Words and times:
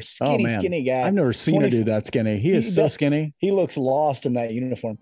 Oh, 0.00 0.04
skinny, 0.04 0.44
man. 0.44 0.60
skinny 0.60 0.82
guy. 0.84 1.02
I've 1.02 1.14
never 1.14 1.32
seen 1.32 1.56
a 1.56 1.58
20 1.58 1.70
dude 1.70 1.86
that 1.86 2.06
skinny. 2.06 2.38
He 2.38 2.52
is 2.52 2.66
He 2.66 2.70
so 2.70 2.82
does- 2.82 2.94
skinny. 2.94 3.34
He 3.38 3.50
looks 3.50 3.76
lost 3.76 4.26
in 4.26 4.34
that 4.34 4.52
uniform. 4.52 4.96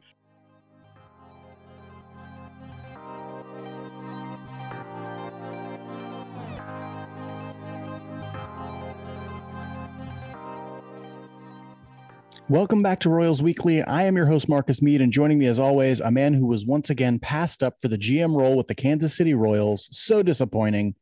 Welcome 12.49 12.81
back 12.83 13.01
to 13.01 13.11
Royals 13.11 13.43
Weekly. 13.43 13.83
I 13.83 14.05
am 14.05 14.17
your 14.17 14.27
host, 14.27 14.49
Marcus 14.49 14.81
Mead, 14.81 15.01
and 15.01 15.13
joining 15.13 15.39
me 15.39 15.47
as 15.47 15.59
always, 15.59 16.01
a 16.01 16.11
man 16.13 16.33
who 16.33 16.47
was 16.47 16.65
once 16.65 16.91
again 16.91 17.19
passed 17.19 17.63
up 17.63 17.77
for 17.83 17.89
the 17.89 17.99
GM 17.99 18.37
role 18.37 18.57
with 18.57 18.69
the 18.69 18.75
Kansas 18.75 19.17
City 19.17 19.35
Royals. 19.35 19.89
So 19.91 20.23
disappointing. 20.23 20.95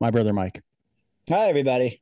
My 0.00 0.10
brother, 0.10 0.32
Mike. 0.32 0.62
Hi, 1.28 1.48
everybody. 1.48 2.01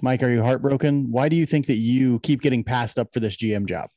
Mike, 0.00 0.22
are 0.22 0.30
you 0.30 0.42
heartbroken? 0.42 1.10
Why 1.10 1.28
do 1.28 1.36
you 1.36 1.44
think 1.44 1.66
that 1.66 1.76
you 1.76 2.18
keep 2.20 2.40
getting 2.40 2.64
passed 2.64 2.98
up 2.98 3.12
for 3.12 3.20
this 3.20 3.36
GM 3.36 3.66
job? 3.66 3.90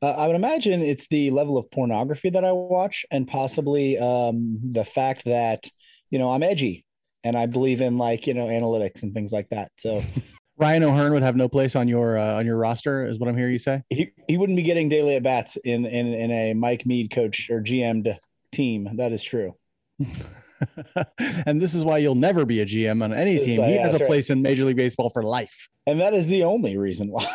Uh, 0.00 0.10
I 0.10 0.26
would 0.26 0.36
imagine 0.36 0.82
it's 0.82 1.08
the 1.08 1.30
level 1.30 1.56
of 1.56 1.70
pornography 1.70 2.30
that 2.30 2.44
I 2.44 2.52
watch, 2.52 3.06
and 3.10 3.26
possibly 3.26 3.98
um, 3.98 4.58
the 4.72 4.84
fact 4.84 5.24
that 5.24 5.68
you 6.10 6.18
know 6.18 6.30
I'm 6.30 6.42
edgy 6.42 6.84
and 7.24 7.36
I 7.36 7.46
believe 7.46 7.80
in 7.80 7.98
like 7.98 8.26
you 8.26 8.34
know 8.34 8.46
analytics 8.46 9.02
and 9.02 9.12
things 9.12 9.32
like 9.32 9.48
that. 9.48 9.72
So 9.78 10.04
Ryan 10.56 10.84
O'Hearn 10.84 11.12
would 11.14 11.22
have 11.22 11.36
no 11.36 11.48
place 11.48 11.74
on 11.74 11.88
your 11.88 12.18
uh, 12.18 12.34
on 12.34 12.46
your 12.46 12.56
roster, 12.56 13.06
is 13.06 13.18
what 13.18 13.28
I'm 13.28 13.36
hearing 13.36 13.52
you 13.52 13.58
say. 13.58 13.82
he, 13.90 14.12
he 14.28 14.36
wouldn't 14.36 14.56
be 14.56 14.62
getting 14.62 14.88
daily 14.88 15.16
at 15.16 15.22
bats 15.22 15.56
in, 15.56 15.84
in 15.86 16.12
in 16.12 16.30
a 16.30 16.54
Mike 16.54 16.86
Mead 16.86 17.10
coach 17.10 17.48
or 17.50 17.60
GM'd 17.60 18.18
team. 18.52 18.90
That 18.96 19.12
is 19.12 19.22
true. 19.22 19.56
and 21.46 21.60
this 21.60 21.74
is 21.74 21.84
why 21.84 21.98
you'll 21.98 22.14
never 22.14 22.44
be 22.44 22.60
a 22.60 22.66
GM 22.66 23.02
on 23.02 23.12
any 23.12 23.38
team. 23.38 23.62
He 23.62 23.74
yeah, 23.74 23.82
has 23.82 23.94
a 23.94 23.98
right. 23.98 24.06
place 24.06 24.30
in 24.30 24.42
Major 24.42 24.64
League 24.64 24.76
Baseball 24.76 25.10
for 25.10 25.22
life. 25.22 25.68
And 25.86 26.00
that 26.00 26.14
is 26.14 26.26
the 26.26 26.44
only 26.44 26.76
reason 26.76 27.08
why. 27.08 27.28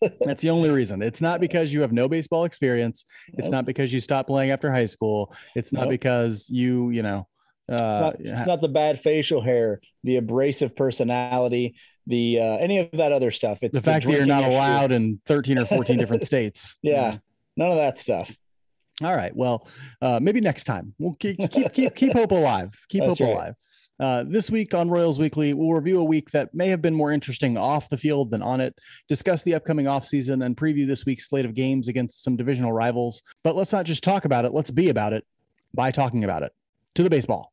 That's 0.20 0.42
the 0.42 0.50
only 0.50 0.70
reason. 0.70 1.02
It's 1.02 1.20
not 1.20 1.40
because 1.40 1.72
you 1.72 1.80
have 1.80 1.92
no 1.92 2.08
baseball 2.08 2.44
experience. 2.44 3.04
It's 3.34 3.46
Nope. 3.46 3.52
not 3.52 3.66
because 3.66 3.92
you 3.92 4.00
stopped 4.00 4.28
playing 4.28 4.50
after 4.50 4.70
high 4.70 4.86
school. 4.86 5.34
It's 5.56 5.72
not 5.72 5.82
Nope. 5.82 5.90
because 5.90 6.48
you, 6.48 6.90
you 6.90 7.02
know, 7.02 7.26
uh, 7.70 7.74
It's 7.74 7.80
not, 7.80 8.16
it's 8.20 8.46
not 8.46 8.60
the 8.60 8.68
bad 8.68 9.00
facial 9.00 9.42
hair, 9.42 9.80
the 10.04 10.16
abrasive 10.16 10.74
personality, 10.76 11.74
the 12.06 12.40
uh, 12.40 12.56
any 12.56 12.78
of 12.78 12.90
that 12.92 13.12
other 13.12 13.30
stuff. 13.30 13.58
It's 13.62 13.74
the 13.74 13.82
fact 13.82 14.06
that 14.06 14.12
you're 14.12 14.24
not 14.24 14.42
issue. 14.44 14.52
allowed 14.52 14.92
in 14.92 15.20
13 15.26 15.58
or 15.58 15.66
14 15.66 15.98
different 15.98 16.22
states. 16.26 16.76
Yeah, 16.82 17.18
none 17.56 17.70
of 17.70 17.76
that 17.76 17.98
stuff. 17.98 18.34
All 19.02 19.14
right. 19.14 19.34
Well, 19.34 19.68
uh, 20.02 20.18
maybe 20.20 20.40
next 20.40 20.64
time 20.64 20.94
we'll 20.98 21.14
keep 21.14 21.38
keep 21.50 21.72
keep, 21.72 21.94
keep 21.94 22.12
hope 22.12 22.32
alive. 22.32 22.74
Keep 22.88 23.04
That's 23.06 23.18
hope 23.18 23.28
right. 23.28 23.34
alive. 23.34 23.54
Uh, 24.00 24.24
this 24.28 24.48
week 24.48 24.74
on 24.74 24.88
Royals 24.88 25.18
Weekly, 25.18 25.54
we'll 25.54 25.72
review 25.72 25.98
a 25.98 26.04
week 26.04 26.30
that 26.30 26.54
may 26.54 26.68
have 26.68 26.80
been 26.80 26.94
more 26.94 27.10
interesting 27.10 27.56
off 27.56 27.88
the 27.88 27.96
field 27.96 28.30
than 28.30 28.42
on 28.42 28.60
it, 28.60 28.76
discuss 29.08 29.42
the 29.42 29.54
upcoming 29.54 29.86
offseason, 29.86 30.44
and 30.44 30.56
preview 30.56 30.86
this 30.86 31.04
week's 31.04 31.28
slate 31.28 31.44
of 31.44 31.54
games 31.54 31.88
against 31.88 32.22
some 32.22 32.36
divisional 32.36 32.72
rivals. 32.72 33.22
But 33.42 33.56
let's 33.56 33.72
not 33.72 33.86
just 33.86 34.04
talk 34.04 34.24
about 34.24 34.44
it, 34.44 34.52
let's 34.52 34.70
be 34.70 34.88
about 34.88 35.12
it 35.12 35.26
by 35.74 35.90
talking 35.90 36.22
about 36.22 36.44
it. 36.44 36.52
To 36.94 37.02
the 37.02 37.10
baseball. 37.10 37.52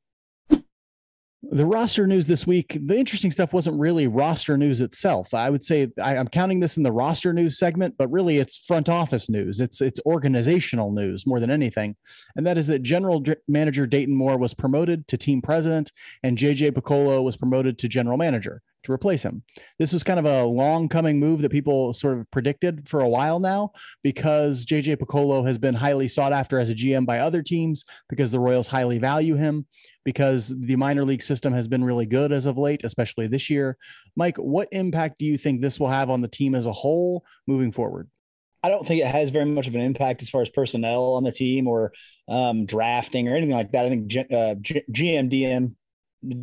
The 1.52 1.66
roster 1.66 2.08
news 2.08 2.26
this 2.26 2.48
week, 2.48 2.78
the 2.86 2.98
interesting 2.98 3.32
stuff 3.32 3.54
wasn't 3.54 3.80
really 3.80 4.08
roster 4.08 4.58
news 4.58 4.82
itself. 4.82 5.34
I 5.34 5.50
would 5.50 5.64
say 5.64 5.88
I, 6.02 6.18
I'm 6.18 6.28
counting 6.28 6.60
this 6.60 6.78
in 6.78 6.84
the 6.84 6.92
roster 6.92 7.34
news 7.34 7.58
segment, 7.58 7.96
but 7.98 8.12
really 8.12 8.38
it's 8.38 8.58
front 8.58 8.90
office 8.90 9.30
news. 9.30 9.60
It's 9.60 9.82
it's 9.82 10.00
organizational 10.06 10.92
news 10.92 11.26
more 11.28 11.40
than 11.40 11.52
anything 11.52 11.96
and 12.36 12.46
that 12.46 12.58
is 12.58 12.68
that 12.68 12.82
general 12.82 13.24
manager 13.48 13.86
Dayton 13.86 14.16
Moore 14.16 14.38
was 14.38 14.54
promoted 14.54 15.08
to 15.08 15.18
team 15.18 15.42
president 15.42 15.92
and 16.24 16.38
JJ 16.38 16.72
Picollo 16.72 17.24
was 17.24 17.38
promoted 17.38 17.78
to 17.80 17.88
general 17.88 18.18
manager 18.18 18.62
to 18.86 18.92
replace 18.92 19.24
him. 19.24 19.44
This 19.78 19.94
was 19.94 20.04
kind 20.04 20.20
of 20.20 20.26
a 20.26 20.44
long 20.44 20.88
coming 20.88 21.20
move 21.20 21.42
that 21.42 21.52
people 21.52 21.94
sort 21.94 22.18
of 22.18 22.30
predicted 22.32 22.88
for 22.88 23.02
a 23.02 23.10
while 23.10 23.40
now 23.40 23.72
because 24.04 24.66
JJ 24.66 24.98
Picollo 24.98 25.46
has 25.46 25.58
been 25.58 25.76
highly 25.76 26.08
sought 26.08 26.34
after 26.34 26.60
as 26.60 26.70
a 26.70 26.76
GM 26.76 27.06
by 27.06 27.20
other 27.20 27.42
teams 27.42 27.84
because 28.10 28.32
the 28.32 28.40
Royals 28.40 28.68
highly 28.68 28.98
value 28.98 29.36
him 29.36 29.66
because 30.04 30.54
the 30.58 30.76
minor 30.76 31.04
league 31.04 31.24
system 31.24 31.54
has 31.54 31.68
been 31.68 31.84
really 31.84 32.06
good 32.06 32.32
as 32.32 32.46
of 32.46 32.58
late, 32.58 32.82
especially 32.84 33.28
this 33.28 33.50
year. 33.50 33.78
Mike, 34.16 34.38
what 34.38 34.70
impact 34.72 35.20
do 35.20 35.26
you 35.26 35.38
think 35.38 35.60
this 35.60 35.80
will 35.80 35.90
have 35.90 36.10
on 36.10 36.22
the 36.22 36.28
team 36.28 36.56
as 36.56 36.66
a 36.66 36.74
whole 36.74 37.26
moving 37.48 37.72
forward? 37.72 38.10
I 38.64 38.70
don't 38.70 38.88
think 38.88 39.02
it 39.02 39.08
has 39.08 39.30
very 39.30 39.46
much 39.46 39.68
of 39.68 39.76
an 39.76 39.82
impact 39.82 40.24
as 40.24 40.30
far 40.30 40.42
as 40.42 40.50
personnel 40.50 41.14
on 41.14 41.24
the 41.24 41.32
team 41.32 41.68
or 41.68 41.92
um, 42.28 42.66
drafting 42.66 43.28
or 43.28 43.36
anything 43.36 43.56
like 43.56 43.72
that. 43.74 43.86
I 43.86 43.90
think 43.90 44.08
G- 44.08 44.26
uh, 44.34 44.56
G- 44.56 44.84
GM, 44.92 45.32
DM, 45.32 45.76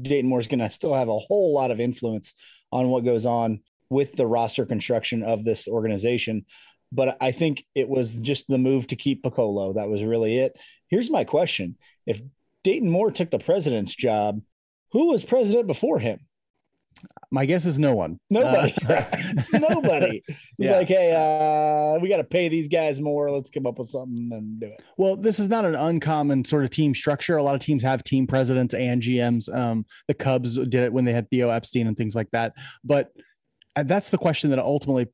Dayton 0.03 0.29
Moore 0.29 0.41
is 0.41 0.47
going 0.47 0.61
to 0.61 0.71
still 0.71 0.95
have 0.95 1.09
a 1.09 1.19
whole 1.19 1.55
lot 1.55 1.71
of 1.71 1.81
influence 1.81 2.35
on 2.71 2.89
what 2.89 3.05
goes 3.05 3.27
on 3.27 3.61
with 3.91 4.13
the 4.17 4.27
roster 4.27 4.65
construction 4.65 5.23
of 5.23 5.45
this 5.45 5.69
organization. 5.69 6.47
But 6.91 7.17
I 7.21 7.33
think 7.33 7.65
it 7.75 7.89
was 7.89 8.15
just 8.15 8.45
the 8.49 8.59
move 8.59 8.87
to 8.89 8.97
keep 8.97 9.23
Picollo. 9.23 9.75
That 9.75 9.89
was 9.89 10.03
really 10.03 10.39
it. 10.39 10.57
Here's 10.89 11.11
my 11.11 11.25
question 11.25 11.77
If 12.07 12.21
Dayton 12.65 12.91
Moore 12.91 13.11
took 13.11 13.31
the 13.31 13.39
president's 13.39 13.95
job, 13.95 14.41
who 14.93 15.09
was 15.09 15.25
president 15.25 15.67
before 15.67 15.99
him? 15.99 16.21
My 17.31 17.47
guess 17.47 17.65
is 17.65 17.79
no 17.79 17.95
one. 17.95 18.21
Nobody. 18.31 18.75
Uh, 18.87 19.05
It's 19.13 19.53
nobody. 19.53 20.23
Yeah. 20.59 20.77
like, 20.77 20.89
hey, 20.89 21.13
uh, 21.13 21.99
we 21.99 22.09
got 22.09 22.19
to 22.19 22.25
pay 22.25 22.49
these 22.49 22.69
guys 22.69 23.01
more. 23.01 23.31
Let's 23.31 23.51
come 23.51 23.67
up 23.67 23.79
with 23.79 23.89
something 23.89 24.31
and 24.33 24.61
do 24.61 24.67
it. 24.67 24.83
Well, 24.99 25.17
this 25.17 25.41
is 25.41 25.49
not 25.49 25.65
an 25.65 25.75
uncommon 25.75 26.45
sort 26.45 26.65
of 26.65 26.71
team 26.71 26.95
structure. 26.95 27.37
A 27.39 27.43
lot 27.43 27.55
of 27.55 27.61
teams 27.61 27.83
have 27.83 28.05
team 28.05 28.27
presidents 28.27 28.75
and 28.75 29.03
GMs. 29.03 29.53
Um, 29.53 29.87
the 30.09 30.15
Cubs 30.15 30.57
did 30.57 30.75
it 30.75 30.93
when 30.93 31.05
they 31.05 31.13
had 31.13 31.29
Theo 31.31 31.49
Epstein 31.49 31.87
and 31.87 31.97
things 31.97 32.15
like 32.15 32.31
that. 32.33 32.53
But 32.85 33.11
uh, 33.75 33.85
that's 33.85 34.11
the 34.11 34.19
question 34.19 34.51
that 34.51 34.59
ultimately 34.59 35.09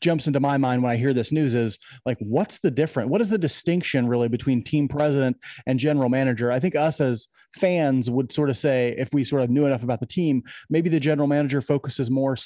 jumps 0.00 0.26
into 0.26 0.40
my 0.40 0.56
mind 0.56 0.82
when 0.82 0.92
I 0.92 0.96
hear 0.96 1.14
this 1.14 1.32
news 1.32 1.54
is 1.54 1.78
like, 2.04 2.18
what's 2.20 2.58
the 2.58 2.70
difference? 2.70 3.10
What 3.10 3.20
is 3.20 3.30
the 3.30 3.38
distinction 3.38 4.06
really 4.06 4.28
between 4.28 4.62
team 4.62 4.88
president 4.88 5.36
and 5.66 5.78
general 5.78 6.08
manager? 6.08 6.52
I 6.52 6.60
think 6.60 6.76
us 6.76 7.00
as 7.00 7.28
fans 7.54 8.10
would 8.10 8.32
sort 8.32 8.50
of 8.50 8.58
say, 8.58 8.94
if 8.98 9.08
we 9.12 9.24
sort 9.24 9.42
of 9.42 9.50
knew 9.50 9.66
enough 9.66 9.82
about 9.82 10.00
the 10.00 10.06
team, 10.06 10.42
maybe 10.68 10.88
the 10.88 11.00
general 11.00 11.28
manager 11.28 11.62
focuses 11.62 12.10
more 12.10 12.36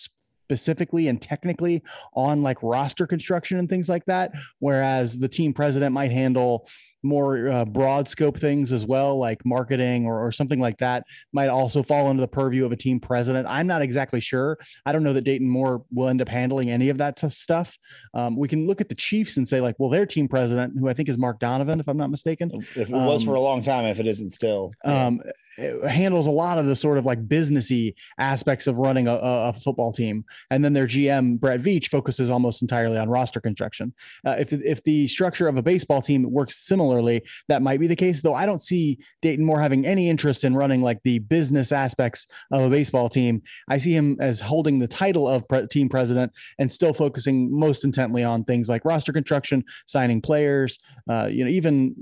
specifically 0.50 1.06
and 1.06 1.22
technically 1.22 1.81
on 2.15 2.43
like 2.43 2.60
roster 2.60 3.06
construction 3.06 3.60
and 3.60 3.69
things 3.69 3.88
like 3.88 4.04
that 4.06 4.32
whereas 4.59 5.16
the 5.16 5.28
team 5.28 5.54
president 5.54 5.92
might 5.92 6.10
handle 6.10 6.69
more 7.02 7.48
uh, 7.48 7.64
broad 7.64 8.08
scope 8.08 8.38
things 8.38 8.72
as 8.72 8.84
well 8.86 9.16
like 9.18 9.44
marketing 9.44 10.06
or, 10.06 10.24
or 10.26 10.30
something 10.32 10.60
like 10.60 10.76
that 10.78 11.04
might 11.32 11.48
also 11.48 11.82
fall 11.82 12.08
under 12.08 12.20
the 12.20 12.28
purview 12.28 12.64
of 12.64 12.72
a 12.72 12.76
team 12.76 13.00
president 13.00 13.46
i'm 13.48 13.66
not 13.66 13.82
exactly 13.82 14.20
sure 14.20 14.58
i 14.86 14.92
don't 14.92 15.02
know 15.02 15.12
that 15.12 15.22
dayton 15.22 15.48
moore 15.48 15.82
will 15.92 16.08
end 16.08 16.20
up 16.20 16.28
handling 16.28 16.70
any 16.70 16.88
of 16.90 16.98
that 16.98 17.16
t- 17.16 17.28
stuff 17.30 17.78
um, 18.14 18.36
we 18.36 18.46
can 18.48 18.66
look 18.66 18.80
at 18.80 18.88
the 18.88 18.94
chiefs 18.94 19.36
and 19.36 19.48
say 19.48 19.60
like 19.60 19.74
well 19.78 19.88
their 19.90 20.06
team 20.06 20.28
president 20.28 20.72
who 20.78 20.88
i 20.88 20.92
think 20.94 21.08
is 21.08 21.16
mark 21.18 21.38
donovan 21.38 21.80
if 21.80 21.88
i'm 21.88 21.96
not 21.96 22.10
mistaken 22.10 22.50
If 22.54 22.76
it 22.76 22.90
was 22.90 23.22
Um, 23.22 23.26
for 23.26 23.34
a 23.34 23.40
long 23.40 23.62
time, 23.62 23.84
if 23.86 23.98
it 24.00 24.06
isn't 24.06 24.30
still. 24.30 24.72
um, 24.84 25.22
it 25.58 25.84
handles 25.90 26.26
a 26.26 26.30
lot 26.30 26.58
of 26.58 26.66
the 26.66 26.76
sort 26.76 26.96
of 26.96 27.04
like 27.04 27.26
businessy 27.26 27.92
aspects 28.18 28.66
of 28.68 28.76
running 28.76 29.08
a, 29.08 29.14
a 29.22 29.52
football 29.52 29.92
team. 29.92 30.24
And 30.50 30.64
then 30.64 30.72
their 30.72 30.86
GM 30.86 31.38
Brett 31.40 31.60
Veach 31.60 31.88
focuses 31.88 32.30
almost 32.30 32.62
entirely 32.62 32.96
on 32.96 33.08
roster 33.10 33.40
construction. 33.40 33.92
Uh, 34.24 34.36
if 34.38 34.52
if 34.52 34.82
the 34.84 35.08
structure 35.08 35.48
of 35.48 35.56
a 35.56 35.62
baseball 35.62 36.00
team 36.00 36.30
works 36.30 36.64
similarly, 36.90 37.22
that 37.48 37.62
might 37.62 37.80
be 37.80 37.86
the 37.86 37.96
case. 37.96 38.20
Though 38.20 38.34
I 38.34 38.46
don't 38.46 38.60
see 38.60 38.98
Dayton 39.22 39.44
Moore 39.44 39.60
having 39.60 39.86
any 39.86 40.08
interest 40.08 40.44
in 40.44 40.56
running 40.56 40.82
like 40.82 40.98
the 41.04 41.20
business 41.20 41.72
aspects 41.72 42.26
of 42.50 42.62
a 42.62 42.70
baseball 42.70 43.08
team. 43.08 43.42
I 43.68 43.78
see 43.78 43.94
him 43.94 44.16
as 44.20 44.40
holding 44.40 44.78
the 44.78 44.88
title 44.88 45.28
of 45.28 45.46
pre- 45.48 45.66
team 45.68 45.88
president 45.88 46.32
and 46.58 46.70
still 46.70 46.92
focusing 46.92 47.56
most 47.56 47.84
intently 47.84 48.24
on 48.24 48.44
things 48.44 48.68
like 48.68 48.84
roster 48.84 49.12
construction, 49.12 49.64
signing 49.86 50.20
players, 50.20 50.78
uh, 51.08 51.28
you 51.30 51.44
know, 51.44 51.50
even 51.50 51.94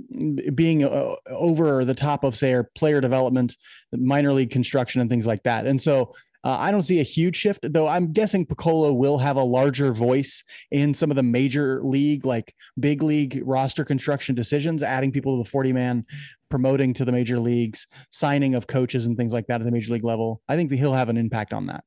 being 0.55 0.85
uh, 0.85 1.15
over 1.29 1.85
the 1.85 1.95
top 1.95 2.25
of 2.25 2.37
say 2.37 2.55
our 2.55 2.65
player 2.75 3.01
development, 3.01 3.57
minor 3.93 4.33
league 4.33 4.51
construction, 4.51 5.01
and 5.01 5.11
things 5.11 5.27
like 5.27 5.43
that. 5.43 5.67
And 5.67 5.81
so 5.81 6.15
uh, 6.45 6.57
I 6.59 6.71
don't 6.71 6.83
see 6.83 7.01
a 7.01 7.05
huge 7.05 7.37
shift, 7.37 7.61
though. 7.73 7.89
I'm 7.89 8.13
guessing 8.13 8.47
Piccolo 8.47 8.93
will 8.93 9.19
have 9.19 9.37
a 9.37 9.43
larger 9.43 9.93
voice 9.93 10.45
in 10.71 10.95
some 10.95 11.11
of 11.11 11.17
the 11.17 11.23
major 11.23 11.83
league, 11.83 12.25
like 12.25 12.55
big 12.79 13.03
league 13.03 13.43
roster 13.45 13.85
construction 13.85 14.35
decisions, 14.35 14.83
adding 14.83 15.11
people 15.11 15.37
to 15.37 15.45
the 15.45 15.51
40 15.51 15.73
man, 15.73 16.07
promoting 16.49 16.95
to 16.95 17.05
the 17.05 17.13
major 17.13 17.41
leagues, 17.41 17.87
signing 18.11 18.55
of 18.55 18.67
coaches 18.67 19.07
and 19.07 19.17
things 19.17 19.33
like 19.33 19.47
that 19.49 19.61
at 19.61 19.65
the 19.65 19.71
major 19.71 19.93
league 19.93 20.05
level. 20.05 20.41
I 20.49 20.57
think 20.57 20.71
that 20.71 20.77
he'll 20.77 20.95
have 20.95 21.09
an 21.09 21.17
impact 21.17 21.53
on 21.53 21.67
that. 21.67 21.83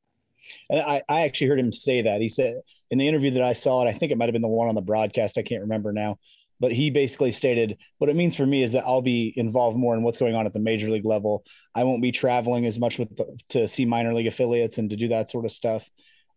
And 0.69 0.81
I, 0.81 1.01
I 1.07 1.21
actually 1.21 1.47
heard 1.47 1.59
him 1.59 1.71
say 1.71 2.01
that. 2.01 2.19
He 2.19 2.27
said 2.27 2.55
in 2.89 2.97
the 2.97 3.07
interview 3.07 3.31
that 3.31 3.43
I 3.43 3.53
saw, 3.53 3.81
and 3.81 3.89
I 3.89 3.93
think 3.97 4.11
it 4.11 4.17
might 4.17 4.25
have 4.25 4.33
been 4.33 4.41
the 4.41 4.49
one 4.49 4.67
on 4.67 4.75
the 4.75 4.81
broadcast. 4.81 5.37
I 5.37 5.43
can't 5.43 5.61
remember 5.61 5.93
now. 5.93 6.19
But 6.61 6.71
he 6.71 6.91
basically 6.91 7.31
stated 7.31 7.79
what 7.97 8.11
it 8.11 8.15
means 8.15 8.35
for 8.35 8.45
me 8.45 8.61
is 8.61 8.73
that 8.73 8.85
I'll 8.85 9.01
be 9.01 9.33
involved 9.35 9.75
more 9.75 9.95
in 9.95 10.03
what's 10.03 10.19
going 10.19 10.35
on 10.35 10.45
at 10.45 10.53
the 10.53 10.59
major 10.59 10.91
league 10.91 11.05
level. 11.05 11.43
I 11.73 11.83
won't 11.85 12.03
be 12.03 12.11
traveling 12.11 12.67
as 12.67 12.77
much 12.77 12.99
with 12.99 13.17
the, 13.17 13.35
to 13.49 13.67
see 13.67 13.83
minor 13.83 14.13
league 14.13 14.27
affiliates 14.27 14.77
and 14.77 14.91
to 14.91 14.95
do 14.95 15.07
that 15.07 15.31
sort 15.31 15.45
of 15.45 15.51
stuff. 15.51 15.83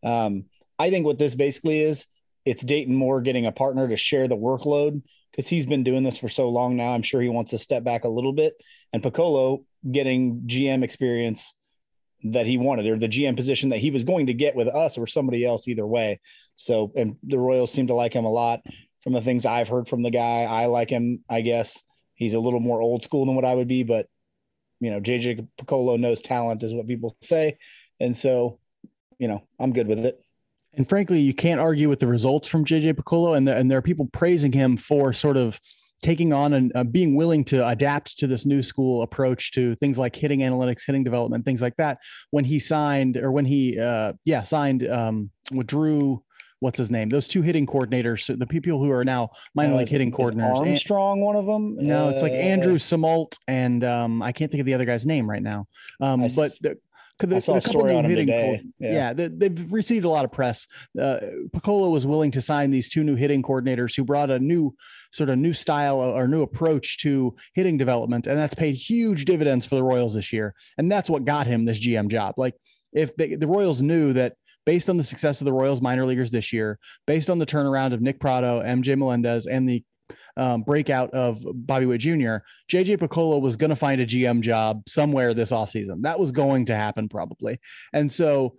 Um, 0.03 0.47
I 0.79 0.89
think 0.89 1.05
what 1.05 1.19
this 1.19 1.35
basically 1.35 1.83
is, 1.83 2.07
it's 2.47 2.65
Dayton 2.65 2.95
Moore 2.95 3.21
getting 3.21 3.45
a 3.45 3.53
partner 3.53 3.87
to 3.87 3.97
share 3.97 4.27
the 4.27 4.37
workload 4.37 5.03
because 5.31 5.47
he's 5.47 5.67
been 5.67 5.85
doing 5.85 6.05
this 6.05 6.17
for 6.17 6.31
so 6.31 6.49
long 6.49 6.75
now. 6.75 6.95
I'm 6.95 7.03
sure 7.03 7.21
he 7.21 7.29
wants 7.29 7.51
to 7.51 7.59
step 7.59 7.85
back 7.85 8.05
a 8.05 8.09
little 8.09 8.33
bit, 8.33 8.55
and 8.95 9.03
Piccolo 9.03 9.65
getting 9.91 10.43
GM 10.47 10.83
experience 10.83 11.53
that 12.25 12.47
he 12.47 12.57
wanted 12.57 12.87
or 12.87 12.99
the 12.99 13.09
GM 13.09 13.37
position 13.37 13.69
that 13.69 13.81
he 13.81 13.91
was 13.91 14.05
going 14.05 14.27
to 14.27 14.35
get 14.35 14.57
with 14.57 14.69
us 14.69 14.97
or 14.97 15.07
somebody 15.07 15.45
else 15.45 15.69
either 15.69 15.87
way. 15.87 16.21
So, 16.57 16.93
and 16.97 17.17
the 17.23 17.39
Royals 17.39 17.71
seem 17.71 17.89
to 17.89 17.95
like 17.95 18.15
him 18.15 18.25
a 18.25 18.31
lot 18.31 18.61
from 19.05 19.13
the 19.13 19.21
things 19.21 19.47
I've 19.47 19.69
heard 19.69 19.89
from 19.89 20.03
the 20.03 20.11
guy. 20.11 20.43
I 20.43 20.67
like 20.67 20.91
him, 20.91 21.23
I 21.29 21.43
guess. 21.43 21.83
He's 22.15 22.33
a 22.33 22.41
little 22.41 22.61
more 22.61 22.81
old 22.81 23.05
school 23.05 23.27
than 23.27 23.37
what 23.37 23.45
I 23.45 23.55
would 23.55 23.69
be, 23.69 23.85
but 23.85 24.09
you 24.81 24.91
know, 24.91 25.01
JJ 25.01 25.47
Picollo 25.61 25.99
knows 25.99 26.21
talent 26.21 26.63
is 26.63 26.73
what 26.73 26.89
people 26.89 27.17
say. 27.23 27.59
And 28.01 28.17
so, 28.17 28.59
you 29.19 29.29
know, 29.29 29.43
I'm 29.61 29.73
good 29.73 29.87
with 29.87 30.01
it. 30.01 30.21
And 30.73 30.89
frankly, 30.89 31.21
you 31.21 31.35
can't 31.35 31.61
argue 31.61 31.89
with 31.89 32.01
the 32.01 32.07
results 32.07 32.49
from 32.49 32.65
JJ 32.65 32.95
Picollo. 32.95 33.37
and, 33.37 33.47
the, 33.47 33.57
and 33.57 33.71
there 33.71 33.79
are 33.79 33.83
people 33.83 34.09
praising 34.13 34.53
him 34.53 34.77
for 34.77 35.13
sort 35.13 35.37
of 35.37 35.61
taking 36.03 36.33
on 36.33 36.53
and 36.53 36.73
uh, 36.75 36.85
being 36.85 37.15
willing 37.15 37.45
to 37.45 37.67
adapt 37.67 38.19
to 38.19 38.27
this 38.27 38.45
new 38.45 38.63
school 38.63 39.03
approach 39.03 39.53
to 39.53 39.75
things 39.77 39.97
like 39.97 40.15
hitting 40.15 40.41
analytics, 40.41 40.83
hitting 40.87 41.05
development, 41.05 41.45
things 41.45 41.63
like 41.63 41.77
that. 41.77 41.99
When 42.31 42.45
he 42.45 42.59
signed, 42.59 43.17
or 43.17 43.33
when 43.33 43.45
he, 43.45 43.79
uh, 43.79 44.15
yeah, 44.25 44.43
signed 44.43 44.87
um, 44.87 45.31
with 45.51 45.67
Drew, 45.67 46.23
what's 46.65 46.79
his 46.79 46.91
name? 46.91 47.11
Those 47.11 47.29
two 47.29 47.43
hitting 47.43 47.67
coordinators, 47.67 48.37
the 48.39 48.47
people 48.47 48.83
who 48.83 48.91
are 48.91 49.05
now 49.05 49.29
minor 49.55 49.77
league 49.77 49.89
hitting 49.89 50.11
coordinators. 50.11 50.57
Armstrong, 50.57 51.21
one 51.21 51.37
of 51.37 51.45
them. 51.45 51.77
No, 51.79 52.09
it's 52.09 52.23
like 52.23 52.33
Andrew 52.33 52.77
uh, 52.77 52.79
Zumwalt, 52.79 53.37
and 53.47 53.85
um, 53.85 54.23
I 54.23 54.33
can't 54.33 54.51
think 54.51 54.63
of 54.63 54.65
the 54.65 54.73
other 54.73 54.87
guy's 54.87 55.05
name 55.05 55.29
right 55.29 55.43
now. 55.43 55.67
Um, 56.01 56.27
but 56.35 56.53
the, 56.63 56.79
I 57.37 57.39
saw 57.41 57.57
a 57.57 57.61
story 57.61 57.95
on 57.95 58.07
him 58.07 58.17
today. 58.17 58.63
yeah, 58.79 58.93
yeah 58.93 59.13
they, 59.13 59.45
have 59.45 59.73
received 59.73 60.07
a 60.07 60.09
lot 60.09 60.25
of 60.25 60.33
press. 60.33 60.67
Uh, 60.99 61.19
Picollo 61.55 61.93
was 61.93 62.07
willing 62.07 62.31
to 62.31 62.41
sign 62.41 62.71
these 62.71 62.89
two 62.89 63.05
new 63.05 63.15
hitting 63.15 63.43
coordinators 63.43 63.95
who 63.95 64.03
brought 64.03 64.31
a 64.31 64.39
new 64.39 64.75
sort 65.13 65.29
of 65.29 65.37
new 65.37 65.53
style 65.53 66.01
or 66.01 66.27
new 66.27 66.41
approach 66.41 66.97
to 67.01 67.37
hitting 67.53 67.77
development, 67.77 68.27
and 68.27 68.39
that's 68.39 68.55
paid 68.55 68.75
huge 68.75 69.27
dividends 69.27 69.67
for 69.67 69.75
the 69.75 69.83
Royals 69.83 70.15
this 70.15 70.33
year. 70.33 70.55
And 70.79 70.91
that's 70.91 71.11
what 71.11 71.27
got 71.27 71.47
him 71.47 71.67
this 71.67 71.79
GM 71.79 72.09
job. 72.09 72.37
Like 72.39 72.55
if 72.95 73.15
they, 73.17 73.35
the 73.35 73.47
Royals 73.47 73.83
knew 73.83 74.15
that 74.15 74.37
based 74.67 74.89
on 74.89 74.97
the 74.97 75.05
success 75.05 75.41
of 75.41 75.45
the 75.45 75.53
Royals 75.53 75.81
minor 75.81 76.07
leaguers 76.07 76.31
this 76.31 76.53
year, 76.53 76.79
based 77.07 77.31
on 77.31 77.39
the 77.39 77.47
turnaround 77.47 77.93
of 77.93 78.01
Nick 78.01 78.21
Pratto, 78.21 78.63
MJ 78.63 78.97
Melendez, 78.97 79.47
and 79.47 79.69
the 79.69 79.85
um, 80.37 80.63
breakout 80.63 81.11
of 81.11 81.41
Bobby 81.43 81.87
Witt 81.87 82.01
Jr., 82.01 82.39
JJ 82.71 82.99
Picollo 82.99 83.41
was 83.41 83.57
going 83.57 83.71
to 83.71 83.77
find 83.77 84.01
a 84.01 84.07
GM 84.07 84.41
job 84.41 84.83
somewhere 84.89 85.35
this 85.35 85.51
offseason. 85.51 86.03
That 86.03 86.19
was 86.19 86.33
going 86.33 86.67
to 86.67 86.77
happen 86.77 87.09
probably. 87.09 87.61
And 87.93 88.11
so 88.11 88.57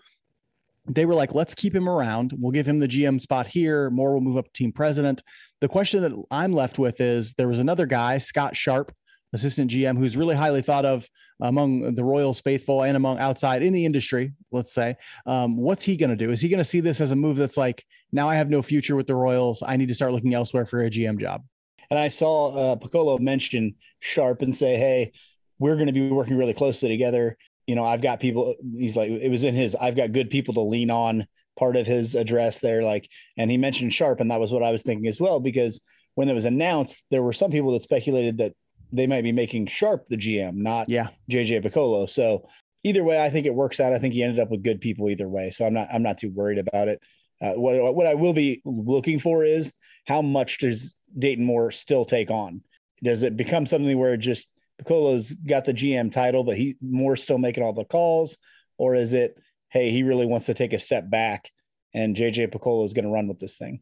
they 0.87 1.05
were 1.05 1.15
like, 1.15 1.33
let's 1.33 1.55
keep 1.55 1.75
him 1.75 1.89
around. 1.89 2.33
We'll 2.37 2.51
give 2.51 2.67
him 2.67 2.79
the 2.79 2.87
GM 2.87 3.19
spot 3.19 3.47
here. 3.47 3.89
Moore 3.89 4.13
will 4.13 4.21
move 4.21 4.37
up 4.37 4.45
to 4.45 4.53
team 4.53 4.71
president. 4.71 5.23
The 5.61 5.67
question 5.67 6.01
that 6.01 6.25
I'm 6.31 6.53
left 6.53 6.77
with 6.77 7.01
is 7.01 7.33
there 7.33 7.47
was 7.47 7.59
another 7.59 7.85
guy, 7.85 8.19
Scott 8.19 8.55
Sharp, 8.55 8.93
assistant 9.35 9.69
GM, 9.69 9.97
who's 9.97 10.17
really 10.17 10.35
highly 10.35 10.61
thought 10.61 10.85
of 10.85 11.07
among 11.41 11.93
the 11.93 12.03
Royals 12.03 12.41
faithful 12.41 12.83
and 12.83 12.97
among 12.97 13.19
outside 13.19 13.61
in 13.61 13.73
the 13.73 13.85
industry, 13.85 14.33
let's 14.51 14.73
say. 14.73 14.95
Um, 15.25 15.57
what's 15.57 15.83
he 15.83 15.95
going 15.95 16.09
to 16.09 16.15
do? 16.15 16.31
Is 16.31 16.41
he 16.41 16.49
going 16.49 16.57
to 16.57 16.65
see 16.65 16.79
this 16.79 16.99
as 16.99 17.11
a 17.11 17.15
move 17.15 17.37
that's 17.37 17.57
like, 17.57 17.85
now 18.11 18.27
I 18.27 18.35
have 18.35 18.49
no 18.49 18.61
future 18.61 18.95
with 18.95 19.07
the 19.07 19.15
Royals. 19.15 19.61
I 19.65 19.77
need 19.77 19.89
to 19.89 19.95
start 19.95 20.11
looking 20.11 20.33
elsewhere 20.33 20.65
for 20.65 20.83
a 20.83 20.89
GM 20.89 21.19
job? 21.19 21.43
And 21.89 21.99
I 21.99 22.07
saw 22.07 22.73
uh, 22.73 22.75
Picollo 22.77 23.19
mention 23.19 23.75
Sharp 23.99 24.41
and 24.41 24.55
say, 24.55 24.77
"Hey, 24.77 25.11
we're 25.59 25.75
going 25.75 25.87
to 25.87 25.93
be 25.93 26.09
working 26.09 26.37
really 26.37 26.53
closely 26.53 26.89
together." 26.89 27.37
You 27.67 27.75
know, 27.75 27.83
I've 27.83 28.01
got 28.01 28.19
people. 28.19 28.55
He's 28.77 28.95
like, 28.95 29.09
it 29.09 29.29
was 29.29 29.43
in 29.43 29.55
his. 29.55 29.75
I've 29.75 29.95
got 29.95 30.11
good 30.11 30.29
people 30.29 30.53
to 30.55 30.61
lean 30.61 30.89
on. 30.89 31.27
Part 31.57 31.77
of 31.77 31.87
his 31.87 32.15
address 32.15 32.59
there, 32.59 32.83
like, 32.83 33.07
and 33.37 33.49
he 33.49 33.55
mentioned 33.55 33.93
Sharp, 33.93 34.19
and 34.19 34.29
that 34.29 34.41
was 34.41 34.51
what 34.51 34.61
I 34.61 34.71
was 34.71 34.81
thinking 34.81 35.07
as 35.07 35.21
well. 35.21 35.39
Because 35.39 35.79
when 36.15 36.27
it 36.27 36.33
was 36.33 36.43
announced, 36.43 37.05
there 37.11 37.23
were 37.23 37.31
some 37.31 37.49
people 37.49 37.71
that 37.71 37.81
speculated 37.81 38.39
that 38.39 38.55
they 38.91 39.07
might 39.07 39.23
be 39.23 39.31
making 39.31 39.67
Sharp 39.67 40.07
the 40.09 40.17
GM, 40.17 40.55
not 40.55 40.89
yeah 40.89 41.09
JJ 41.29 41.65
Picollo. 41.65 42.09
So 42.09 42.47
either 42.83 43.03
way, 43.03 43.23
I 43.23 43.29
think 43.29 43.45
it 43.45 43.53
works 43.53 43.79
out. 43.79 43.93
I 43.93 43.99
think 43.99 44.13
he 44.13 44.23
ended 44.23 44.39
up 44.39 44.51
with 44.51 44.63
good 44.63 44.81
people 44.81 45.09
either 45.09 45.27
way. 45.27 45.51
So 45.51 45.65
I'm 45.65 45.73
not 45.73 45.87
I'm 45.91 46.03
not 46.03 46.17
too 46.17 46.29
worried 46.29 46.59
about 46.59 46.87
it. 46.87 46.99
Uh, 47.41 47.53
what 47.53 47.95
what 47.95 48.07
I 48.07 48.13
will 48.13 48.33
be 48.33 48.61
looking 48.65 49.19
for 49.19 49.43
is 49.43 49.73
how 50.05 50.21
much 50.21 50.59
does 50.59 50.95
Dayton 51.17 51.45
Moore 51.45 51.71
still 51.71 52.05
take 52.05 52.31
on? 52.31 52.61
Does 53.03 53.23
it 53.23 53.35
become 53.35 53.65
something 53.65 53.97
where 53.97 54.17
just 54.17 54.49
Picollo's 54.81 55.31
got 55.33 55.65
the 55.65 55.73
GM 55.73 56.11
title, 56.11 56.43
but 56.43 56.57
he 56.57 56.77
Moore's 56.81 57.23
still 57.23 57.37
making 57.37 57.63
all 57.63 57.73
the 57.73 57.85
calls, 57.85 58.37
or 58.77 58.95
is 58.95 59.13
it, 59.13 59.35
hey, 59.69 59.91
he 59.91 60.03
really 60.03 60.25
wants 60.25 60.47
to 60.47 60.53
take 60.53 60.73
a 60.73 60.79
step 60.79 61.09
back, 61.09 61.49
and 61.93 62.15
JJ 62.15 62.53
Picollo 62.53 62.85
is 62.85 62.93
going 62.93 63.05
to 63.05 63.11
run 63.11 63.27
with 63.27 63.39
this 63.39 63.57
thing? 63.57 63.81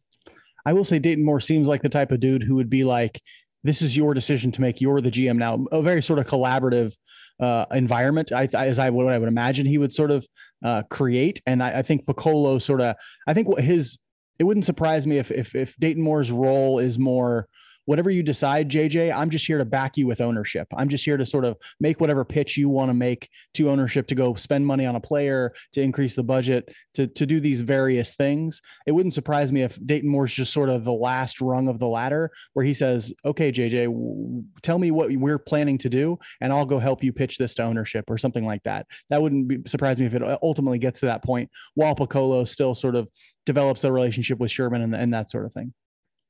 I 0.66 0.72
will 0.72 0.84
say 0.84 0.98
Dayton 0.98 1.24
Moore 1.24 1.40
seems 1.40 1.68
like 1.68 1.82
the 1.82 1.88
type 1.88 2.10
of 2.10 2.20
dude 2.20 2.42
who 2.42 2.54
would 2.54 2.70
be 2.70 2.84
like, 2.84 3.20
this 3.64 3.82
is 3.82 3.96
your 3.96 4.14
decision 4.14 4.52
to 4.52 4.60
make. 4.60 4.80
You're 4.80 5.00
the 5.00 5.10
GM 5.10 5.36
now. 5.36 5.64
A 5.72 5.82
very 5.82 6.02
sort 6.02 6.18
of 6.18 6.26
collaborative 6.26 6.92
uh, 7.40 7.66
environment, 7.72 8.30
I, 8.30 8.48
as 8.52 8.78
I 8.78 8.90
would, 8.90 9.08
I 9.08 9.18
would 9.18 9.28
imagine 9.28 9.66
he 9.66 9.78
would 9.78 9.92
sort 9.92 10.10
of 10.10 10.26
uh, 10.64 10.82
create. 10.90 11.42
And 11.46 11.62
I, 11.62 11.78
I 11.78 11.82
think 11.82 12.06
Picollo 12.06 12.62
sort 12.62 12.80
of, 12.80 12.94
I 13.26 13.34
think 13.34 13.48
what 13.48 13.64
his 13.64 13.98
it 14.38 14.44
wouldn't 14.44 14.66
surprise 14.66 15.06
me 15.06 15.18
if 15.18 15.30
if 15.30 15.54
if 15.54 15.76
Dayton 15.76 16.02
Moore's 16.02 16.30
role 16.30 16.78
is 16.78 16.98
more 16.98 17.48
whatever 17.86 18.10
you 18.10 18.22
decide, 18.22 18.68
JJ, 18.68 19.14
I'm 19.14 19.30
just 19.30 19.46
here 19.46 19.58
to 19.58 19.64
back 19.64 19.96
you 19.96 20.06
with 20.06 20.20
ownership. 20.20 20.66
I'm 20.76 20.88
just 20.88 21.04
here 21.04 21.16
to 21.16 21.26
sort 21.26 21.44
of 21.44 21.56
make 21.80 22.00
whatever 22.00 22.24
pitch 22.24 22.56
you 22.56 22.68
want 22.68 22.90
to 22.90 22.94
make 22.94 23.28
to 23.54 23.70
ownership 23.70 24.06
to 24.08 24.14
go 24.14 24.34
spend 24.34 24.66
money 24.66 24.86
on 24.86 24.96
a 24.96 25.00
player, 25.00 25.52
to 25.72 25.80
increase 25.80 26.14
the 26.14 26.22
budget, 26.22 26.72
to, 26.94 27.06
to 27.06 27.26
do 27.26 27.40
these 27.40 27.60
various 27.60 28.14
things. 28.14 28.60
It 28.86 28.92
wouldn't 28.92 29.14
surprise 29.14 29.52
me 29.52 29.62
if 29.62 29.78
Dayton 29.86 30.08
Moore's 30.08 30.32
just 30.32 30.52
sort 30.52 30.68
of 30.68 30.84
the 30.84 30.92
last 30.92 31.40
rung 31.40 31.68
of 31.68 31.78
the 31.78 31.88
ladder 31.88 32.30
where 32.54 32.64
he 32.64 32.74
says, 32.74 33.12
okay, 33.24 33.52
JJ, 33.52 34.44
tell 34.62 34.78
me 34.78 34.90
what 34.90 35.10
we're 35.10 35.38
planning 35.38 35.78
to 35.78 35.88
do, 35.88 36.18
and 36.40 36.52
I'll 36.52 36.66
go 36.66 36.78
help 36.78 37.02
you 37.02 37.12
pitch 37.12 37.38
this 37.38 37.54
to 37.54 37.64
ownership 37.64 38.04
or 38.08 38.18
something 38.18 38.46
like 38.46 38.62
that. 38.64 38.86
That 39.10 39.20
wouldn't 39.20 39.48
be, 39.48 39.58
surprise 39.66 39.98
me 39.98 40.06
if 40.06 40.14
it 40.14 40.22
ultimately 40.42 40.78
gets 40.78 41.00
to 41.00 41.06
that 41.06 41.24
point 41.24 41.50
while 41.74 41.94
Picollo 41.94 42.46
still 42.46 42.74
sort 42.74 42.96
of 42.96 43.08
develops 43.46 43.84
a 43.84 43.92
relationship 43.92 44.38
with 44.38 44.50
Sherman 44.50 44.82
and, 44.82 44.94
and 44.94 45.12
that 45.12 45.30
sort 45.30 45.44
of 45.44 45.52
thing 45.52 45.74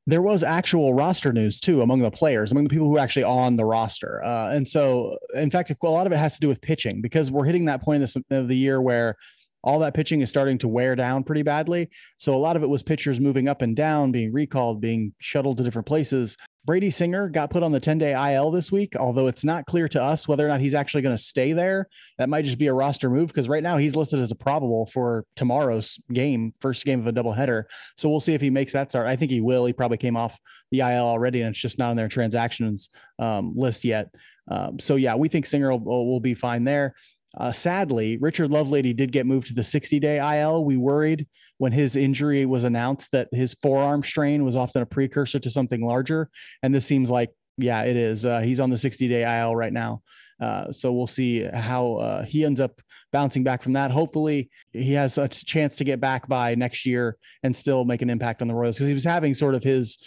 there 0.06 0.22
was 0.22 0.42
actual 0.42 0.92
roster 0.92 1.32
news 1.32 1.58
too 1.58 1.82
among 1.82 2.00
the 2.00 2.10
players, 2.10 2.52
among 2.52 2.64
the 2.64 2.70
people 2.70 2.86
who 2.86 2.96
are 2.96 3.00
actually 3.00 3.24
on 3.24 3.56
the 3.56 3.64
roster. 3.64 4.22
Uh, 4.22 4.50
and 4.50 4.68
so, 4.68 5.16
in 5.34 5.50
fact, 5.50 5.70
a 5.70 5.86
lot 5.88 6.06
of 6.06 6.12
it 6.12 6.18
has 6.18 6.34
to 6.34 6.40
do 6.40 6.48
with 6.48 6.60
pitching 6.60 7.00
because 7.00 7.30
we're 7.30 7.44
hitting 7.44 7.64
that 7.64 7.82
point 7.82 8.02
of 8.30 8.48
the 8.48 8.56
year 8.56 8.82
where 8.82 9.16
all 9.62 9.78
that 9.78 9.94
pitching 9.94 10.20
is 10.20 10.28
starting 10.28 10.58
to 10.58 10.68
wear 10.68 10.94
down 10.94 11.24
pretty 11.24 11.42
badly. 11.42 11.88
So 12.18 12.34
a 12.34 12.36
lot 12.36 12.54
of 12.54 12.62
it 12.62 12.68
was 12.68 12.82
pitchers 12.82 13.18
moving 13.18 13.48
up 13.48 13.62
and 13.62 13.74
down, 13.74 14.12
being 14.12 14.30
recalled, 14.30 14.80
being 14.80 15.14
shuttled 15.20 15.56
to 15.56 15.64
different 15.64 15.86
places. 15.86 16.36
Brady 16.64 16.90
Singer 16.90 17.28
got 17.28 17.50
put 17.50 17.62
on 17.62 17.72
the 17.72 17.80
10 17.80 17.98
day 17.98 18.34
IL 18.34 18.50
this 18.50 18.72
week, 18.72 18.96
although 18.96 19.26
it's 19.26 19.44
not 19.44 19.66
clear 19.66 19.86
to 19.88 20.02
us 20.02 20.26
whether 20.26 20.46
or 20.46 20.48
not 20.48 20.60
he's 20.60 20.74
actually 20.74 21.02
going 21.02 21.16
to 21.16 21.22
stay 21.22 21.52
there. 21.52 21.88
That 22.18 22.28
might 22.28 22.46
just 22.46 22.58
be 22.58 22.68
a 22.68 22.72
roster 22.72 23.10
move 23.10 23.28
because 23.28 23.48
right 23.48 23.62
now 23.62 23.76
he's 23.76 23.94
listed 23.94 24.20
as 24.20 24.30
a 24.30 24.36
probable 24.36 24.86
for 24.86 25.26
tomorrow's 25.36 25.98
game, 26.12 26.54
first 26.60 26.84
game 26.84 27.00
of 27.00 27.06
a 27.06 27.12
doubleheader. 27.12 27.64
So 27.98 28.08
we'll 28.08 28.20
see 28.20 28.34
if 28.34 28.40
he 28.40 28.50
makes 28.50 28.72
that 28.72 28.90
start. 28.90 29.06
I 29.06 29.16
think 29.16 29.30
he 29.30 29.42
will. 29.42 29.66
He 29.66 29.74
probably 29.74 29.98
came 29.98 30.16
off 30.16 30.38
the 30.70 30.80
IL 30.80 31.04
already 31.04 31.42
and 31.42 31.50
it's 31.50 31.60
just 31.60 31.78
not 31.78 31.90
on 31.90 31.96
their 31.96 32.08
transactions 32.08 32.88
um, 33.18 33.52
list 33.54 33.84
yet. 33.84 34.08
Um, 34.50 34.78
so 34.78 34.96
yeah, 34.96 35.14
we 35.14 35.28
think 35.28 35.46
Singer 35.46 35.70
will, 35.76 36.06
will 36.06 36.20
be 36.20 36.34
fine 36.34 36.64
there. 36.64 36.94
Uh, 37.36 37.52
sadly, 37.52 38.16
Richard 38.18 38.50
Lovelady 38.50 38.94
did 38.94 39.12
get 39.12 39.26
moved 39.26 39.48
to 39.48 39.54
the 39.54 39.64
60 39.64 39.98
day 40.00 40.40
IL. 40.40 40.64
We 40.64 40.76
worried 40.76 41.26
when 41.58 41.72
his 41.72 41.96
injury 41.96 42.46
was 42.46 42.64
announced 42.64 43.10
that 43.12 43.28
his 43.32 43.54
forearm 43.62 44.02
strain 44.02 44.44
was 44.44 44.56
often 44.56 44.82
a 44.82 44.86
precursor 44.86 45.38
to 45.38 45.50
something 45.50 45.84
larger. 45.84 46.30
And 46.62 46.74
this 46.74 46.86
seems 46.86 47.10
like, 47.10 47.30
yeah, 47.56 47.82
it 47.82 47.96
is. 47.96 48.24
Uh, 48.24 48.40
he's 48.40 48.60
on 48.60 48.70
the 48.70 48.78
60 48.78 49.08
day 49.08 49.40
IL 49.40 49.56
right 49.56 49.72
now. 49.72 50.02
Uh, 50.40 50.70
so 50.72 50.92
we'll 50.92 51.06
see 51.06 51.42
how 51.42 51.94
uh, 51.94 52.24
he 52.24 52.44
ends 52.44 52.60
up 52.60 52.80
bouncing 53.12 53.44
back 53.44 53.62
from 53.62 53.74
that. 53.74 53.90
Hopefully, 53.90 54.50
he 54.72 54.92
has 54.92 55.16
a 55.18 55.28
chance 55.28 55.76
to 55.76 55.84
get 55.84 56.00
back 56.00 56.26
by 56.28 56.54
next 56.56 56.84
year 56.84 57.16
and 57.42 57.54
still 57.56 57.84
make 57.84 58.02
an 58.02 58.10
impact 58.10 58.42
on 58.42 58.48
the 58.48 58.54
Royals 58.54 58.76
because 58.76 58.88
he 58.88 58.94
was 58.94 59.04
having 59.04 59.34
sort 59.34 59.54
of 59.54 59.62
his 59.62 59.98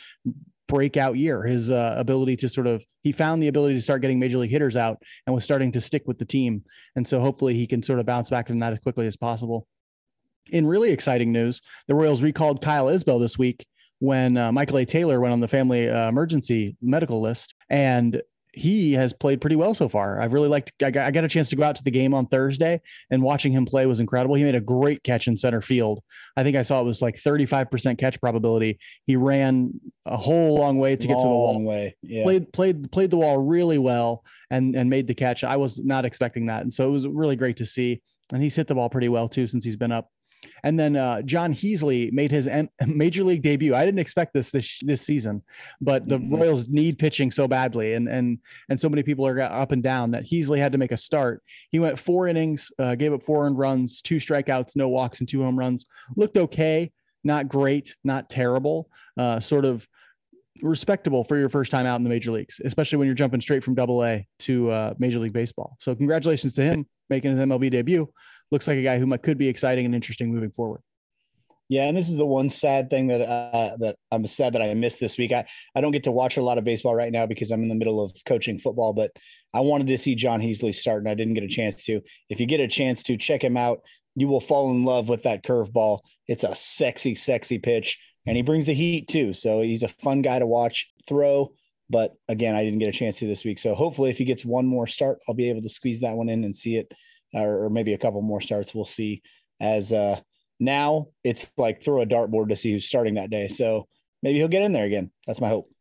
breakout 0.67 1.17
year. 1.17 1.43
His 1.43 1.71
uh, 1.71 1.95
ability 1.97 2.35
to 2.37 2.49
sort 2.49 2.67
of 2.67 2.83
he 3.03 3.11
found 3.11 3.41
the 3.41 3.47
ability 3.47 3.75
to 3.75 3.81
start 3.81 4.01
getting 4.01 4.19
major 4.19 4.37
league 4.37 4.51
hitters 4.51 4.75
out 4.75 5.01
and 5.25 5.33
was 5.33 5.43
starting 5.43 5.71
to 5.71 5.81
stick 5.81 6.03
with 6.05 6.19
the 6.19 6.25
team. 6.25 6.63
And 6.95 7.07
so 7.07 7.19
hopefully 7.19 7.53
he 7.53 7.65
can 7.65 7.81
sort 7.81 7.99
of 7.99 8.05
bounce 8.05 8.29
back 8.29 8.47
from 8.47 8.57
that 8.59 8.73
as 8.73 8.79
quickly 8.79 9.07
as 9.07 9.15
possible. 9.15 9.67
In 10.49 10.65
really 10.65 10.91
exciting 10.91 11.31
news, 11.31 11.61
the 11.87 11.95
Royals 11.95 12.21
recalled 12.21 12.61
Kyle 12.61 12.87
Isbel 12.87 13.19
this 13.19 13.37
week 13.37 13.65
when 13.99 14.37
uh, 14.37 14.51
Michael 14.51 14.77
A. 14.79 14.85
Taylor 14.85 15.19
went 15.19 15.33
on 15.33 15.39
the 15.39 15.47
family 15.47 15.89
uh, 15.89 16.09
emergency 16.09 16.75
medical 16.81 17.21
list. 17.21 17.55
And 17.69 18.21
he 18.57 18.93
has 18.93 19.13
played 19.13 19.39
pretty 19.39 19.55
well 19.55 19.73
so 19.73 19.87
far. 19.87 20.19
I've 20.19 20.33
really 20.33 20.47
liked. 20.47 20.71
I 20.83 20.91
got, 20.91 21.07
I 21.07 21.11
got, 21.11 21.23
a 21.23 21.27
chance 21.27 21.49
to 21.49 21.55
go 21.55 21.63
out 21.63 21.75
to 21.75 21.83
the 21.83 21.91
game 21.91 22.13
on 22.13 22.25
Thursday, 22.25 22.81
and 23.11 23.21
watching 23.21 23.51
him 23.51 23.65
play 23.65 23.85
was 23.85 23.99
incredible. 23.99 24.35
He 24.35 24.43
made 24.43 24.55
a 24.55 24.61
great 24.61 25.03
catch 25.03 25.27
in 25.27 25.37
center 25.37 25.61
field. 25.61 26.01
I 26.35 26.43
think 26.43 26.57
I 26.57 26.63
saw 26.63 26.81
it 26.81 26.85
was 26.85 27.01
like 27.01 27.21
35% 27.21 27.97
catch 27.97 28.19
probability. 28.19 28.79
He 29.05 29.15
ran 29.15 29.79
a 30.05 30.17
whole 30.17 30.57
long 30.57 30.79
way 30.79 30.95
to 30.95 31.07
long 31.07 31.15
get 31.15 31.21
to 31.21 31.27
the 31.27 31.33
wall. 31.33 31.61
Way, 31.61 31.95
yeah. 32.01 32.23
Played 32.23 32.51
played 32.51 32.91
played 32.91 33.11
the 33.11 33.17
wall 33.17 33.37
really 33.37 33.77
well 33.77 34.23
and 34.49 34.75
and 34.75 34.89
made 34.89 35.07
the 35.07 35.15
catch. 35.15 35.43
I 35.43 35.57
was 35.57 35.79
not 35.79 36.05
expecting 36.05 36.47
that, 36.47 36.63
and 36.63 36.73
so 36.73 36.87
it 36.87 36.91
was 36.91 37.07
really 37.07 37.35
great 37.35 37.57
to 37.57 37.65
see. 37.65 38.01
And 38.33 38.43
he's 38.43 38.55
hit 38.55 38.67
the 38.67 38.75
ball 38.75 38.89
pretty 38.89 39.09
well 39.09 39.29
too 39.29 39.47
since 39.47 39.63
he's 39.63 39.77
been 39.77 39.91
up. 39.91 40.09
And 40.63 40.79
then 40.79 40.95
uh, 40.95 41.21
Jon 41.21 41.53
Heasley 41.53 42.11
made 42.11 42.31
his 42.31 42.47
M- 42.47 42.69
major 42.87 43.23
league 43.23 43.41
debut. 43.41 43.75
I 43.75 43.85
didn't 43.85 43.99
expect 43.99 44.33
this 44.33 44.49
this 44.49 44.79
this 44.81 45.01
season, 45.01 45.41
but 45.81 46.07
the 46.07 46.17
mm-hmm. 46.17 46.35
Royals 46.35 46.67
need 46.67 46.99
pitching 46.99 47.31
so 47.31 47.47
badly, 47.47 47.93
and 47.93 48.07
and 48.07 48.39
and 48.69 48.79
so 48.79 48.89
many 48.89 49.03
people 49.03 49.25
are 49.27 49.39
up 49.39 49.71
and 49.71 49.83
down 49.83 50.11
that 50.11 50.25
Heasley 50.25 50.59
had 50.59 50.71
to 50.71 50.77
make 50.77 50.91
a 50.91 50.97
start. 50.97 51.43
He 51.71 51.79
went 51.79 51.99
four 51.99 52.27
innings, 52.27 52.69
uh, 52.79 52.95
gave 52.95 53.13
up 53.13 53.23
four 53.23 53.45
earned 53.45 53.57
runs, 53.57 54.01
two 54.01 54.17
strikeouts, 54.17 54.75
no 54.75 54.89
walks, 54.89 55.19
and 55.19 55.29
two 55.29 55.43
home 55.43 55.57
runs. 55.57 55.85
Looked 56.15 56.37
okay, 56.37 56.91
not 57.23 57.47
great, 57.47 57.95
not 58.03 58.29
terrible. 58.29 58.89
Uh, 59.17 59.39
sort 59.39 59.65
of 59.65 59.87
respectable 60.61 61.23
for 61.23 61.37
your 61.37 61.49
first 61.49 61.71
time 61.71 61.85
out 61.85 61.97
in 61.97 62.03
the 62.03 62.09
major 62.09 62.31
leagues, 62.31 62.59
especially 62.65 62.97
when 62.97 63.05
you're 63.05 63.15
jumping 63.15 63.41
straight 63.41 63.63
from 63.63 63.75
double 63.75 64.03
A 64.03 64.27
to 64.39 64.71
uh, 64.71 64.93
Major 64.97 65.19
League 65.19 65.33
Baseball. 65.33 65.77
So 65.79 65.93
congratulations 65.95 66.53
to 66.53 66.63
him 66.63 66.87
making 67.09 67.31
his 67.31 67.39
MLB 67.39 67.71
debut. 67.71 68.11
Looks 68.51 68.67
like 68.67 68.77
a 68.77 68.83
guy 68.83 68.99
who 68.99 69.17
could 69.17 69.37
be 69.37 69.49
exciting 69.49 69.85
and 69.85 69.95
interesting 69.95 70.33
moving 70.33 70.51
forward. 70.51 70.81
Yeah, 71.69 71.83
and 71.83 71.97
this 71.97 72.07
is 72.07 72.15
the 72.15 72.25
one 72.25 72.49
sad 72.49 72.89
thing 72.89 73.07
that 73.07 73.21
uh, 73.21 73.75
that 73.77 73.97
I'm 74.09 74.25
sad 74.25 74.53
that 74.53 74.61
I 74.61 74.73
missed 74.73 75.01
this 75.01 75.17
week. 75.17 75.33
I, 75.33 75.45
I 75.75 75.81
don't 75.81 75.91
get 75.91 76.05
to 76.05 76.11
watch 76.11 76.37
a 76.37 76.41
lot 76.41 76.57
of 76.57 76.63
baseball 76.63 76.95
right 76.95 77.11
now 77.11 77.25
because 77.25 77.51
I'm 77.51 77.61
in 77.61 77.67
the 77.67 77.75
middle 77.75 78.01
of 78.01 78.13
coaching 78.25 78.57
football, 78.57 78.93
but 78.93 79.11
I 79.53 79.59
wanted 79.59 79.87
to 79.87 79.97
see 79.97 80.15
Jon 80.15 80.39
Heasley 80.39 80.73
start 80.73 80.99
and 80.99 81.09
I 81.09 81.13
didn't 81.13 81.33
get 81.33 81.43
a 81.43 81.49
chance 81.49 81.83
to. 81.85 82.01
If 82.29 82.39
you 82.39 82.45
get 82.45 82.61
a 82.61 82.67
chance 82.67 83.03
to 83.03 83.17
check 83.17 83.43
him 83.43 83.57
out, 83.57 83.81
you 84.15 84.27
will 84.27 84.39
fall 84.39 84.71
in 84.71 84.85
love 84.85 85.09
with 85.09 85.23
that 85.23 85.43
curveball. 85.43 85.99
It's 86.27 86.43
a 86.43 86.55
sexy, 86.55 87.15
sexy 87.15 87.59
pitch, 87.59 87.99
and 88.25 88.37
he 88.37 88.43
brings 88.43 88.65
the 88.65 88.73
heat 88.73 89.09
too. 89.09 89.33
So 89.33 89.61
he's 89.61 89.83
a 89.83 89.89
fun 89.89 90.21
guy 90.21 90.39
to 90.39 90.47
watch 90.47 90.87
throw. 91.07 91.53
But 91.89 92.13
again, 92.27 92.55
I 92.55 92.63
didn't 92.63 92.79
get 92.79 92.89
a 92.89 92.97
chance 92.97 93.17
to 93.19 93.27
this 93.27 93.45
week. 93.45 93.59
So 93.59 93.75
hopefully, 93.75 94.09
if 94.09 94.17
he 94.17 94.25
gets 94.25 94.43
one 94.43 94.65
more 94.65 94.87
start, 94.87 95.19
I'll 95.27 95.35
be 95.35 95.49
able 95.49 95.61
to 95.61 95.69
squeeze 95.69 95.99
that 96.01 96.15
one 96.15 96.29
in 96.29 96.43
and 96.43 96.55
see 96.55 96.77
it, 96.77 96.91
or, 97.33 97.69
maybe 97.69 97.93
a 97.93 97.97
couple 97.97 98.21
more 98.21 98.41
starts. 98.41 98.73
We'll 98.73 98.85
see. 98.85 99.21
As 99.59 99.91
uh, 99.91 100.19
now 100.59 101.07
it's 101.23 101.49
like 101.57 101.83
throw 101.83 102.01
a 102.01 102.05
dartboard 102.05 102.49
to 102.49 102.55
see 102.55 102.71
who's 102.71 102.87
starting 102.87 103.15
that 103.15 103.29
day. 103.29 103.47
So 103.47 103.87
maybe 104.21 104.37
he'll 104.37 104.47
get 104.47 104.63
in 104.63 104.71
there 104.71 104.85
again. 104.85 105.11
That's 105.25 105.41
my 105.41 105.49
hope. 105.49 105.71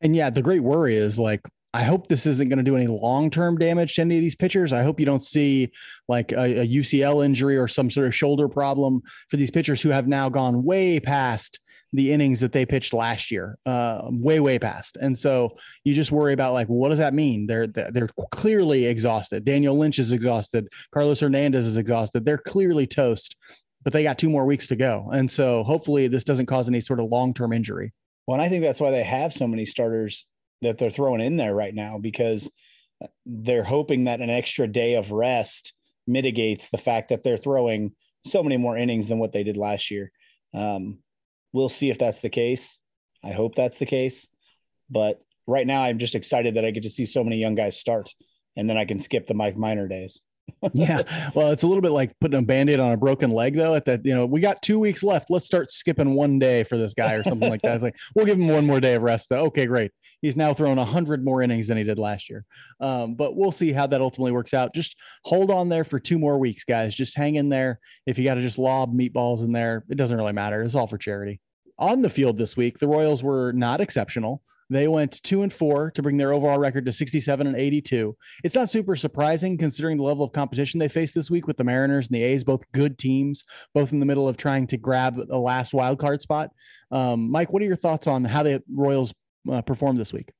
And 0.00 0.14
yeah, 0.14 0.30
the 0.30 0.42
great 0.42 0.62
worry 0.62 0.96
is 0.96 1.18
like 1.18 1.40
I 1.76 1.82
hope 1.82 2.06
this 2.06 2.24
isn't 2.24 2.48
going 2.48 2.56
to 2.56 2.62
do 2.62 2.76
any 2.76 2.86
long 2.86 3.28
term 3.28 3.58
damage 3.58 3.96
to 3.96 4.00
any 4.00 4.16
of 4.16 4.22
these 4.22 4.34
pitchers. 4.34 4.72
I 4.72 4.82
hope 4.82 4.98
you 4.98 5.04
don't 5.04 5.22
see 5.22 5.70
like 6.08 6.32
a, 6.32 6.60
a, 6.60 6.66
UCL 6.66 7.22
injury 7.22 7.58
or 7.58 7.68
some 7.68 7.90
sort 7.90 8.06
of 8.06 8.14
shoulder 8.14 8.48
problem 8.48 9.02
for 9.28 9.36
these 9.36 9.50
pitchers 9.50 9.82
who 9.82 9.90
have 9.90 10.08
now 10.08 10.30
gone 10.30 10.64
way 10.64 10.98
past 11.00 11.60
the 11.92 12.12
innings 12.12 12.40
that 12.40 12.52
they 12.52 12.66
pitched 12.66 12.92
last 12.92 13.30
year, 13.30 13.58
uh, 13.66 14.02
way 14.04 14.40
way 14.40 14.58
past. 14.58 14.96
And 15.00 15.16
so 15.16 15.56
you 15.84 15.94
just 15.94 16.12
worry 16.12 16.32
about 16.32 16.52
like 16.52 16.66
what 16.68 16.90
does 16.90 16.98
that 16.98 17.14
mean? 17.14 17.46
They're 17.46 17.66
they're 17.66 18.10
clearly 18.30 18.86
exhausted. 18.86 19.44
Daniel 19.44 19.76
Lynch 19.78 19.98
is 19.98 20.12
exhausted. 20.12 20.68
Carlos 20.92 21.20
Hernandez 21.20 21.66
is 21.66 21.76
exhausted. 21.76 22.24
They're 22.24 22.38
clearly 22.38 22.86
toast, 22.86 23.36
but 23.84 23.92
they 23.92 24.02
got 24.02 24.18
two 24.18 24.30
more 24.30 24.44
weeks 24.44 24.66
to 24.68 24.76
go. 24.76 25.08
And 25.12 25.30
so 25.30 25.62
hopefully 25.64 26.08
this 26.08 26.24
doesn't 26.24 26.46
cause 26.46 26.68
any 26.68 26.80
sort 26.80 27.00
of 27.00 27.06
long 27.06 27.32
term 27.32 27.52
injury. 27.52 27.92
Well, 28.26 28.34
and 28.34 28.42
I 28.42 28.48
think 28.48 28.62
that's 28.62 28.80
why 28.80 28.90
they 28.90 29.04
have 29.04 29.32
so 29.32 29.46
many 29.46 29.64
starters 29.64 30.26
that 30.62 30.78
they're 30.78 30.90
throwing 30.90 31.20
in 31.20 31.36
there 31.36 31.54
right 31.54 31.74
now 31.74 31.98
because 31.98 32.50
they're 33.24 33.64
hoping 33.64 34.04
that 34.04 34.20
an 34.20 34.30
extra 34.30 34.66
day 34.66 34.94
of 34.94 35.12
rest 35.12 35.72
mitigates 36.06 36.68
the 36.68 36.78
fact 36.78 37.10
that 37.10 37.22
they're 37.22 37.36
throwing 37.36 37.92
so 38.24 38.42
many 38.42 38.56
more 38.56 38.76
innings 38.76 39.08
than 39.08 39.18
what 39.18 39.32
they 39.32 39.44
did 39.44 39.56
last 39.56 39.90
year. 39.90 40.10
Um, 40.54 40.98
we'll 41.52 41.68
see 41.68 41.90
if 41.90 41.98
that's 41.98 42.20
the 42.20 42.30
case. 42.30 42.78
I 43.24 43.32
hope 43.32 43.54
that's 43.54 43.78
the 43.78 43.86
case. 43.86 44.28
But 44.90 45.20
right 45.46 45.66
now, 45.66 45.82
I'm 45.82 45.98
just 45.98 46.14
excited 46.14 46.54
that 46.54 46.64
I 46.64 46.70
get 46.70 46.84
to 46.84 46.90
see 46.90 47.06
so 47.06 47.24
many 47.24 47.36
young 47.36 47.54
guys 47.54 47.78
start, 47.78 48.14
and 48.56 48.68
then 48.68 48.76
I 48.76 48.84
can 48.84 49.00
skip 49.00 49.26
the 49.26 49.34
Mike 49.34 49.56
Minor 49.56 49.88
days 49.88 50.20
yeah. 50.72 51.02
Well, 51.34 51.50
it's 51.50 51.62
a 51.62 51.66
little 51.66 51.82
bit 51.82 51.90
like 51.90 52.12
putting 52.20 52.38
a 52.38 52.42
band-aid 52.42 52.80
on 52.80 52.92
a 52.92 52.96
broken 52.96 53.30
leg 53.30 53.54
though. 53.54 53.74
At 53.74 53.84
that, 53.86 54.04
you 54.04 54.14
know, 54.14 54.26
we 54.26 54.40
got 54.40 54.62
two 54.62 54.78
weeks 54.78 55.02
left. 55.02 55.30
Let's 55.30 55.44
start 55.44 55.70
skipping 55.70 56.14
one 56.14 56.38
day 56.38 56.64
for 56.64 56.78
this 56.78 56.94
guy 56.94 57.14
or 57.14 57.24
something 57.24 57.48
like 57.48 57.62
that. 57.62 57.74
It's 57.74 57.82
like, 57.82 57.96
we'll 58.14 58.26
give 58.26 58.38
him 58.38 58.48
one 58.48 58.66
more 58.66 58.80
day 58.80 58.94
of 58.94 59.02
rest 59.02 59.28
though. 59.28 59.44
Okay, 59.46 59.66
great. 59.66 59.92
He's 60.22 60.36
now 60.36 60.54
thrown 60.54 60.78
a 60.78 60.84
hundred 60.84 61.24
more 61.24 61.42
innings 61.42 61.68
than 61.68 61.76
he 61.76 61.84
did 61.84 61.98
last 61.98 62.30
year. 62.30 62.44
Um, 62.80 63.14
but 63.14 63.36
we'll 63.36 63.52
see 63.52 63.72
how 63.72 63.86
that 63.88 64.00
ultimately 64.00 64.32
works 64.32 64.54
out. 64.54 64.74
Just 64.74 64.96
hold 65.24 65.50
on 65.50 65.68
there 65.68 65.84
for 65.84 66.00
two 66.00 66.18
more 66.18 66.38
weeks, 66.38 66.64
guys. 66.64 66.94
Just 66.94 67.16
hang 67.16 67.34
in 67.34 67.48
there. 67.48 67.78
If 68.06 68.18
you 68.18 68.24
got 68.24 68.34
to 68.34 68.42
just 68.42 68.58
lob 68.58 68.94
meatballs 68.94 69.42
in 69.42 69.52
there, 69.52 69.84
it 69.90 69.96
doesn't 69.96 70.16
really 70.16 70.32
matter. 70.32 70.62
It's 70.62 70.74
all 70.74 70.86
for 70.86 70.98
charity. 70.98 71.40
On 71.78 72.00
the 72.00 72.08
field 72.08 72.38
this 72.38 72.56
week, 72.56 72.78
the 72.78 72.88
Royals 72.88 73.22
were 73.22 73.52
not 73.52 73.80
exceptional. 73.80 74.42
They 74.68 74.88
went 74.88 75.22
two 75.22 75.42
and 75.42 75.52
four 75.52 75.90
to 75.92 76.02
bring 76.02 76.16
their 76.16 76.32
overall 76.32 76.58
record 76.58 76.86
to 76.86 76.92
67 76.92 77.46
and 77.46 77.56
82. 77.56 78.16
It's 78.42 78.54
not 78.54 78.70
super 78.70 78.96
surprising 78.96 79.56
considering 79.58 79.96
the 79.96 80.02
level 80.02 80.24
of 80.24 80.32
competition 80.32 80.80
they 80.80 80.88
faced 80.88 81.14
this 81.14 81.30
week 81.30 81.46
with 81.46 81.56
the 81.56 81.64
Mariners 81.64 82.08
and 82.08 82.16
the 82.16 82.22
A's, 82.22 82.42
both 82.42 82.64
good 82.72 82.98
teams, 82.98 83.44
both 83.74 83.92
in 83.92 84.00
the 84.00 84.06
middle 84.06 84.28
of 84.28 84.36
trying 84.36 84.66
to 84.68 84.76
grab 84.76 85.16
the 85.28 85.38
last 85.38 85.72
wild 85.72 85.98
card 85.98 86.20
spot. 86.20 86.50
Um, 86.90 87.30
Mike, 87.30 87.52
what 87.52 87.62
are 87.62 87.66
your 87.66 87.76
thoughts 87.76 88.06
on 88.06 88.24
how 88.24 88.42
the 88.42 88.62
Royals 88.72 89.14
uh, 89.50 89.62
performed 89.62 90.00
this 90.00 90.12
week? 90.12 90.30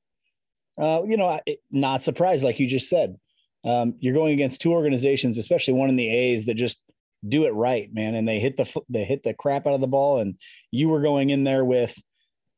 Uh, 0.77 1.01
you 1.05 1.17
know, 1.17 1.39
not 1.71 2.03
surprised, 2.03 2.43
like 2.43 2.59
you 2.59 2.67
just 2.67 2.89
said. 2.89 3.15
Um, 3.63 3.95
you're 3.99 4.13
going 4.13 4.33
against 4.33 4.61
two 4.61 4.71
organizations, 4.71 5.37
especially 5.37 5.73
one 5.73 5.89
in 5.89 5.95
the 5.95 6.09
A's 6.09 6.45
that 6.45 6.53
just 6.53 6.79
do 7.27 7.45
it 7.45 7.51
right, 7.51 7.91
man, 7.93 8.15
and 8.15 8.27
they 8.27 8.39
hit 8.39 8.57
the 8.57 8.81
they 8.89 9.03
hit 9.03 9.23
the 9.23 9.33
crap 9.33 9.65
out 9.65 9.73
of 9.73 9.81
the 9.81 9.87
ball. 9.87 10.19
And 10.19 10.35
you 10.71 10.89
were 10.89 11.01
going 11.01 11.31
in 11.31 11.43
there 11.43 11.65
with 11.65 11.97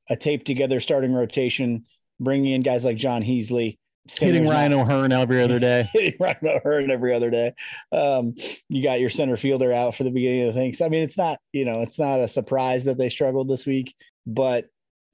a 0.09 0.15
tape 0.15 0.45
together 0.45 0.79
starting 0.79 1.13
rotation, 1.13 1.85
bringing 2.19 2.53
in 2.53 2.61
guys 2.61 2.85
like 2.85 2.97
Jon 2.97 3.21
Heasley, 3.21 3.77
hitting 4.07 4.47
Ryan 4.47 4.71
not, 4.71 4.81
O'Hearn 4.81 5.11
every 5.11 5.41
other 5.41 5.59
day, 5.59 5.89
hitting 5.93 6.15
Ryan 6.19 6.47
O'Hearn 6.47 6.91
every 6.91 7.13
other 7.13 7.29
day. 7.29 7.53
Um, 7.91 8.35
you 8.67 8.83
got 8.83 8.99
your 8.99 9.09
center 9.09 9.37
fielder 9.37 9.71
out 9.71 9.95
for 9.95 10.03
the 10.03 10.11
beginning 10.11 10.47
of 10.47 10.53
the 10.53 10.59
things. 10.59 10.81
I 10.81 10.89
mean, 10.89 11.03
it's 11.03 11.17
not 11.17 11.39
you 11.51 11.65
know 11.65 11.81
it's 11.81 11.99
not 11.99 12.19
a 12.19 12.27
surprise 12.27 12.85
that 12.85 12.97
they 12.97 13.09
struggled 13.09 13.47
this 13.47 13.65
week, 13.65 13.95
but 14.25 14.65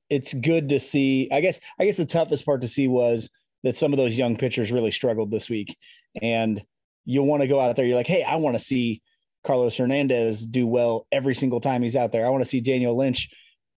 it's 0.09 0.33
good 0.33 0.69
to 0.69 0.79
see. 0.79 1.29
I 1.31 1.41
guess 1.41 1.59
I 1.79 1.85
guess 1.85 1.97
the 1.97 2.05
toughest 2.05 2.45
part 2.45 2.61
to 2.61 2.67
see 2.67 2.87
was 2.87 3.29
that 3.63 3.77
some 3.77 3.93
of 3.93 3.97
those 3.97 4.17
young 4.17 4.37
pitchers 4.37 4.71
really 4.71 4.91
struggled 4.91 5.31
this 5.31 5.49
week, 5.49 5.75
and 6.21 6.61
you 7.05 7.23
want 7.23 7.41
to 7.41 7.47
go 7.47 7.59
out 7.59 7.75
there. 7.75 7.85
You're 7.85 7.97
like, 7.97 8.07
hey, 8.07 8.23
I 8.23 8.35
want 8.35 8.57
to 8.57 8.63
see 8.63 9.01
Carlos 9.45 9.75
Hernandez 9.75 10.45
do 10.45 10.65
well 10.67 11.07
every 11.11 11.35
single 11.35 11.61
time 11.61 11.83
he's 11.83 11.95
out 11.95 12.11
there. 12.11 12.25
I 12.25 12.29
want 12.29 12.43
to 12.43 12.49
see 12.49 12.61
Daniel 12.61 12.97
Lynch 12.97 13.29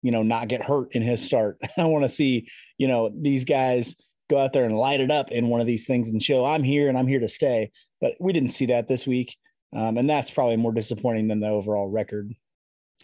you 0.02 0.10
know, 0.10 0.22
not 0.22 0.48
get 0.48 0.62
hurt 0.62 0.94
in 0.94 1.02
his 1.02 1.22
start. 1.22 1.58
I 1.78 1.84
want 1.84 2.04
to 2.04 2.08
see, 2.08 2.48
you 2.78 2.88
know, 2.88 3.10
these 3.14 3.44
guys 3.44 3.96
go 4.28 4.38
out 4.38 4.52
there 4.52 4.64
and 4.64 4.76
light 4.76 5.00
it 5.00 5.10
up 5.10 5.30
in 5.30 5.48
one 5.48 5.60
of 5.60 5.66
these 5.66 5.86
things 5.86 6.08
and 6.08 6.22
show 6.22 6.44
I'm 6.44 6.64
here 6.64 6.88
and 6.88 6.98
I'm 6.98 7.06
here 7.06 7.20
to 7.20 7.28
stay. 7.28 7.70
But 8.00 8.14
we 8.20 8.32
didn't 8.32 8.50
see 8.50 8.66
that 8.66 8.88
this 8.88 9.06
week. 9.06 9.36
Um, 9.74 9.98
and 9.98 10.08
that's 10.08 10.30
probably 10.30 10.56
more 10.56 10.72
disappointing 10.72 11.28
than 11.28 11.40
the 11.40 11.48
overall 11.48 11.88
record. 11.88 12.32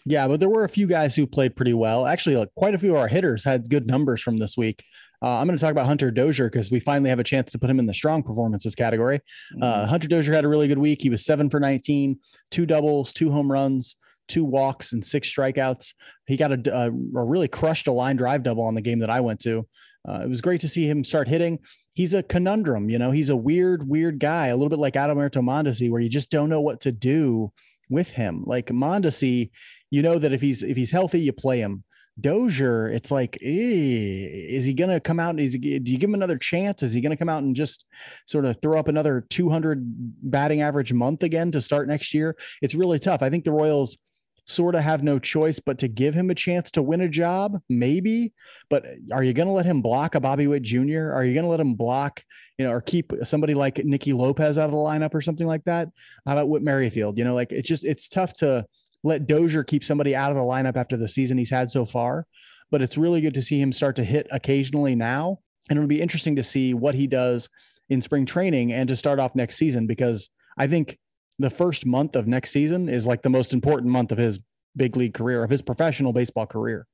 Yeah, 0.05 0.27
but 0.27 0.39
there 0.39 0.49
were 0.49 0.65
a 0.65 0.69
few 0.69 0.87
guys 0.87 1.15
who 1.15 1.25
played 1.25 1.55
pretty 1.55 1.73
well. 1.73 2.05
Actually, 2.05 2.35
like 2.35 2.53
quite 2.55 2.75
a 2.75 2.79
few 2.79 2.91
of 2.91 2.97
our 2.97 3.07
hitters 3.07 3.43
had 3.43 3.69
good 3.69 3.87
numbers 3.87 4.21
from 4.21 4.37
this 4.37 4.57
week. 4.57 4.83
Uh, 5.21 5.39
I'm 5.39 5.47
going 5.47 5.57
to 5.57 5.61
talk 5.61 5.71
about 5.71 5.85
Hunter 5.85 6.11
Dozier 6.11 6.49
because 6.49 6.69
we 6.69 6.81
finally 6.81 7.09
have 7.09 7.19
a 7.19 7.23
chance 7.23 7.51
to 7.53 7.59
put 7.59 7.69
him 7.69 7.79
in 7.79 7.85
the 7.85 7.93
strong 7.93 8.21
performances 8.23 8.75
category. 8.75 9.21
Uh. 9.61 9.65
Uh, 9.65 9.85
Hunter 9.85 10.09
Dozier 10.09 10.33
had 10.33 10.43
a 10.43 10.49
really 10.49 10.67
good 10.67 10.77
week. 10.77 11.01
He 11.01 11.09
was 11.09 11.23
seven 11.23 11.49
for 11.49 11.59
19, 11.59 12.19
two 12.51 12.65
doubles, 12.65 13.13
two 13.13 13.31
home 13.31 13.49
runs, 13.49 13.95
two 14.27 14.43
walks 14.43 14.93
and 14.93 15.05
six 15.05 15.33
strikeouts. 15.33 15.93
He 16.27 16.37
got 16.37 16.51
a, 16.51 16.75
a, 16.75 16.87
a 16.87 17.25
really 17.25 17.47
crushed 17.47 17.87
a 17.87 17.91
line 17.91 18.15
drive 18.15 18.43
double 18.43 18.63
on 18.63 18.75
the 18.75 18.81
game 18.81 18.99
that 18.99 19.09
I 19.09 19.21
went 19.21 19.39
to. 19.41 19.67
Uh, 20.07 20.21
it 20.23 20.29
was 20.29 20.41
great 20.41 20.61
to 20.61 20.67
see 20.67 20.87
him 20.87 21.03
start 21.03 21.27
hitting. 21.27 21.59
He's 21.93 22.13
a 22.13 22.23
conundrum, 22.23 22.89
you 22.89 22.97
know. 22.97 23.11
He's 23.11 23.29
a 23.29 23.35
weird, 23.35 23.87
weird 23.87 24.19
guy, 24.19 24.47
a 24.47 24.55
little 24.55 24.69
bit 24.69 24.79
like 24.79 24.95
Adalberto 24.95 25.41
Mondesi, 25.41 25.89
where 25.89 26.01
you 26.01 26.09
just 26.09 26.29
don't 26.29 26.49
know 26.49 26.61
what 26.61 26.81
to 26.81 26.91
do 26.91 27.51
with 27.89 28.09
him. 28.09 28.43
Like 28.45 28.67
Mondesi, 28.67 29.51
you 29.91 30.01
know 30.01 30.17
that 30.19 30.33
if 30.33 30.41
he's 30.41 30.63
if 30.63 30.75
he's 30.75 30.91
healthy, 30.91 31.19
you 31.19 31.31
play 31.31 31.59
him. 31.59 31.83
Dozier, 32.19 32.89
it's 32.89 33.09
like, 33.09 33.37
is 33.41 34.65
he 34.65 34.73
going 34.73 34.91
to 34.91 34.99
come 34.99 35.19
out? 35.19 35.39
Is 35.39 35.53
he, 35.53 35.79
do 35.79 35.91
you 35.91 35.97
give 35.97 36.09
him 36.09 36.13
another 36.13 36.37
chance? 36.37 36.83
Is 36.83 36.93
he 36.93 37.01
going 37.01 37.11
to 37.11 37.17
come 37.17 37.29
out 37.29 37.41
and 37.41 37.55
just 37.55 37.85
sort 38.27 38.45
of 38.45 38.61
throw 38.61 38.77
up 38.77 38.87
another 38.87 39.25
200 39.29 39.81
batting 40.29 40.61
average 40.61 40.93
month 40.93 41.23
again 41.23 41.51
to 41.51 41.61
start 41.61 41.87
next 41.87 42.13
year? 42.13 42.35
It's 42.61 42.75
really 42.75 42.99
tough. 42.99 43.23
I 43.23 43.31
think 43.31 43.45
the 43.45 43.51
Royals 43.51 43.97
sort 44.45 44.75
of 44.75 44.81
have 44.81 45.03
no 45.03 45.19
choice 45.19 45.59
but 45.59 45.77
to 45.79 45.87
give 45.87 46.13
him 46.13 46.29
a 46.29 46.35
chance 46.35 46.71
to 46.71 46.81
win 46.81 47.01
a 47.01 47.07
job, 47.07 47.59
maybe. 47.69 48.33
But 48.69 48.85
uh, 48.85 48.89
are 49.13 49.23
you 49.23 49.33
going 49.33 49.47
to 49.47 49.53
let 49.53 49.65
him 49.65 49.81
block 49.81 50.15
a 50.15 50.19
Bobby 50.19 50.47
Witt 50.47 50.63
Jr.? 50.63 51.11
Are 51.13 51.23
you 51.23 51.33
going 51.33 51.45
to 51.45 51.49
let 51.49 51.59
him 51.59 51.75
block, 51.75 52.23
you 52.57 52.65
know, 52.65 52.71
or 52.71 52.81
keep 52.81 53.13
somebody 53.23 53.53
like 53.53 53.83
Nicky 53.85 54.13
Lopez 54.13 54.57
out 54.57 54.65
of 54.65 54.71
the 54.71 54.77
lineup 54.77 55.13
or 55.13 55.21
something 55.21 55.47
like 55.47 55.63
that? 55.65 55.89
How 56.25 56.33
about 56.33 56.49
Whit 56.49 56.61
Merrifield? 56.61 57.17
You 57.17 57.23
know, 57.23 57.33
like 57.33 57.51
it's 57.51 57.67
just 57.67 57.85
it's 57.85 58.09
tough 58.09 58.33
to 58.35 58.65
let 59.03 59.27
Dozier 59.27 59.63
keep 59.63 59.83
somebody 59.83 60.15
out 60.15 60.31
of 60.31 60.37
the 60.37 60.43
lineup 60.43 60.77
after 60.77 60.97
the 60.97 61.09
season 61.09 61.37
he's 61.37 61.49
had 61.49 61.71
so 61.71 61.85
far. 61.85 62.25
But 62.71 62.81
it's 62.81 62.97
really 62.97 63.21
good 63.21 63.33
to 63.35 63.41
see 63.41 63.61
him 63.61 63.71
start 63.71 63.95
to 63.97 64.03
hit 64.03 64.27
occasionally 64.31 64.95
now. 64.95 65.39
And 65.69 65.77
it'll 65.77 65.87
be 65.87 66.01
interesting 66.01 66.35
to 66.35 66.43
see 66.43 66.73
what 66.73 66.95
he 66.95 67.07
does 67.07 67.47
in 67.89 68.01
spring 68.01 68.25
training 68.25 68.73
and 68.73 68.87
to 68.89 68.95
start 68.95 69.19
off 69.19 69.35
next 69.35 69.55
season 69.55 69.87
because 69.87 70.29
I 70.57 70.67
think 70.67 70.97
the 71.39 71.49
first 71.49 71.85
month 71.85 72.15
of 72.15 72.27
next 72.27 72.51
season 72.51 72.89
is 72.89 73.07
like 73.07 73.21
the 73.21 73.29
most 73.29 73.53
important 73.53 73.91
month 73.91 74.11
of 74.11 74.17
his 74.17 74.39
big 74.75 74.95
league 74.95 75.13
career, 75.13 75.43
of 75.43 75.49
his 75.49 75.61
professional 75.61 76.13
baseball 76.13 76.45
career. 76.45 76.87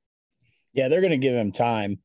Yeah, 0.72 0.88
they're 0.88 1.00
going 1.00 1.10
to 1.10 1.16
give 1.18 1.34
him 1.34 1.52
time. 1.52 1.98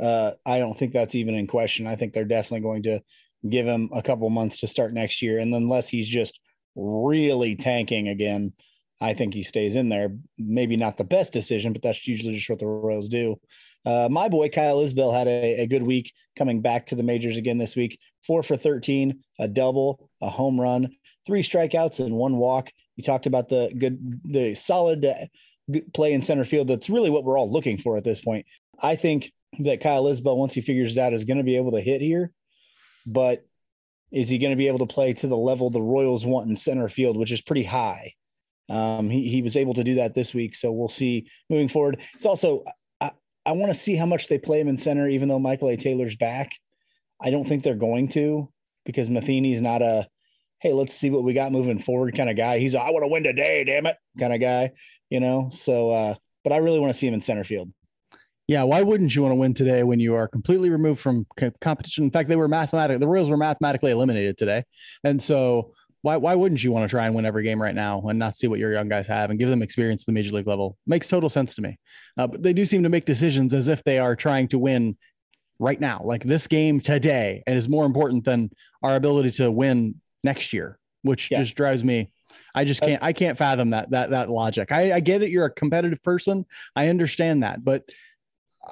Uh, 0.00 0.32
I 0.44 0.58
don't 0.58 0.76
think 0.78 0.92
that's 0.92 1.14
even 1.14 1.34
in 1.34 1.46
question. 1.46 1.86
I 1.86 1.96
think 1.96 2.12
they're 2.12 2.24
definitely 2.24 2.60
going 2.60 2.82
to 2.84 3.00
give 3.48 3.66
him 3.66 3.90
a 3.92 4.02
couple 4.02 4.28
months 4.30 4.58
to 4.58 4.66
start 4.66 4.92
next 4.92 5.22
year. 5.22 5.38
And 5.38 5.54
unless 5.54 5.88
he's 5.88 6.08
just 6.08 6.38
really 6.74 7.56
tanking 7.56 8.08
again, 8.08 8.52
I 9.00 9.14
think 9.14 9.34
he 9.34 9.42
stays 9.42 9.76
in 9.76 9.88
there. 9.88 10.16
Maybe 10.38 10.76
not 10.76 10.96
the 10.96 11.04
best 11.04 11.32
decision, 11.32 11.72
but 11.72 11.82
that's 11.82 12.06
usually 12.06 12.34
just 12.34 12.50
what 12.50 12.58
the 12.58 12.66
Royals 12.66 13.08
do. 13.08 13.36
Uh, 13.86 14.08
my 14.10 14.28
boy 14.28 14.48
Kyle 14.48 14.78
Isbel 14.78 15.16
had 15.16 15.28
a, 15.28 15.62
a, 15.62 15.66
good 15.66 15.84
week 15.84 16.12
coming 16.36 16.60
back 16.60 16.86
to 16.86 16.96
the 16.96 17.02
majors 17.02 17.36
again 17.36 17.58
this 17.58 17.76
week. 17.76 17.98
Four 18.26 18.42
for 18.42 18.56
13, 18.56 19.20
a 19.38 19.48
double, 19.48 20.10
a 20.20 20.28
home 20.28 20.60
run, 20.60 20.96
three 21.28 21.44
strikeouts, 21.44 22.04
and 22.04 22.14
one 22.14 22.38
walk. 22.38 22.70
You 22.96 23.04
talked 23.04 23.26
about 23.26 23.48
the 23.48 23.70
good, 23.78 24.20
the 24.24 24.56
solid 24.56 25.04
uh, 25.04 25.26
play 25.94 26.14
in 26.14 26.22
center 26.22 26.44
field. 26.44 26.66
That's 26.66 26.90
really 26.90 27.10
what 27.10 27.22
we're 27.22 27.38
all 27.38 27.52
looking 27.52 27.78
for 27.78 27.96
at 27.96 28.02
this 28.02 28.20
point. 28.20 28.46
I 28.82 28.96
think 28.96 29.32
that 29.60 29.80
Kyle 29.80 30.04
Isbel, 30.04 30.36
once 30.36 30.54
he 30.54 30.60
figures 30.62 30.98
out, 30.98 31.12
is 31.14 31.24
going 31.24 31.38
to 31.38 31.44
be 31.44 31.56
able 31.56 31.72
to 31.72 31.80
hit 31.80 32.00
here, 32.00 32.32
but 33.06 33.44
is 34.10 34.28
he 34.28 34.38
going 34.38 34.52
to 34.52 34.56
be 34.56 34.68
able 34.68 34.80
to 34.80 34.92
play 34.92 35.12
to 35.12 35.26
the 35.28 35.36
level 35.36 35.70
the 35.70 35.82
Royals 35.82 36.24
want 36.24 36.48
in 36.48 36.56
center 36.56 36.88
field, 36.88 37.16
which 37.16 37.30
is 37.30 37.40
pretty 37.42 37.64
high? 37.64 38.14
Um, 38.70 39.10
he, 39.10 39.28
he 39.28 39.42
was 39.42 39.56
able 39.56 39.74
to 39.74 39.84
do 39.84 39.96
that 39.96 40.14
this 40.14 40.34
week. 40.34 40.54
So 40.54 40.72
we'll 40.72 40.88
see 40.88 41.30
moving 41.50 41.68
forward. 41.68 41.98
It's 42.14 42.26
also, 42.26 42.64
I, 43.00 43.12
I 43.44 43.52
want 43.52 43.72
to 43.72 43.78
see 43.78 43.96
how 43.96 44.06
much 44.06 44.28
they 44.28 44.38
play 44.38 44.60
him 44.60 44.68
in 44.68 44.78
center, 44.78 45.08
even 45.08 45.28
though 45.28 45.38
Michael 45.38 45.68
A. 45.68 45.76
Taylor's 45.76 46.16
back. 46.16 46.52
I 47.20 47.30
don't 47.30 47.46
think 47.46 47.62
they're 47.62 47.74
going 47.74 48.08
to 48.08 48.50
because 48.86 49.10
Matheny's 49.10 49.60
not 49.60 49.82
a, 49.82 50.08
hey, 50.60 50.72
let's 50.72 50.94
see 50.94 51.10
what 51.10 51.24
we 51.24 51.32
got 51.32 51.52
moving 51.52 51.78
forward 51.78 52.16
kind 52.16 52.30
of 52.30 52.36
guy. 52.36 52.58
He's, 52.58 52.74
a, 52.74 52.80
I 52.80 52.90
want 52.90 53.04
to 53.04 53.08
win 53.08 53.22
today, 53.22 53.64
damn 53.64 53.86
it, 53.86 53.96
kind 54.18 54.32
of 54.32 54.40
guy, 54.40 54.72
you 55.08 55.20
know? 55.20 55.50
So, 55.58 55.90
uh, 55.90 56.14
but 56.42 56.52
I 56.52 56.58
really 56.58 56.78
want 56.78 56.92
to 56.92 56.98
see 56.98 57.06
him 57.06 57.14
in 57.14 57.20
center 57.20 57.44
field. 57.44 57.72
Yeah, 58.48 58.62
why 58.62 58.80
wouldn't 58.80 59.14
you 59.14 59.22
want 59.22 59.32
to 59.32 59.36
win 59.36 59.52
today 59.52 59.82
when 59.82 60.00
you 60.00 60.14
are 60.14 60.26
completely 60.26 60.70
removed 60.70 61.00
from 61.00 61.26
competition? 61.60 62.04
In 62.04 62.10
fact, 62.10 62.30
they 62.30 62.36
were 62.36 62.48
mathematically 62.48 62.98
the 62.98 63.06
Royals 63.06 63.28
were 63.28 63.36
mathematically 63.36 63.90
eliminated 63.90 64.38
today, 64.38 64.64
and 65.04 65.20
so 65.22 65.74
why 66.00 66.16
why 66.16 66.34
wouldn't 66.34 66.64
you 66.64 66.72
want 66.72 66.84
to 66.84 66.88
try 66.88 67.04
and 67.04 67.14
win 67.14 67.26
every 67.26 67.44
game 67.44 67.60
right 67.60 67.74
now 67.74 68.00
and 68.08 68.18
not 68.18 68.38
see 68.38 68.46
what 68.46 68.58
your 68.58 68.72
young 68.72 68.88
guys 68.88 69.06
have 69.06 69.28
and 69.28 69.38
give 69.38 69.50
them 69.50 69.60
experience 69.60 70.02
at 70.02 70.06
the 70.06 70.12
major 70.12 70.32
league 70.32 70.46
level? 70.46 70.78
Makes 70.86 71.08
total 71.08 71.28
sense 71.28 71.54
to 71.56 71.62
me. 71.62 71.78
Uh, 72.16 72.26
but 72.26 72.42
they 72.42 72.54
do 72.54 72.64
seem 72.64 72.82
to 72.84 72.88
make 72.88 73.04
decisions 73.04 73.52
as 73.52 73.68
if 73.68 73.84
they 73.84 73.98
are 73.98 74.16
trying 74.16 74.48
to 74.48 74.58
win 74.58 74.96
right 75.58 75.78
now, 75.78 76.00
like 76.02 76.24
this 76.24 76.46
game 76.46 76.80
today, 76.80 77.42
and 77.46 77.58
is 77.58 77.68
more 77.68 77.84
important 77.84 78.24
than 78.24 78.48
our 78.82 78.96
ability 78.96 79.32
to 79.32 79.50
win 79.50 80.00
next 80.24 80.52
year, 80.52 80.78
which 81.02 81.30
yeah. 81.30 81.40
just 81.40 81.54
drives 81.54 81.82
me 81.84 82.10
I 82.54 82.64
just 82.64 82.82
uh, 82.82 82.86
can't 82.86 83.02
I 83.02 83.12
can't 83.12 83.38
fathom 83.38 83.70
that 83.70 83.90
that 83.90 84.10
that 84.10 84.30
logic. 84.30 84.72
I, 84.72 84.94
I 84.94 85.00
get 85.00 85.22
it. 85.22 85.30
You're 85.30 85.46
a 85.46 85.50
competitive 85.50 86.02
person. 86.02 86.44
I 86.74 86.88
understand 86.88 87.42
that, 87.42 87.64
but 87.64 87.84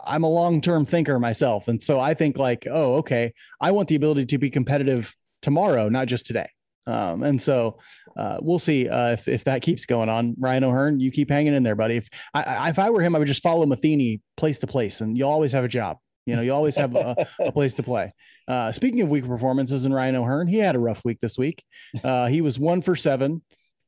I'm 0.05 0.25
a 0.25 0.29
long-term 0.31 0.87
thinker 0.87 1.19
myself. 1.19 1.69
And 1.69 1.83
so 1.83 1.99
I 1.99 2.15
think 2.15 2.37
like, 2.37 2.67
oh, 2.71 2.97
okay, 2.97 3.33
I 3.61 3.71
want 3.71 3.89
the 3.89 3.97
ability 3.97 4.27
to 4.27 4.39
be 4.39 4.51
competitive 4.51 5.15
tomorrow, 5.41 5.89
not 5.89 6.07
just 6.07 6.27
today. 6.27 6.49
Um, 6.87 7.23
and 7.23 7.41
so 7.41 7.79
uh, 8.17 8.39
we'll 8.41 8.59
see 8.59 8.89
uh, 8.89 9.13
if, 9.13 9.27
if 9.27 9.45
that 9.45 9.63
keeps 9.63 9.87
going 9.87 10.09
on. 10.09 10.35
Ryan 10.39 10.65
O'Hearn, 10.65 11.01
you 11.01 11.11
keep 11.11 11.31
hanging 11.31 11.55
in 11.55 11.63
there, 11.63 11.75
buddy. 11.75 11.97
If 11.97 12.09
I, 12.35 12.69
if 12.71 12.79
I 12.79 12.91
were 12.91 13.01
him, 13.01 13.17
I 13.17 13.19
would 13.19 13.27
just 13.27 13.43
follow 13.43 13.65
Matheny 13.67 14.21
place 14.37 14.59
to 14.61 14.67
place, 14.67 15.01
and 15.01 15.17
you'll 15.17 15.31
always 15.31 15.53
have 15.53 15.65
a 15.65 15.69
job. 15.69 15.99
You 16.27 16.37
know, 16.37 16.43
you 16.43 16.53
always 16.53 16.77
have 16.77 16.95
a, 16.95 17.27
a 17.41 17.53
place 17.53 17.75
to 17.75 17.83
play. 17.83 18.13
Uh, 18.49 18.73
speaking 18.73 19.01
of 19.01 19.09
weak 19.09 19.27
performances, 19.27 19.85
and 19.85 19.95
Ryan 19.95 20.17
O'Hearn, 20.17 20.49
he 20.49 20.59
had 20.59 20.77
a 20.77 20.79
rough 20.79 21.01
week 21.05 21.19
this 21.21 21.39
week. 21.39 21.65
Uh, 22.05 22.27
he 22.27 22.41
was 22.41 22.59
one 22.59 22.83
for 22.83 22.95
seven, 22.95 23.43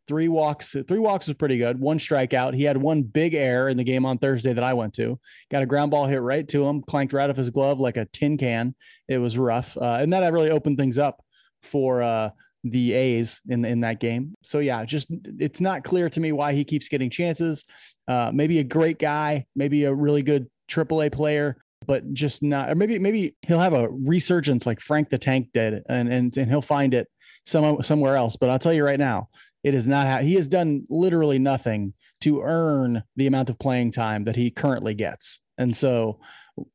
three 0.09 0.29
walks. 0.29 0.75
Three 0.87 0.99
walks 0.99 1.27
was 1.27 1.37
pretty 1.37 1.59
good. 1.59 1.79
One 1.79 1.99
strikeout. 1.99 2.55
He 2.55 2.65
had 2.65 2.77
one 2.77 3.03
big 3.03 3.35
error 3.35 3.69
in 3.69 3.77
the 3.77 3.85
game 3.85 4.07
on 4.07 4.19
Thursday 4.19 4.53
that 4.53 4.65
I 4.65 4.73
went 4.73 4.95
to. 4.95 5.21
Got 5.51 5.63
a 5.63 5.67
ground 5.67 5.91
ball 5.91 6.07
hit 6.07 6.23
right 6.23 6.49
to 6.49 6.67
him, 6.67 6.83
clanked 6.83 7.13
right 7.13 7.29
off 7.29 7.37
his 7.37 7.51
glove 7.51 7.79
like 7.79 7.97
a 7.97 8.07
tin 8.07 8.39
can. 8.39 8.75
It 9.07 9.19
was 9.19 9.37
rough, 9.37 9.77
uh, 9.77 9.99
and 10.01 10.13
that 10.13 10.33
really 10.33 10.51
opened 10.51 10.79
things 10.79 10.99
up 10.99 11.23
for 11.63 12.03
uh, 12.03 12.31
the 12.65 12.95
A's 12.95 13.41
in 13.49 13.65
in 13.65 13.81
that 13.81 14.01
game. 14.01 14.35
So 14.43 14.59
yeah, 14.59 14.85
just 14.85 15.09
it's 15.39 15.61
not 15.61 15.85
clear 15.85 16.09
to 16.11 16.21
me 16.21 16.33
why 16.33 16.55
he 16.55 16.65
keeps 16.65 16.89
getting 16.89 17.11
chances. 17.11 17.65
Uh, 18.09 18.31
maybe 18.33 18.59
a 18.59 18.65
great 18.65 18.99
guy, 18.99 19.47
maybe 19.55 19.85
a 19.85 19.95
really 19.95 20.23
good 20.23 20.49
AAA 20.71 21.13
player, 21.13 21.57
but 21.87 22.13
just 22.13 22.43
not. 22.43 22.71
Or 22.71 22.75
maybe 22.75 22.99
maybe 22.99 23.37
he'll 23.43 23.61
have 23.61 23.75
a 23.75 23.89
resurgence 23.89 24.67
like 24.67 24.81
Frank 24.81 25.11
the 25.11 25.19
Tank 25.19 25.49
did, 25.53 25.83
and 25.89 26.13
and 26.13 26.37
and 26.37 26.49
he'll 26.49 26.63
find 26.63 26.95
it 26.95 27.09
some 27.45 27.83
somewhere 27.83 28.17
else. 28.17 28.37
But 28.37 28.51
I'll 28.51 28.59
tell 28.59 28.73
you 28.73 28.85
right 28.85 28.99
now, 28.99 29.29
it 29.63 29.75
is 29.75 29.87
not 29.87 30.07
how 30.07 30.19
he 30.19 30.35
has 30.35 30.47
done 30.47 30.85
literally 30.89 31.39
nothing 31.39 31.95
to 32.21 32.43
earn 32.43 33.03
the 33.17 33.27
amount 33.27 33.51
of 33.51 33.59
playing 33.59 33.93
time 33.93 34.25
that 34.25 34.37
he 34.37 34.51
currently 34.51 34.95
gets. 34.95 35.41
And 35.57 35.77
so 35.77 36.21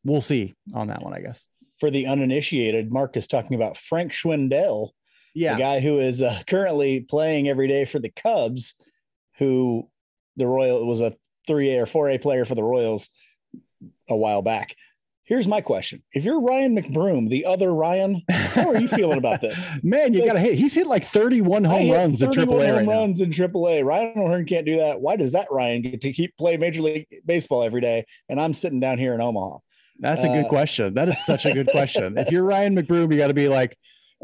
we'll 0.03 0.21
see 0.21 0.53
on 0.73 0.87
that 0.87 1.01
one, 1.01 1.13
I 1.13 1.19
guess. 1.19 1.41
For 1.79 1.91
the 1.91 2.07
uninitiated, 2.07 2.91
Mark 2.91 3.17
is 3.17 3.27
talking 3.27 3.55
about 3.55 3.77
Frank 3.77 4.13
Schwindel, 4.13 4.91
yeah. 5.33 5.55
the 5.55 5.59
guy 5.59 5.79
who 5.79 5.99
is 5.99 6.21
uh, 6.21 6.41
currently 6.47 7.01
playing 7.01 7.49
every 7.49 7.67
day 7.67 7.85
for 7.85 7.99
the 7.99 8.09
Cubs, 8.09 8.75
who 9.37 9.89
the 10.37 10.47
Royal 10.47 10.85
was 10.85 11.01
a 11.01 11.13
3A 11.49 11.81
or 11.81 11.85
4A 11.85 12.21
player 12.21 12.45
for 12.45 12.55
the 12.55 12.63
Royals 12.63 13.09
a 14.09 14.15
while 14.15 14.41
back. 14.41 14.75
Here's 15.25 15.47
my 15.47 15.61
question. 15.61 16.03
If 16.11 16.25
you're 16.25 16.41
Ryan 16.41 16.75
McBroom, 16.75 17.29
the 17.29 17.45
other 17.45 17.73
Ryan, 17.73 18.21
how 18.29 18.69
are 18.69 18.77
you 18.77 18.89
feeling 18.89 19.17
about 19.17 19.39
this? 19.39 19.57
Man, 19.83 20.13
you 20.13 20.19
like, 20.19 20.27
got 20.27 20.33
to 20.33 20.39
hit. 20.39 20.55
He's 20.55 20.73
hit 20.73 20.85
like 20.85 21.05
31 21.05 21.63
home 21.63 21.89
runs 21.89 22.21
in 22.21 22.29
AAA 22.29 22.45
home 22.45 22.59
right 22.59 22.87
runs 22.87 23.19
now. 23.19 23.25
in 23.25 23.31
AAA. 23.31 23.85
Ryan 23.85 24.13
O'Hearn 24.17 24.45
can't 24.45 24.65
do 24.65 24.77
that. 24.77 24.99
Why 24.99 25.15
does 25.15 25.31
that 25.31 25.47
Ryan 25.49 25.81
get 25.81 26.01
to 26.01 26.11
keep 26.11 26.35
play 26.37 26.57
Major 26.57 26.81
League 26.81 27.07
Baseball 27.25 27.63
every 27.63 27.79
day? 27.79 28.05
And 28.27 28.39
I'm 28.39 28.53
sitting 28.53 28.81
down 28.81 28.97
here 28.97 29.13
in 29.13 29.21
Omaha. 29.21 29.59
That's 29.99 30.25
a 30.25 30.27
good 30.27 30.45
uh, 30.45 30.49
question. 30.49 30.93
That 30.95 31.07
is 31.07 31.25
such 31.25 31.45
a 31.45 31.53
good 31.53 31.69
question. 31.69 32.17
if 32.17 32.29
you're 32.29 32.43
Ryan 32.45 32.75
McBroom, 32.75 33.09
you 33.09 33.17
got 33.17 33.27
to 33.27 33.33
be 33.33 33.47
like, 33.47 33.77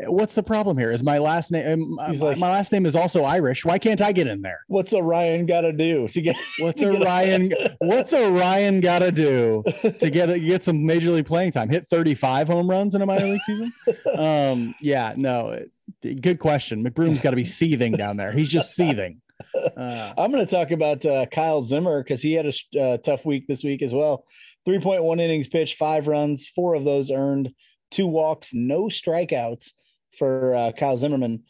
what's 0.08 0.36
the 0.36 0.44
problem 0.44 0.78
here? 0.78 0.92
Is 0.92 1.04
my 1.04 1.18
last 1.18 1.52
name? 1.52 1.98
Um, 2.00 2.12
He's 2.12 2.22
my, 2.22 2.28
like, 2.28 2.38
my 2.38 2.50
last 2.50 2.72
name 2.72 2.86
is 2.86 2.96
also 2.96 3.24
Irish. 3.24 3.66
Why 3.66 3.78
can't 3.78 4.02
I 4.02 4.12
get 4.12 4.28
in 4.28 4.42
there? 4.42 4.62
What's 4.68 4.94
a 4.94 5.02
Ryan 5.02 5.46
got 5.46 5.62
to 5.62 5.74
do 5.74 6.08
to 6.08 6.22
get? 6.22 6.36
What's 6.60 6.82
a 6.84 6.92
Ryan? 6.92 7.54
what's 7.80 8.14
a 8.14 8.30
Ryan 8.30 8.80
got 8.80 9.00
to 9.00 9.12
do 9.12 9.64
to 9.84 10.10
get 10.10 10.28
get 10.40 10.64
some 10.64 10.86
major 10.86 11.12
league 11.12 11.26
playing 11.26 11.52
time? 11.52 11.70
Hit 11.70 11.88
35 11.90 12.48
home 12.48 12.70
runs 12.70 12.96
in 12.96 13.02
a 13.02 13.06
minor 13.06 13.28
league 13.28 13.42
season? 13.46 13.74
Um, 14.18 14.76
yeah, 14.82 15.14
no, 15.16 15.66
good 16.02 16.40
question. 16.40 16.84
McBroom's 16.84 17.22
got 17.22 17.30
to 17.30 17.36
be 17.36 17.46
seething 17.46 17.94
down 17.94 18.18
there. 18.18 18.32
He's 18.32 18.50
just 18.50 18.76
seething. 18.76 19.22
Uh, 19.56 20.14
I'm 20.18 20.32
going 20.32 20.46
to 20.46 20.52
talk 20.52 20.72
about 20.72 21.06
uh, 21.06 21.26
Kyle 21.28 21.62
Zimmer 21.62 22.04
because 22.04 22.22
he 22.22 22.34
had 22.34 22.46
a 22.46 22.80
uh, 22.80 22.98
tough 22.98 23.26
week 23.26 23.48
this 23.48 23.64
week 23.64 23.82
as 23.82 23.94
well. 23.94 24.26
3.1 24.68 25.22
innings 25.22 25.48
pitched, 25.48 25.78
five 25.78 26.08
runs, 26.08 26.50
four 26.54 26.76
of 26.76 26.86
those 26.86 27.12
earned, 27.12 27.54
two 27.92 28.08
walks, 28.08 28.50
no 28.54 28.86
strikeouts 28.86 29.72
for 30.20 30.54
uh, 30.54 30.72
Kyle 30.74 30.98
Zimmerman. 30.98 31.44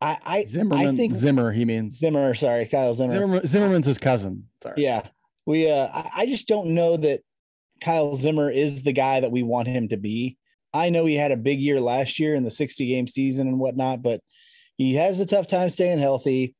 I, 0.00 0.18
I 0.24 0.44
Zimmerman, 0.44 0.86
I 0.86 0.96
think 0.96 1.14
Zimmer. 1.14 1.50
He 1.52 1.64
means 1.64 1.98
Zimmer. 1.98 2.34
Sorry, 2.34 2.66
Kyle 2.66 2.94
Zimmer. 2.94 3.12
Zimmerman, 3.12 3.46
Zimmerman's 3.46 3.86
his 3.86 3.98
cousin. 3.98 4.44
Sorry. 4.62 4.82
Yeah, 4.82 5.02
we. 5.46 5.68
Uh, 5.68 5.88
I, 5.92 6.10
I 6.18 6.26
just 6.26 6.46
don't 6.46 6.68
know 6.68 6.96
that 6.96 7.22
Kyle 7.82 8.14
Zimmer 8.14 8.50
is 8.50 8.82
the 8.82 8.92
guy 8.92 9.20
that 9.20 9.32
we 9.32 9.42
want 9.42 9.68
him 9.68 9.88
to 9.88 9.96
be. 9.96 10.38
I 10.72 10.90
know 10.90 11.04
he 11.04 11.16
had 11.16 11.32
a 11.32 11.36
big 11.36 11.60
year 11.60 11.80
last 11.80 12.18
year 12.18 12.34
in 12.34 12.44
the 12.44 12.50
60 12.50 12.86
game 12.86 13.08
season 13.08 13.48
and 13.48 13.58
whatnot, 13.58 14.02
but 14.02 14.20
he 14.76 14.94
has 14.94 15.18
a 15.20 15.26
tough 15.26 15.48
time 15.48 15.68
staying 15.70 15.98
healthy. 15.98 16.54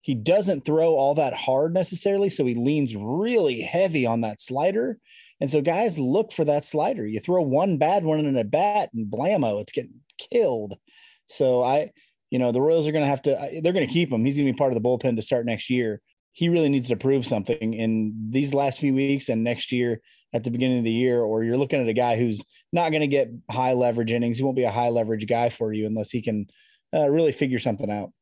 He 0.00 0.14
doesn't 0.14 0.64
throw 0.64 0.94
all 0.94 1.16
that 1.16 1.34
hard 1.34 1.74
necessarily, 1.74 2.30
so 2.30 2.46
he 2.46 2.54
leans 2.54 2.94
really 2.96 3.60
heavy 3.60 4.06
on 4.06 4.20
that 4.22 4.40
slider. 4.40 4.98
And 5.40 5.50
so 5.50 5.60
guys 5.60 5.98
look 5.98 6.32
for 6.32 6.44
that 6.44 6.64
slider. 6.64 7.06
You 7.06 7.20
throw 7.20 7.42
one 7.42 7.78
bad 7.78 8.04
one 8.04 8.20
in 8.20 8.36
a 8.36 8.44
bat 8.44 8.90
and 8.94 9.10
blammo, 9.10 9.60
it's 9.60 9.72
getting 9.72 10.00
killed. 10.18 10.74
So 11.28 11.62
I, 11.62 11.90
you 12.30 12.38
know, 12.38 12.52
the 12.52 12.60
Royals 12.60 12.86
are 12.86 12.92
going 12.92 13.04
to 13.04 13.10
have 13.10 13.22
to, 13.22 13.60
they're 13.62 13.72
going 13.72 13.86
to 13.86 13.92
keep 13.92 14.12
him. 14.12 14.24
He's 14.24 14.36
going 14.36 14.46
to 14.46 14.52
be 14.52 14.56
part 14.56 14.72
of 14.72 14.82
the 14.82 14.86
bullpen 14.86 15.16
to 15.16 15.22
start 15.22 15.46
next 15.46 15.70
year. 15.70 16.00
He 16.32 16.48
really 16.48 16.68
needs 16.68 16.88
to 16.88 16.96
prove 16.96 17.26
something 17.26 17.74
in 17.74 18.28
these 18.30 18.54
last 18.54 18.78
few 18.78 18.94
weeks 18.94 19.28
and 19.28 19.42
next 19.42 19.72
year 19.72 20.00
at 20.32 20.44
the 20.44 20.50
beginning 20.50 20.78
of 20.78 20.84
the 20.84 20.90
year, 20.90 21.22
or 21.22 21.42
you're 21.42 21.56
looking 21.56 21.80
at 21.80 21.88
a 21.88 21.94
guy 21.94 22.16
who's 22.18 22.42
not 22.72 22.90
going 22.90 23.00
to 23.00 23.06
get 23.06 23.30
high 23.50 23.72
leverage 23.72 24.12
innings. 24.12 24.36
He 24.36 24.44
won't 24.44 24.56
be 24.56 24.64
a 24.64 24.70
high 24.70 24.90
leverage 24.90 25.26
guy 25.26 25.48
for 25.48 25.72
you 25.72 25.86
unless 25.86 26.10
he 26.10 26.20
can 26.20 26.46
uh, 26.94 27.08
really 27.08 27.32
figure 27.32 27.58
something 27.58 27.90
out. 27.90 28.12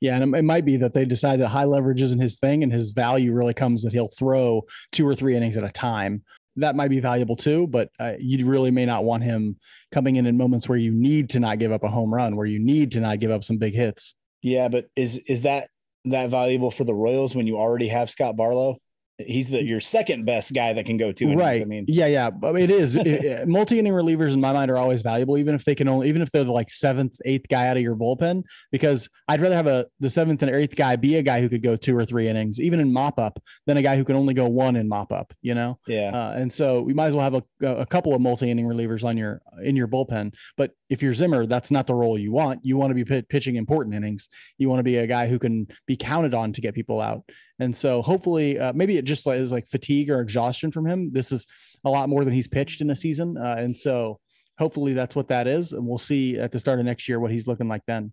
Yeah, 0.00 0.16
and 0.16 0.34
it 0.34 0.44
might 0.44 0.64
be 0.64 0.76
that 0.78 0.92
they 0.92 1.04
decide 1.04 1.40
that 1.40 1.48
high 1.48 1.64
leverage 1.64 2.02
isn't 2.02 2.20
his 2.20 2.38
thing, 2.38 2.62
and 2.62 2.72
his 2.72 2.90
value 2.90 3.32
really 3.32 3.54
comes 3.54 3.82
that 3.82 3.92
he'll 3.92 4.08
throw 4.08 4.62
two 4.92 5.06
or 5.06 5.14
three 5.14 5.36
innings 5.36 5.56
at 5.56 5.64
a 5.64 5.70
time 5.70 6.22
that 6.56 6.76
might 6.76 6.88
be 6.88 7.00
valuable 7.00 7.36
too, 7.36 7.66
but 7.66 7.90
uh, 8.00 8.14
you 8.18 8.46
really 8.46 8.70
may 8.70 8.86
not 8.86 9.04
want 9.04 9.22
him 9.22 9.56
coming 9.92 10.16
in 10.16 10.26
in 10.26 10.36
moments 10.36 10.68
where 10.68 10.78
you 10.78 10.92
need 10.92 11.30
to 11.30 11.40
not 11.40 11.58
give 11.58 11.72
up 11.72 11.84
a 11.84 11.88
home 11.88 12.12
run, 12.12 12.36
where 12.36 12.46
you 12.46 12.58
need 12.58 12.92
to 12.92 13.00
not 13.00 13.20
give 13.20 13.30
up 13.30 13.44
some 13.44 13.58
big 13.58 13.74
hits. 13.74 14.14
Yeah, 14.42 14.68
but 14.68 14.86
is 14.96 15.18
is 15.26 15.42
that 15.42 15.68
that 16.06 16.30
valuable 16.30 16.70
for 16.70 16.84
the 16.84 16.94
Royals 16.94 17.34
when 17.34 17.46
you 17.46 17.56
already 17.58 17.88
have 17.88 18.10
Scott 18.10 18.36
Barlow? 18.36 18.78
He's 19.18 19.48
the 19.48 19.62
your 19.62 19.80
second 19.80 20.26
best 20.26 20.52
guy 20.52 20.72
that 20.72 20.84
can 20.84 20.96
go 20.96 21.12
to. 21.12 21.34
Right. 21.34 21.62
I 21.62 21.64
mean, 21.64 21.86
yeah, 21.88 22.06
yeah, 22.06 22.30
but 22.30 22.58
it 22.58 22.70
is 22.70 22.94
it, 22.94 23.48
multi 23.48 23.78
inning 23.78 23.92
relievers 23.92 24.34
in 24.34 24.40
my 24.40 24.52
mind 24.52 24.70
are 24.70 24.76
always 24.76 25.02
valuable, 25.02 25.38
even 25.38 25.54
if 25.54 25.64
they 25.64 25.74
can 25.74 25.88
only, 25.88 26.08
even 26.08 26.22
if 26.22 26.30
they're 26.30 26.44
the 26.44 26.52
like 26.52 26.70
seventh, 26.70 27.16
eighth 27.24 27.46
guy 27.48 27.68
out 27.68 27.76
of 27.76 27.82
your 27.82 27.96
bullpen, 27.96 28.42
because 28.70 29.08
I'd 29.28 29.40
rather 29.40 29.54
have 29.54 29.66
a 29.66 29.86
the 30.00 30.10
seventh 30.10 30.42
and 30.42 30.54
eighth 30.54 30.76
guy 30.76 30.96
be 30.96 31.16
a 31.16 31.22
guy 31.22 31.40
who 31.40 31.48
could 31.48 31.62
go 31.62 31.76
two 31.76 31.96
or 31.96 32.04
three 32.04 32.28
innings, 32.28 32.60
even 32.60 32.80
in 32.80 32.92
mop 32.92 33.18
up, 33.18 33.42
than 33.66 33.76
a 33.76 33.82
guy 33.82 33.96
who 33.96 34.04
can 34.04 34.16
only 34.16 34.34
go 34.34 34.46
one 34.46 34.76
in 34.76 34.88
mop 34.88 35.12
up. 35.12 35.32
You 35.40 35.54
know. 35.54 35.78
Yeah. 35.86 36.10
Uh, 36.12 36.32
and 36.32 36.52
so 36.52 36.82
we 36.82 36.92
might 36.92 37.06
as 37.06 37.14
well 37.14 37.24
have 37.24 37.42
a, 37.62 37.66
a 37.66 37.86
couple 37.86 38.14
of 38.14 38.20
multi 38.20 38.50
inning 38.50 38.66
relievers 38.66 39.04
on 39.04 39.16
your 39.16 39.40
in 39.62 39.76
your 39.76 39.88
bullpen. 39.88 40.34
But 40.56 40.72
if 40.90 41.02
you're 41.02 41.14
Zimmer, 41.14 41.46
that's 41.46 41.70
not 41.70 41.86
the 41.86 41.94
role 41.94 42.18
you 42.18 42.32
want. 42.32 42.64
You 42.64 42.76
want 42.76 42.90
to 42.90 42.94
be 42.94 43.04
p- 43.04 43.22
pitching 43.22 43.56
important 43.56 43.94
innings. 43.94 44.28
You 44.58 44.68
want 44.68 44.80
to 44.80 44.84
be 44.84 44.96
a 44.98 45.06
guy 45.06 45.26
who 45.26 45.38
can 45.38 45.66
be 45.86 45.96
counted 45.96 46.34
on 46.34 46.52
to 46.52 46.60
get 46.60 46.74
people 46.74 47.00
out. 47.00 47.24
And 47.58 47.74
so 47.74 48.02
hopefully, 48.02 48.58
uh, 48.58 48.72
maybe 48.74 48.98
it 48.98 49.04
just 49.04 49.26
is 49.26 49.52
like 49.52 49.66
fatigue 49.66 50.10
or 50.10 50.20
exhaustion 50.20 50.70
from 50.70 50.86
him. 50.86 51.12
This 51.12 51.32
is 51.32 51.46
a 51.84 51.90
lot 51.90 52.08
more 52.08 52.24
than 52.24 52.34
he's 52.34 52.48
pitched 52.48 52.80
in 52.80 52.90
a 52.90 52.96
season. 52.96 53.36
Uh, 53.36 53.56
and 53.58 53.76
so 53.76 54.20
hopefully 54.58 54.92
that's 54.92 55.14
what 55.14 55.28
that 55.28 55.46
is. 55.46 55.72
And 55.72 55.86
we'll 55.86 55.98
see 55.98 56.38
at 56.38 56.52
the 56.52 56.60
start 56.60 56.78
of 56.78 56.84
next 56.84 57.08
year 57.08 57.20
what 57.20 57.30
he's 57.30 57.46
looking 57.46 57.68
like 57.68 57.82
then. 57.86 58.12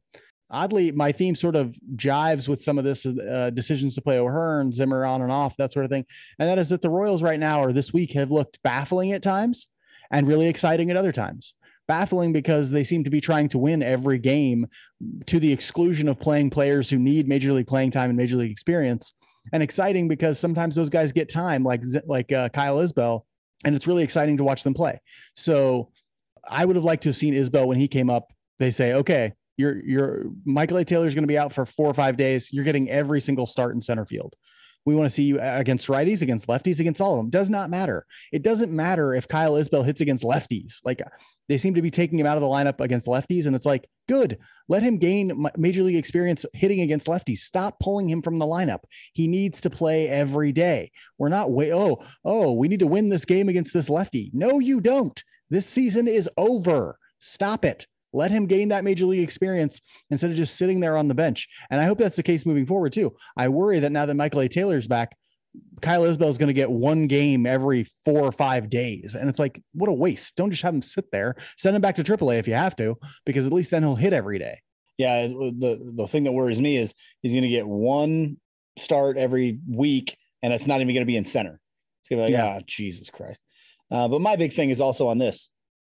Oddly, 0.49 0.91
my 0.91 1.11
theme 1.11 1.35
sort 1.35 1.55
of 1.55 1.75
jives 1.95 2.47
with 2.47 2.63
some 2.63 2.77
of 2.77 2.83
this 2.83 3.05
uh, 3.05 3.49
decisions 3.53 3.95
to 3.95 4.01
play 4.01 4.19
O'Hearn, 4.19 4.71
Zimmer 4.71 5.03
on 5.03 5.21
and 5.21 5.31
off, 5.31 5.57
that 5.57 5.73
sort 5.73 5.85
of 5.85 5.89
thing. 5.91 6.05
And 6.37 6.47
that 6.47 6.59
is 6.59 6.69
that 6.69 6.81
the 6.81 6.91
Royals 6.91 7.23
right 7.23 7.39
now 7.39 7.63
or 7.63 7.73
this 7.73 7.91
week 7.91 8.13
have 8.13 8.29
looked 8.29 8.61
baffling 8.61 9.13
at 9.13 9.23
times 9.23 9.67
and 10.11 10.27
really 10.27 10.47
exciting 10.47 10.91
at 10.91 10.97
other 10.97 11.11
times 11.11 11.55
baffling 11.87 12.31
because 12.31 12.71
they 12.71 12.83
seem 12.83 13.03
to 13.03 13.09
be 13.09 13.19
trying 13.19 13.49
to 13.49 13.57
win 13.57 13.83
every 13.83 14.17
game 14.17 14.65
to 15.25 15.39
the 15.39 15.51
exclusion 15.51 16.07
of 16.07 16.19
playing 16.19 16.49
players 16.49 16.89
who 16.89 16.97
need 16.97 17.27
major 17.27 17.51
league 17.51 17.67
playing 17.67 17.91
time 17.91 18.09
and 18.09 18.17
major 18.17 18.37
league 18.37 18.51
experience 18.51 19.13
and 19.51 19.61
exciting 19.61 20.07
because 20.07 20.39
sometimes 20.39 20.75
those 20.75 20.89
guys 20.89 21.11
get 21.11 21.29
time, 21.29 21.63
like 21.63 21.81
like 22.05 22.31
uh, 22.31 22.49
Kyle 22.49 22.77
Isbel, 22.77 23.25
and 23.65 23.75
it's 23.75 23.87
really 23.87 24.03
exciting 24.03 24.37
to 24.37 24.43
watch 24.43 24.63
them 24.63 24.73
play. 24.73 25.01
So 25.35 25.91
I 26.47 26.65
would 26.65 26.75
have 26.75 26.85
liked 26.85 27.03
to 27.03 27.09
have 27.09 27.17
seen 27.17 27.33
Isbel 27.33 27.67
when 27.67 27.79
he 27.79 27.87
came 27.87 28.09
up. 28.09 28.31
They 28.59 28.71
say, 28.71 28.93
okay, 28.93 29.33
you're 29.57 29.83
you're 29.83 30.25
Michael 30.45 30.77
A. 30.77 30.85
Taylor 30.85 31.07
is 31.07 31.15
going 31.15 31.23
to 31.23 31.27
be 31.27 31.37
out 31.37 31.53
for 31.53 31.65
four 31.65 31.87
or 31.87 31.93
five 31.93 32.17
days. 32.17 32.49
You're 32.51 32.63
getting 32.63 32.89
every 32.89 33.21
single 33.21 33.45
start 33.45 33.75
in 33.75 33.81
center 33.81 34.05
field. 34.05 34.35
We 34.85 34.95
want 34.95 35.05
to 35.05 35.15
see 35.15 35.23
you 35.23 35.39
against 35.39 35.87
righties, 35.87 36.21
against 36.21 36.47
lefties, 36.47 36.79
against 36.81 36.99
all 36.99 37.13
of 37.13 37.17
them. 37.17 37.29
Does 37.29 37.49
not 37.49 37.69
matter. 37.69 38.05
It 38.33 38.43
doesn't 38.43 38.71
matter 38.71 39.13
if 39.13 39.27
Kyle 39.27 39.53
Isbel 39.53 39.85
hits 39.85 40.01
against 40.01 40.25
lefties. 40.25 40.79
Like 40.83 41.01
they 41.49 41.57
seem 41.57 41.73
to 41.75 41.81
be 41.81 41.91
taking 41.91 42.19
him 42.19 42.25
out 42.25 42.37
of 42.37 42.41
the 42.41 42.47
lineup 42.47 42.79
against 42.79 43.07
lefties, 43.07 43.45
and 43.45 43.55
it's 43.55 43.65
like, 43.65 43.87
good. 44.07 44.37
Let 44.69 44.83
him 44.83 44.97
gain 44.97 45.45
major 45.57 45.83
league 45.83 45.95
experience 45.95 46.45
hitting 46.53 46.81
against 46.81 47.07
lefties. 47.07 47.39
Stop 47.39 47.79
pulling 47.79 48.09
him 48.09 48.21
from 48.21 48.39
the 48.39 48.45
lineup. 48.45 48.79
He 49.13 49.27
needs 49.27 49.61
to 49.61 49.69
play 49.69 50.07
every 50.07 50.51
day. 50.51 50.91
We're 51.17 51.29
not 51.29 51.51
way. 51.51 51.73
Oh, 51.73 52.03
oh, 52.23 52.53
we 52.53 52.67
need 52.67 52.79
to 52.79 52.87
win 52.87 53.09
this 53.09 53.25
game 53.25 53.49
against 53.49 53.73
this 53.73 53.89
lefty. 53.89 54.31
No, 54.33 54.59
you 54.59 54.79
don't. 54.81 55.21
This 55.49 55.65
season 55.65 56.07
is 56.07 56.29
over. 56.37 56.97
Stop 57.19 57.65
it. 57.65 57.87
Let 58.13 58.31
him 58.31 58.45
gain 58.45 58.69
that 58.69 58.83
major 58.83 59.05
league 59.05 59.23
experience 59.23 59.81
instead 60.11 60.29
of 60.29 60.37
just 60.37 60.55
sitting 60.55 60.79
there 60.79 60.97
on 60.97 61.07
the 61.07 61.15
bench. 61.15 61.47
And 61.71 61.81
I 61.81 61.85
hope 61.85 61.97
that's 61.97 62.15
the 62.15 62.23
case 62.23 62.45
moving 62.45 62.65
forward 62.65 62.93
too. 62.93 63.15
I 63.35 63.49
worry 63.49 63.79
that 63.79 63.91
now 63.91 64.05
that 64.05 64.13
Michael 64.13 64.41
A. 64.41 64.47
Taylor's 64.47 64.87
back, 64.87 65.15
Kyle 65.81 66.03
Isbel 66.03 66.29
is 66.29 66.37
going 66.37 66.47
to 66.47 66.53
get 66.53 66.71
one 66.71 67.07
game 67.07 67.45
every 67.45 67.83
four 68.05 68.21
or 68.21 68.31
five 68.31 68.69
days. 68.69 69.15
And 69.15 69.29
it's 69.29 69.39
like, 69.39 69.61
what 69.73 69.89
a 69.89 69.93
waste. 69.93 70.35
Don't 70.35 70.49
just 70.49 70.63
have 70.63 70.73
him 70.73 70.81
sit 70.81 71.11
there. 71.11 71.35
Send 71.57 71.75
him 71.75 71.81
back 71.81 71.95
to 71.97 72.03
AAA 72.03 72.39
if 72.39 72.47
you 72.47 72.55
have 72.55 72.75
to, 72.77 72.97
because 73.25 73.45
at 73.45 73.53
least 73.53 73.71
then 73.71 73.83
he'll 73.83 73.95
hit 73.95 74.13
every 74.13 74.39
day. 74.39 74.61
Yeah. 74.97 75.27
The, 75.27 75.93
the 75.95 76.07
thing 76.07 76.23
that 76.23 76.31
worries 76.31 76.61
me 76.61 76.77
is 76.77 76.93
he's 77.21 77.33
going 77.33 77.43
to 77.43 77.49
get 77.49 77.67
one 77.67 78.37
start 78.79 79.17
every 79.17 79.59
week, 79.69 80.17
and 80.41 80.53
it's 80.53 80.65
not 80.65 80.81
even 80.81 80.95
going 80.95 81.05
to 81.05 81.11
be 81.11 81.17
in 81.17 81.25
center. 81.25 81.59
It's 82.01 82.09
going 82.09 82.21
to 82.21 82.27
be 82.27 82.33
like, 82.33 82.43
yeah. 82.43 82.59
oh, 82.59 82.63
Jesus 82.65 83.09
Christ. 83.09 83.41
Uh, 83.91 84.07
but 84.07 84.21
my 84.21 84.35
big 84.35 84.53
thing 84.53 84.69
is 84.69 84.81
also 84.81 85.07
on 85.07 85.17
this. 85.17 85.49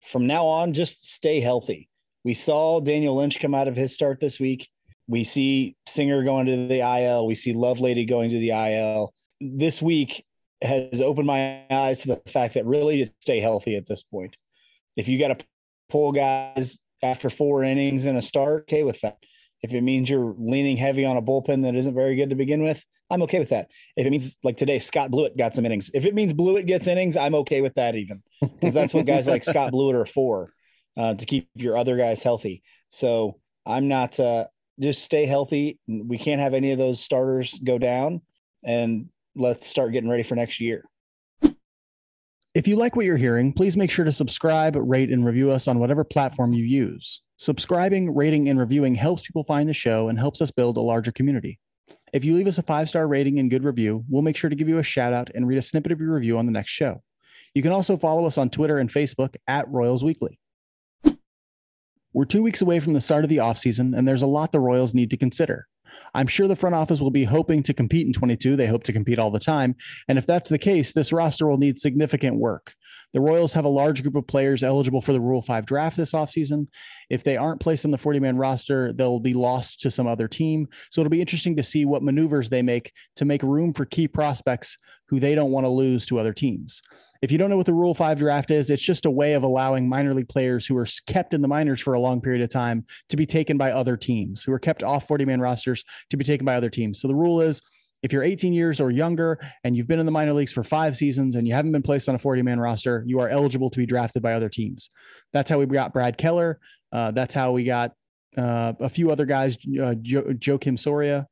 From 0.08 0.28
now 0.28 0.46
on, 0.46 0.74
just 0.74 1.06
stay 1.06 1.40
healthy. 1.42 1.90
We 2.24 2.34
saw 2.34 2.80
Daniel 2.80 3.16
Lynch 3.16 3.40
come 3.40 3.56
out 3.56 3.68
of 3.68 3.76
his 3.76 3.94
start 3.94 4.20
this 4.20 4.40
week. 4.40 4.70
We 5.08 5.24
see 5.24 5.76
Singer 5.88 6.24
going 6.24 6.46
to 6.46 6.68
the 6.68 6.82
IL. 6.82 7.26
We 7.26 7.36
see 7.36 7.54
Lovelady 7.54 8.08
going 8.08 8.30
to 8.30 8.40
the 8.40 8.52
IL. 8.52 9.14
This 9.42 9.82
week 9.82 10.26
has 10.62 11.02
opened 11.02 11.28
my 11.28 11.64
eyes 11.70 12.00
to 12.00 12.08
the 12.10 12.22
fact 12.30 12.56
that 12.56 12.66
really 12.66 13.06
to 13.06 13.12
stay 13.22 13.40
healthy 13.40 13.76
at 13.76 13.88
this 13.88 14.04
point. 14.04 14.36
If 14.96 15.08
you 15.08 15.18
got 15.18 15.40
to 15.40 15.46
pull 15.90 16.12
guys 16.12 16.80
after 17.02 17.30
four 17.30 17.64
innings 17.64 18.06
in 18.06 18.18
a 18.18 18.22
start, 18.22 18.64
okay 18.64 18.84
with 18.84 19.00
that. 19.02 19.18
If 19.62 19.74
it 19.74 19.82
means 19.82 20.10
you're 20.10 20.36
leaning 20.38 20.78
heavy 20.78 21.06
on 21.06 21.18
a 21.18 21.22
bullpen 21.22 21.64
that 21.64 21.76
isn't 21.76 21.94
very 21.94 22.16
good 22.16 22.30
to 22.30 22.36
begin 22.36 22.64
with, 22.64 22.84
I'm 23.10 23.24
okay 23.24 23.40
with 23.40 23.50
that. 23.50 23.70
If 23.96 24.06
it 24.06 24.10
means 24.10 24.38
like 24.44 24.58
today, 24.58 24.80
Scott 24.80 25.12
Blewett 25.12 25.38
got 25.38 25.56
some 25.56 25.66
innings. 25.66 25.90
If 25.94 26.06
it 26.06 26.14
means 26.14 26.34
Blewett 26.34 26.66
gets 26.66 26.88
innings, 26.88 27.18
I'm 27.18 27.36
okay 27.36 27.62
with 27.62 27.76
that 27.76 27.96
even 27.96 28.22
because 28.42 28.74
that's 28.74 28.94
what 28.94 29.06
guys 29.06 29.28
like 29.28 29.44
Scott 29.44 29.72
Blewett 29.72 29.96
are 29.96 30.06
for 30.06 30.54
uh, 30.96 31.16
to 31.16 31.26
keep 31.26 31.50
your 31.56 31.78
other 31.78 31.98
guys 31.98 32.22
healthy. 32.22 32.62
So 32.90 33.40
I'm 33.66 33.88
not 33.88 34.20
uh, 34.20 34.46
just 34.80 35.04
stay 35.04 35.26
healthy. 35.26 35.80
We 35.88 36.18
can't 36.18 36.42
have 36.42 36.54
any 36.54 36.72
of 36.72 36.78
those 36.78 37.00
starters 37.00 37.60
go 37.64 37.78
down, 37.78 38.22
and 38.64 39.10
let's 39.36 39.68
start 39.68 39.94
getting 39.94 40.10
ready 40.10 40.24
for 40.24 40.36
next 40.36 40.60
year. 40.60 40.84
If 42.56 42.68
you 42.68 42.76
like 42.76 42.96
what 42.96 43.06
you're 43.06 43.16
hearing, 43.16 43.54
please 43.54 43.78
make 43.78 43.92
sure 43.92 44.06
to 44.06 44.12
subscribe, 44.12 44.76
rate, 44.76 45.12
and 45.12 45.24
review 45.26 45.52
us 45.52 45.68
on 45.68 45.80
whatever 45.80 46.04
platform 46.04 46.52
you 46.52 46.64
use. 46.64 47.22
Subscribing, 47.38 48.14
rating, 48.14 48.50
and 48.50 48.60
reviewing 48.60 48.96
helps 48.96 49.22
people 49.22 49.44
find 49.44 49.70
the 49.70 49.74
show 49.74 50.10
and 50.10 50.20
helps 50.20 50.42
us 50.42 50.52
build 50.52 50.76
a 50.76 50.82
larger 50.82 51.12
community. 51.12 51.60
If 52.12 52.26
you 52.26 52.36
leave 52.36 52.48
us 52.48 52.58
a 52.58 52.64
five 52.64 52.90
star 52.90 53.08
rating 53.08 53.40
and 53.40 53.50
good 53.50 53.64
review, 53.64 54.04
we'll 54.10 54.24
make 54.24 54.36
sure 54.36 54.50
to 54.50 54.56
give 54.58 54.68
you 54.68 54.80
a 54.80 54.84
shout 54.84 55.14
out 55.14 55.30
and 55.34 55.48
read 55.48 55.58
a 55.58 55.62
snippet 55.62 55.94
of 55.94 56.02
your 56.02 56.14
review 56.14 56.38
on 56.38 56.48
the 56.48 56.52
next 56.52 56.72
show. 56.72 57.02
You 57.54 57.62
can 57.62 57.72
also 57.72 57.96
follow 57.96 58.26
us 58.26 58.38
on 58.38 58.50
Twitter 58.50 58.80
and 58.80 58.92
Facebook 58.92 59.36
at 59.48 59.70
Royals 59.70 60.04
Weekly. 60.04 60.38
We're 62.12 62.26
two 62.26 62.44
weeks 62.44 62.62
away 62.62 62.82
from 62.82 62.92
the 62.92 63.00
start 63.00 63.24
of 63.24 63.30
the 63.30 63.38
offseason, 63.38 63.98
and 63.98 64.06
there's 64.06 64.24
a 64.24 64.28
lot 64.28 64.52
the 64.52 64.60
Royals 64.60 64.94
need 64.94 65.12
to 65.12 65.18
consider. 65.18 65.69
I'm 66.14 66.28
sure 66.28 66.48
the 66.48 66.56
front 66.56 66.76
office 66.76 67.00
will 67.00 67.12
be 67.12 67.24
hoping 67.24 67.64
to 67.64 67.74
compete 67.74 68.08
in 68.08 68.14
22. 68.14 68.56
They 68.56 68.68
hope 68.68 68.84
to 68.84 68.94
compete 68.94 69.20
all 69.20 69.32
the 69.32 69.40
time. 69.40 69.76
And 70.08 70.18
if 70.18 70.26
that's 70.26 70.50
the 70.50 70.58
case, 70.58 70.92
this 70.92 71.12
roster 71.12 71.48
will 71.48 71.58
need 71.58 71.80
significant 71.80 72.38
work. 72.38 72.74
The 73.14 73.22
Royals 73.22 73.54
have 73.54 73.66
a 73.66 73.70
large 73.70 74.04
group 74.04 74.16
of 74.16 74.28
players 74.28 74.62
eligible 74.62 75.02
for 75.02 75.14
the 75.14 75.22
Rule 75.22 75.42
5 75.42 75.66
draft 75.66 75.98
this 75.98 76.12
offseason. 76.12 76.68
If 77.10 77.24
they 77.24 77.38
aren't 77.38 77.60
placed 77.60 77.86
on 77.86 77.92
the 77.92 77.98
40 77.98 78.20
man 78.20 78.38
roster, 78.38 78.94
they'll 78.94 79.20
be 79.20 79.34
lost 79.34 79.80
to 79.82 79.92
some 79.92 80.06
other 80.06 80.28
team. 80.28 80.68
So 80.92 81.02
it'll 81.02 81.10
be 81.10 81.22
interesting 81.22 81.56
to 81.56 81.64
see 81.64 81.86
what 81.86 82.04
maneuvers 82.04 82.50
they 82.50 82.62
make 82.62 82.92
to 83.16 83.26
make 83.26 83.42
room 83.42 83.74
for 83.74 83.86
key 83.86 84.08
prospects 84.08 84.78
who 85.08 85.20
they 85.20 85.34
don't 85.34 85.52
want 85.52 85.66
to 85.66 85.70
lose 85.70 86.06
to 86.08 86.20
other 86.20 86.34
teams. 86.34 86.82
If 87.22 87.32
you 87.32 87.38
don't 87.38 87.50
know 87.50 87.58
what 87.58 87.66
the 87.66 87.74
Rule 87.74 87.94
5 87.94 88.20
draft 88.20 88.50
is, 88.50 88.70
it's 88.70 88.84
just 88.84 89.06
a 89.06 89.12
way 89.12 89.34
of 89.34 89.44
allowing 89.44 89.90
minor 89.90 90.14
league 90.14 90.30
players 90.30 90.66
who 90.66 90.78
are 90.78 90.88
kept 91.06 91.34
in 91.34 91.42
the 91.42 91.48
minors 91.48 91.82
for 91.82 91.94
a 91.94 92.00
long 92.00 92.22
period 92.22 92.42
of 92.42 92.50
time 92.50 92.86
to 93.10 93.18
be 93.18 93.26
taken 93.26 93.58
by 93.58 93.72
other 93.72 93.98
teams, 93.98 94.44
who 94.44 94.54
are 94.54 94.60
kept 94.60 94.84
off 94.84 95.08
40 95.08 95.26
man 95.26 95.42
rosters 95.42 95.84
to 96.10 96.18
be 96.18 96.24
taken 96.24 96.46
by 96.46 96.56
other 96.56 96.70
teams. 96.70 97.02
So 97.02 97.08
the 97.08 97.16
rule 97.16 97.42
is 97.42 97.62
if 98.04 98.14
you're 98.14 98.24
18 98.24 98.54
years 98.54 98.80
or 98.80 98.92
younger 98.92 99.38
and 99.66 99.76
you've 99.76 99.88
been 99.88 100.00
in 100.00 100.06
the 100.06 100.12
minor 100.12 100.32
leagues 100.32 100.54
for 100.54 100.64
five 100.64 100.96
seasons 100.96 101.36
and 101.36 101.46
you 101.46 101.54
haven't 101.54 101.74
been 101.74 101.82
placed 101.82 102.08
on 102.08 102.16
a 102.16 102.20
40 102.20 102.42
man 102.42 102.60
roster, 102.60 103.04
you 103.06 103.20
are 103.20 103.28
eligible 103.28 103.70
to 103.70 103.78
be 103.78 103.86
drafted 103.86 104.22
by 104.22 104.34
other 104.34 104.48
teams. 104.48 104.90
That's 105.34 105.50
how 105.50 105.60
we 105.60 105.66
got 105.66 105.92
Brad 105.92 106.18
Keller. 106.18 106.60
Uh, 106.94 107.12
that's 107.12 107.34
how 107.34 107.52
we 107.52 107.66
got 107.66 107.92
uh, 108.38 108.74
a 108.80 108.88
few 108.88 109.12
other 109.12 109.26
guys, 109.26 109.58
uh, 109.82 109.96
jo- 109.96 110.24
Joakim 110.24 110.80
Soria, 110.80 111.28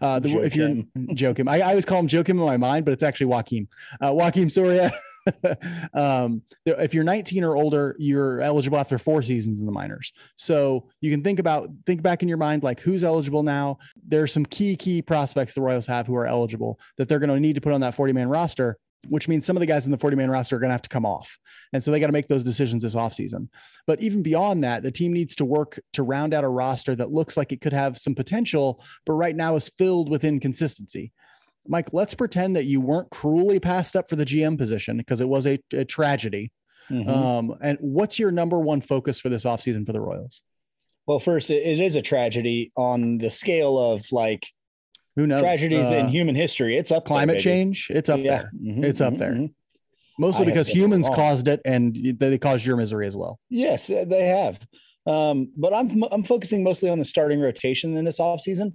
uh, 0.00 0.18
the, 0.18 0.38
if 0.38 0.54
you're 0.54 0.68
Joakim, 0.96 1.48
I, 1.48 1.58
I 1.60 1.70
always 1.70 1.84
call 1.84 1.98
him 1.98 2.08
Joakim 2.08 2.30
in 2.30 2.36
my 2.36 2.56
mind, 2.56 2.84
but 2.84 2.92
it's 2.92 3.02
actually 3.02 3.26
Joaquim. 3.26 3.68
Uh, 4.00 4.10
Joakim 4.10 4.50
Soria. 4.50 4.92
um, 5.94 6.42
if 6.66 6.94
you're 6.94 7.04
19 7.04 7.44
or 7.44 7.56
older, 7.56 7.96
you're 7.98 8.40
eligible 8.40 8.78
after 8.78 8.98
four 8.98 9.22
seasons 9.22 9.60
in 9.60 9.66
the 9.66 9.72
minors. 9.72 10.12
So 10.36 10.88
you 11.00 11.10
can 11.10 11.22
think 11.22 11.38
about, 11.38 11.70
think 11.86 12.02
back 12.02 12.22
in 12.22 12.28
your 12.28 12.38
mind, 12.38 12.62
like 12.62 12.80
who's 12.80 13.04
eligible 13.04 13.42
now. 13.42 13.78
There 14.06 14.22
are 14.22 14.28
some 14.28 14.46
key, 14.46 14.76
key 14.76 15.02
prospects 15.02 15.54
the 15.54 15.60
Royals 15.60 15.86
have 15.86 16.06
who 16.06 16.16
are 16.16 16.26
eligible 16.26 16.78
that 16.98 17.08
they're 17.08 17.18
going 17.18 17.30
to 17.30 17.40
need 17.40 17.54
to 17.54 17.60
put 17.60 17.72
on 17.72 17.80
that 17.82 17.94
40 17.94 18.12
man 18.12 18.28
roster 18.28 18.78
which 19.08 19.28
means 19.28 19.44
some 19.44 19.56
of 19.56 19.60
the 19.60 19.66
guys 19.66 19.86
in 19.86 19.92
the 19.92 19.98
40 19.98 20.16
man 20.16 20.30
roster 20.30 20.56
are 20.56 20.58
going 20.58 20.68
to 20.68 20.74
have 20.74 20.82
to 20.82 20.88
come 20.88 21.06
off. 21.06 21.38
And 21.72 21.82
so 21.82 21.90
they 21.90 22.00
got 22.00 22.06
to 22.06 22.12
make 22.12 22.28
those 22.28 22.44
decisions 22.44 22.82
this 22.82 22.94
offseason. 22.94 23.48
But 23.86 24.00
even 24.00 24.22
beyond 24.22 24.62
that, 24.64 24.82
the 24.82 24.92
team 24.92 25.12
needs 25.12 25.34
to 25.36 25.44
work 25.44 25.80
to 25.94 26.02
round 26.02 26.34
out 26.34 26.44
a 26.44 26.48
roster 26.48 26.94
that 26.96 27.10
looks 27.10 27.36
like 27.36 27.52
it 27.52 27.60
could 27.60 27.72
have 27.72 27.98
some 27.98 28.14
potential, 28.14 28.82
but 29.06 29.14
right 29.14 29.34
now 29.34 29.56
is 29.56 29.70
filled 29.76 30.08
with 30.08 30.24
inconsistency. 30.24 31.12
Mike, 31.66 31.88
let's 31.92 32.14
pretend 32.14 32.56
that 32.56 32.64
you 32.64 32.80
weren't 32.80 33.10
cruelly 33.10 33.60
passed 33.60 33.96
up 33.96 34.08
for 34.08 34.16
the 34.16 34.24
GM 34.24 34.58
position 34.58 34.96
because 34.96 35.20
it 35.20 35.28
was 35.28 35.46
a, 35.46 35.58
a 35.72 35.84
tragedy. 35.84 36.50
Mm-hmm. 36.90 37.08
Um, 37.08 37.54
and 37.60 37.78
what's 37.80 38.18
your 38.18 38.30
number 38.30 38.58
one 38.58 38.80
focus 38.80 39.20
for 39.20 39.28
this 39.28 39.44
offseason 39.44 39.86
for 39.86 39.92
the 39.92 40.00
Royals? 40.00 40.42
Well, 41.06 41.20
first, 41.20 41.50
it 41.50 41.80
is 41.80 41.96
a 41.96 42.02
tragedy 42.02 42.72
on 42.76 43.18
the 43.18 43.30
scale 43.30 43.78
of 43.78 44.04
like 44.12 44.46
who 45.16 45.26
knows 45.26 45.42
tragedies 45.42 45.86
uh, 45.86 45.94
in 45.94 46.08
human 46.08 46.34
history. 46.34 46.76
It's 46.76 46.90
up 46.90 47.04
climate 47.04 47.34
there, 47.34 47.40
change. 47.40 47.88
It's 47.90 48.08
up 48.08 48.20
yeah. 48.20 48.42
there. 48.42 48.52
Mm-hmm, 48.54 48.84
it's 48.84 49.00
up 49.00 49.12
mm-hmm, 49.12 49.20
there. 49.20 49.32
Mm-hmm. 49.32 49.46
Mostly 50.18 50.46
I 50.46 50.48
because 50.50 50.68
humans 50.68 51.08
caused 51.08 51.48
it 51.48 51.60
and 51.64 52.16
they 52.18 52.38
caused 52.38 52.64
your 52.64 52.76
misery 52.76 53.06
as 53.06 53.16
well. 53.16 53.40
Yes, 53.48 53.86
they 53.86 54.26
have. 54.26 54.58
Um, 55.06 55.50
but 55.56 55.74
I'm 55.74 56.04
I'm 56.12 56.22
focusing 56.22 56.62
mostly 56.62 56.88
on 56.88 56.98
the 56.98 57.04
starting 57.04 57.40
rotation 57.40 57.96
in 57.96 58.04
this 58.04 58.18
offseason. 58.18 58.74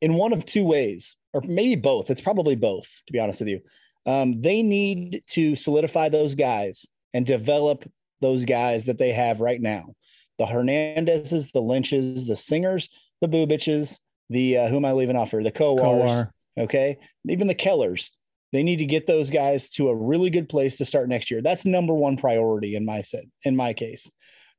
In 0.00 0.14
one 0.14 0.32
of 0.32 0.44
two 0.44 0.64
ways, 0.64 1.16
or 1.32 1.42
maybe 1.42 1.76
both. 1.76 2.10
It's 2.10 2.20
probably 2.20 2.56
both, 2.56 2.86
to 3.06 3.12
be 3.12 3.18
honest 3.18 3.40
with 3.40 3.48
you. 3.48 3.60
Um, 4.06 4.40
they 4.40 4.62
need 4.62 5.22
to 5.28 5.56
solidify 5.56 6.08
those 6.08 6.34
guys 6.34 6.86
and 7.12 7.26
develop 7.26 7.88
those 8.20 8.44
guys 8.44 8.84
that 8.86 8.98
they 8.98 9.12
have 9.12 9.40
right 9.40 9.60
now. 9.60 9.94
The 10.38 10.46
Hernandezes, 10.46 11.52
the 11.52 11.60
Lynches, 11.60 12.26
the 12.26 12.36
Singers, 12.36 12.88
the 13.20 13.28
Bubiches, 13.28 13.98
the 14.30 14.58
uh, 14.58 14.68
who 14.68 14.76
am 14.76 14.84
I 14.84 14.92
leaving 14.92 15.16
off 15.16 15.32
here? 15.32 15.42
The 15.42 15.52
Kowars, 15.52 16.30
okay, 16.58 16.98
even 17.28 17.46
the 17.46 17.54
Kellers. 17.54 18.10
They 18.52 18.62
need 18.64 18.78
to 18.78 18.86
get 18.86 19.06
those 19.06 19.30
guys 19.30 19.70
to 19.70 19.90
a 19.90 19.94
really 19.94 20.30
good 20.30 20.48
place 20.48 20.78
to 20.78 20.84
start 20.84 21.08
next 21.08 21.30
year. 21.30 21.40
That's 21.40 21.64
number 21.64 21.94
one 21.94 22.16
priority 22.16 22.74
in 22.74 22.84
my 22.84 23.02
set, 23.02 23.24
in 23.44 23.54
my 23.54 23.74
case. 23.74 24.10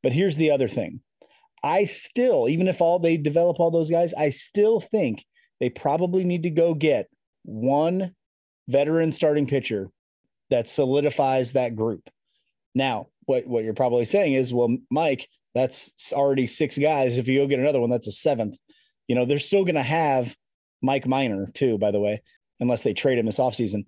But 0.01 0.13
here's 0.13 0.37
the 0.37 0.51
other 0.51 0.69
thing. 0.69 1.01
I 1.63 1.85
still, 1.85 2.47
even 2.47 2.67
if 2.67 2.81
all 2.81 2.99
they 2.99 3.17
develop 3.17 3.59
all 3.59 3.69
those 3.69 3.89
guys, 3.89 4.13
I 4.13 4.29
still 4.29 4.79
think 4.79 5.25
they 5.61 5.69
probably 5.69 6.25
need 6.25 6.43
to 6.43 6.49
go 6.49 6.73
get 6.73 7.09
one 7.43 8.13
veteran 8.67 9.13
starting 9.13 9.47
pitcher 9.47 9.89
that 10.49 10.67
solidifies 10.67 11.53
that 11.53 11.77
group. 11.77 12.09
Now, 12.75 13.07
what, 13.25 13.47
what 13.47 13.63
you're 13.63 13.73
probably 13.73 14.03
saying 14.03 14.33
is, 14.33 14.53
well, 14.53 14.75
Mike, 14.89 15.29
that's 15.55 15.93
already 16.11 16.47
six 16.47 16.77
guys. 16.77 17.17
If 17.17 17.29
you 17.29 17.39
go 17.39 17.47
get 17.47 17.59
another 17.59 17.79
one, 17.79 17.89
that's 17.89 18.07
a 18.07 18.11
seventh. 18.11 18.57
You 19.07 19.15
know, 19.15 19.23
they're 19.23 19.39
still 19.39 19.63
going 19.63 19.75
to 19.75 19.83
have 19.83 20.35
Mike 20.81 21.07
Minor 21.07 21.49
too, 21.53 21.77
by 21.77 21.91
the 21.91 21.99
way 22.01 22.21
unless 22.61 22.83
they 22.83 22.93
trade 22.93 23.17
him 23.17 23.25
this 23.25 23.39
offseason. 23.39 23.85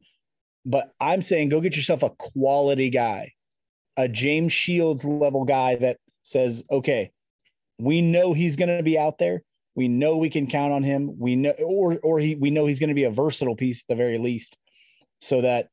But 0.66 0.92
I'm 1.00 1.22
saying 1.22 1.50
go 1.50 1.62
get 1.62 1.78
yourself 1.78 2.04
a 2.04 2.10
quality 2.10 2.90
guy, 2.90 3.34
a 3.96 4.10
James 4.10 4.52
Shields 4.52 5.06
level 5.06 5.46
guy 5.46 5.76
that 5.76 5.98
says, 6.24 6.64
okay, 6.70 7.12
we 7.80 8.02
know 8.02 8.34
he's 8.34 8.56
going 8.58 8.76
to 8.76 8.84
be 8.84 8.98
out 8.98 9.20
there. 9.20 9.44
We 9.76 9.88
know 9.88 10.18
we 10.18 10.30
can 10.30 10.48
count 10.48 10.74
on 10.74 10.84
him. 10.84 11.18
We 11.18 11.36
know, 11.36 11.52
or 11.52 12.00
or 12.04 12.20
he, 12.20 12.36
we 12.36 12.52
know 12.52 12.66
he's 12.66 12.80
going 12.80 12.90
to 12.90 12.96
be 12.96 13.06
a 13.06 13.12
versatile 13.12 13.56
piece 13.56 13.82
at 13.82 13.88
the 13.90 13.96
very 13.96 14.18
least, 14.18 14.58
so 15.20 15.42
that 15.42 15.70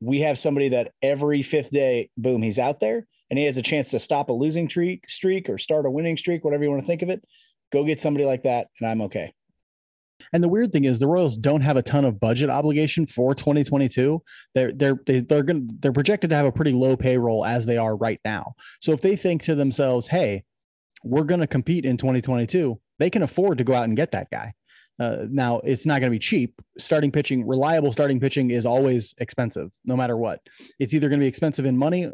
we 0.00 0.20
have 0.22 0.38
somebody 0.38 0.70
that 0.70 0.92
every 1.02 1.42
fifth 1.42 1.70
day, 1.70 2.10
boom, 2.16 2.42
he's 2.42 2.58
out 2.58 2.80
there 2.80 3.06
and 3.30 3.38
he 3.38 3.46
has 3.46 3.56
a 3.56 3.62
chance 3.62 3.88
to 3.88 3.98
stop 3.98 4.28
a 4.28 4.32
losing 4.32 4.68
streak, 4.68 5.08
streak 5.08 5.48
or 5.48 5.56
start 5.56 5.86
a 5.86 5.90
winning 5.90 6.18
streak, 6.18 6.44
whatever 6.44 6.64
you 6.64 6.70
want 6.70 6.82
to 6.82 6.86
think 6.86 7.00
of 7.00 7.08
it. 7.08 7.24
Go 7.72 7.82
get 7.82 7.98
somebody 7.98 8.26
like 8.26 8.42
that, 8.42 8.66
and 8.78 8.86
I'm 8.86 9.00
okay. 9.02 9.32
And 10.34 10.44
the 10.44 10.48
weird 10.48 10.70
thing 10.70 10.84
is 10.84 10.98
the 10.98 11.06
Royals 11.06 11.38
don't 11.38 11.62
have 11.62 11.78
a 11.78 11.82
ton 11.82 12.04
of 12.04 12.20
budget 12.20 12.50
obligation 12.50 13.06
for 13.06 13.34
2022. 13.34 14.22
They're 14.54 14.72
they're 14.72 15.00
they're 15.06 15.42
going 15.42 15.70
they're 15.80 15.92
projected 15.92 16.28
to 16.28 16.36
have 16.36 16.44
a 16.44 16.52
pretty 16.52 16.72
low 16.72 16.94
payroll 16.94 17.46
as 17.46 17.64
they 17.64 17.78
are 17.78 17.96
right 17.96 18.20
now. 18.22 18.52
So 18.80 18.92
if 18.92 19.00
they 19.00 19.16
think 19.16 19.42
to 19.44 19.54
themselves, 19.54 20.06
"Hey, 20.06 20.44
we're 21.02 21.24
going 21.24 21.40
to 21.40 21.46
compete 21.46 21.86
in 21.86 21.96
2022," 21.96 22.78
they 23.02 23.10
can 23.10 23.22
afford 23.22 23.58
to 23.58 23.64
go 23.64 23.74
out 23.74 23.84
and 23.84 23.96
get 23.96 24.12
that 24.12 24.30
guy. 24.30 24.54
Uh, 25.00 25.26
now 25.28 25.58
it's 25.64 25.84
not 25.84 26.00
going 26.00 26.10
to 26.10 26.14
be 26.14 26.18
cheap. 26.18 26.62
Starting 26.78 27.10
pitching, 27.10 27.44
reliable 27.44 27.92
starting 27.92 28.20
pitching 28.20 28.50
is 28.52 28.64
always 28.64 29.14
expensive, 29.18 29.70
no 29.84 29.96
matter 29.96 30.16
what. 30.16 30.40
It's 30.78 30.94
either 30.94 31.08
going 31.08 31.18
to 31.18 31.24
be 31.24 31.28
expensive 31.28 31.64
in 31.64 31.76
money, 31.76 32.10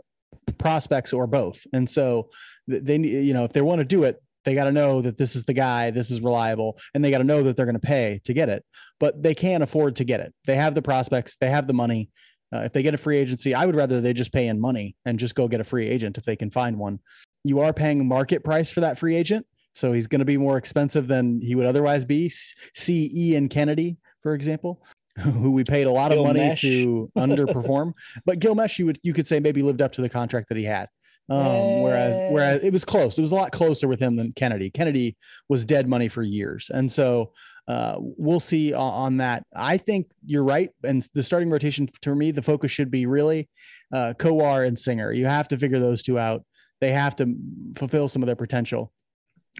prospects, 0.56 1.12
or 1.12 1.26
both. 1.26 1.60
And 1.74 1.88
so 1.88 2.30
they, 2.66 2.96
you 2.96 3.34
know, 3.34 3.44
if 3.44 3.52
they 3.52 3.60
want 3.60 3.80
to 3.80 3.84
do 3.84 4.04
it, 4.04 4.22
they 4.44 4.54
got 4.54 4.64
to 4.64 4.72
know 4.72 5.02
that 5.02 5.18
this 5.18 5.36
is 5.36 5.44
the 5.44 5.52
guy, 5.52 5.90
this 5.90 6.10
is 6.10 6.22
reliable, 6.22 6.78
and 6.94 7.04
they 7.04 7.10
got 7.10 7.18
to 7.18 7.24
know 7.24 7.42
that 7.42 7.56
they're 7.56 7.66
going 7.66 7.74
to 7.74 7.86
pay 7.86 8.20
to 8.24 8.32
get 8.32 8.48
it. 8.48 8.64
But 8.98 9.22
they 9.22 9.34
can't 9.34 9.62
afford 9.62 9.96
to 9.96 10.04
get 10.04 10.20
it. 10.20 10.32
They 10.46 10.56
have 10.56 10.74
the 10.74 10.80
prospects, 10.80 11.36
they 11.38 11.50
have 11.50 11.66
the 11.66 11.74
money. 11.74 12.08
Uh, 12.54 12.60
if 12.60 12.72
they 12.72 12.82
get 12.82 12.94
a 12.94 12.98
free 12.98 13.18
agency, 13.18 13.54
I 13.54 13.66
would 13.66 13.76
rather 13.76 14.00
they 14.00 14.14
just 14.14 14.32
pay 14.32 14.46
in 14.46 14.58
money 14.58 14.96
and 15.04 15.18
just 15.18 15.34
go 15.34 15.48
get 15.48 15.60
a 15.60 15.64
free 15.64 15.86
agent 15.86 16.16
if 16.16 16.24
they 16.24 16.36
can 16.36 16.50
find 16.50 16.78
one. 16.78 17.00
You 17.44 17.60
are 17.60 17.74
paying 17.74 18.08
market 18.08 18.42
price 18.42 18.70
for 18.70 18.80
that 18.80 18.98
free 18.98 19.16
agent. 19.16 19.44
So 19.78 19.92
he's 19.92 20.08
going 20.08 20.18
to 20.18 20.24
be 20.24 20.36
more 20.36 20.56
expensive 20.56 21.06
than 21.06 21.40
he 21.40 21.54
would 21.54 21.66
otherwise 21.66 22.04
be. 22.04 22.32
See 22.74 23.10
Ian 23.14 23.48
Kennedy, 23.48 23.96
for 24.24 24.34
example, 24.34 24.82
who 25.18 25.52
we 25.52 25.62
paid 25.62 25.86
a 25.86 25.90
lot 25.90 26.10
Gil 26.10 26.20
of 26.20 26.26
money 26.26 26.40
Meche. 26.40 26.60
to 26.62 27.12
underperform. 27.16 27.92
but 28.26 28.40
Gil 28.40 28.56
Meche, 28.56 28.80
you 28.80 28.86
would 28.86 28.98
you 29.04 29.14
could 29.14 29.28
say 29.28 29.38
maybe 29.38 29.62
lived 29.62 29.80
up 29.80 29.92
to 29.92 30.02
the 30.02 30.08
contract 30.08 30.48
that 30.48 30.58
he 30.58 30.64
had. 30.64 30.88
Um, 31.30 31.82
whereas 31.82 32.32
whereas 32.32 32.64
it 32.64 32.72
was 32.72 32.84
close. 32.84 33.18
It 33.18 33.20
was 33.20 33.32
a 33.32 33.36
lot 33.36 33.52
closer 33.52 33.86
with 33.86 34.00
him 34.00 34.16
than 34.16 34.32
Kennedy. 34.32 34.70
Kennedy 34.70 35.16
was 35.48 35.64
dead 35.64 35.86
money 35.86 36.08
for 36.08 36.22
years, 36.22 36.70
and 36.72 36.90
so 36.90 37.32
uh, 37.68 37.96
we'll 37.98 38.40
see 38.40 38.72
on, 38.72 38.92
on, 38.92 39.16
that. 39.18 39.44
I 39.54 39.76
think 39.76 40.06
you're 40.24 40.42
right, 40.42 40.70
and 40.82 41.06
the 41.12 41.22
starting 41.22 41.50
rotation 41.50 41.88
to 42.00 42.14
me, 42.14 42.30
the 42.30 42.42
focus 42.42 42.72
should 42.72 42.90
be 42.90 43.04
really 43.04 43.48
uh, 43.92 44.14
Kowar 44.18 44.66
and 44.66 44.78
Singer. 44.78 45.12
You 45.12 45.26
have 45.26 45.48
to 45.48 45.58
figure 45.58 45.78
those 45.78 46.02
two 46.02 46.18
out. 46.18 46.44
They 46.80 46.92
have 46.92 47.14
to 47.16 47.36
fulfill 47.76 48.08
some 48.08 48.22
of 48.22 48.26
their 48.26 48.36
potential. 48.36 48.90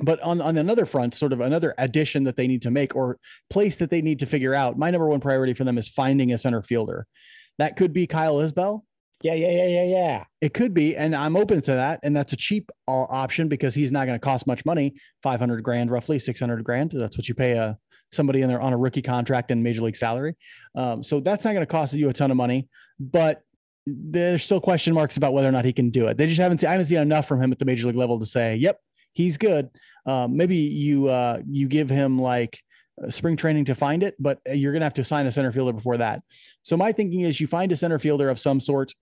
But 0.03 0.21
on, 0.23 0.41
on 0.41 0.57
another 0.57 0.87
front, 0.87 1.15
sort 1.15 1.33
of 1.33 1.41
another 1.41 1.75
addition 1.79 2.25
that 2.25 2.37
they 2.37 2.47
need 2.47 2.63
to 2.63 2.71
make 2.71 2.95
or 2.95 3.19
place 3.51 3.77
that 3.77 3.91
they 3.91 4.03
need 4.03 4.21
to 4.21 4.27
figure 4.27 4.55
out, 4.55 4.79
my 4.79 4.91
number 4.91 5.09
one 5.09 5.21
priority 5.21 5.55
for 5.55 5.65
them 5.65 5.79
is 5.79 5.89
finding 5.89 6.33
a 6.33 6.39
center 6.39 6.63
fielder. 6.63 7.07
That 7.59 7.77
could 7.77 7.93
be 7.93 8.07
Kyle 8.07 8.37
Isbel. 8.37 8.83
Yeah, 9.23 9.35
yeah, 9.35 9.51
yeah, 9.51 9.67
yeah, 9.67 9.85
yeah. 9.85 10.25
It 10.41 10.55
could 10.55 10.73
be, 10.73 10.97
and 10.97 11.17
I'm 11.17 11.37
open 11.37 11.61
to 11.63 11.73
that. 11.73 11.99
And 12.05 12.15
that's 12.17 12.33
a 12.33 12.37
cheap 12.37 12.71
uh, 12.87 13.03
option 13.03 13.49
because 13.49 13.75
he's 13.75 13.91
not 13.91 14.07
going 14.07 14.15
to 14.15 14.25
cost 14.25 14.47
much 14.47 14.65
money 14.65 14.95
500 15.25 15.63
grand, 15.65 15.91
roughly 15.91 16.21
600 16.21 16.63
grand. 16.63 16.93
That's 16.95 17.19
what 17.19 17.29
you 17.29 17.35
pay 17.35 17.53
a 17.53 17.65
uh, 17.65 17.75
somebody 18.13 18.43
in 18.43 18.49
there 18.49 18.61
on 18.61 18.73
a 18.73 18.77
rookie 18.77 19.03
contract 19.03 19.51
and 19.51 19.63
major 19.63 19.83
league 19.83 19.97
salary. 19.97 20.35
Um, 20.75 21.05
so 21.05 21.21
that's 21.21 21.45
not 21.45 21.53
going 21.53 21.67
to 21.67 21.71
cost 21.71 21.95
you 21.95 22.09
a 22.09 22.13
ton 22.13 22.31
of 22.31 22.37
money, 22.37 22.69
but 22.99 23.43
there's 23.87 24.43
still 24.43 24.61
question 24.61 24.95
marks 24.95 25.17
about 25.17 25.33
whether 25.33 25.49
or 25.49 25.53
not 25.53 25.65
he 25.65 25.73
can 25.73 25.91
do 25.91 26.07
it. 26.07 26.17
They 26.17 26.27
just 26.27 26.41
haven't 26.41 26.59
seen, 26.59 26.69
I 26.69 26.73
haven't 26.73 26.87
seen 26.87 26.99
enough 26.99 27.27
from 27.27 27.43
him 27.43 27.53
at 27.53 27.59
the 27.59 27.65
major 27.65 27.87
league 27.87 27.97
level 27.97 28.19
to 28.19 28.27
say, 28.27 28.57
yep, 28.57 28.81
he's 29.19 29.37
good. 29.37 29.69
Um, 30.07 30.37
maybe 30.37 30.57
you, 30.57 31.09
uh, 31.09 31.41
you 31.47 31.69
give 31.69 31.91
him 31.91 32.19
like, 32.19 32.55
uh, 33.03 33.11
spring 33.11 33.37
training 33.37 33.65
to 33.67 33.75
find 33.75 34.03
it, 34.03 34.15
but 34.19 34.39
you're 34.47 34.73
going 34.73 34.81
to 34.81 34.87
have 34.87 34.95
to 34.95 35.05
sign 35.05 35.27
a 35.27 35.33
center 35.33 35.53
fielder 35.53 35.73
before 35.73 35.99
that. 35.99 36.23
So 36.63 36.77
my 36.77 36.91
thinking 36.93 37.21
is 37.21 37.41
you 37.41 37.47
find 37.47 37.71
a 37.73 37.77
center 37.77 37.99
fielder 37.99 38.29
of 38.31 38.41
some 38.41 38.61
sort 38.61 38.93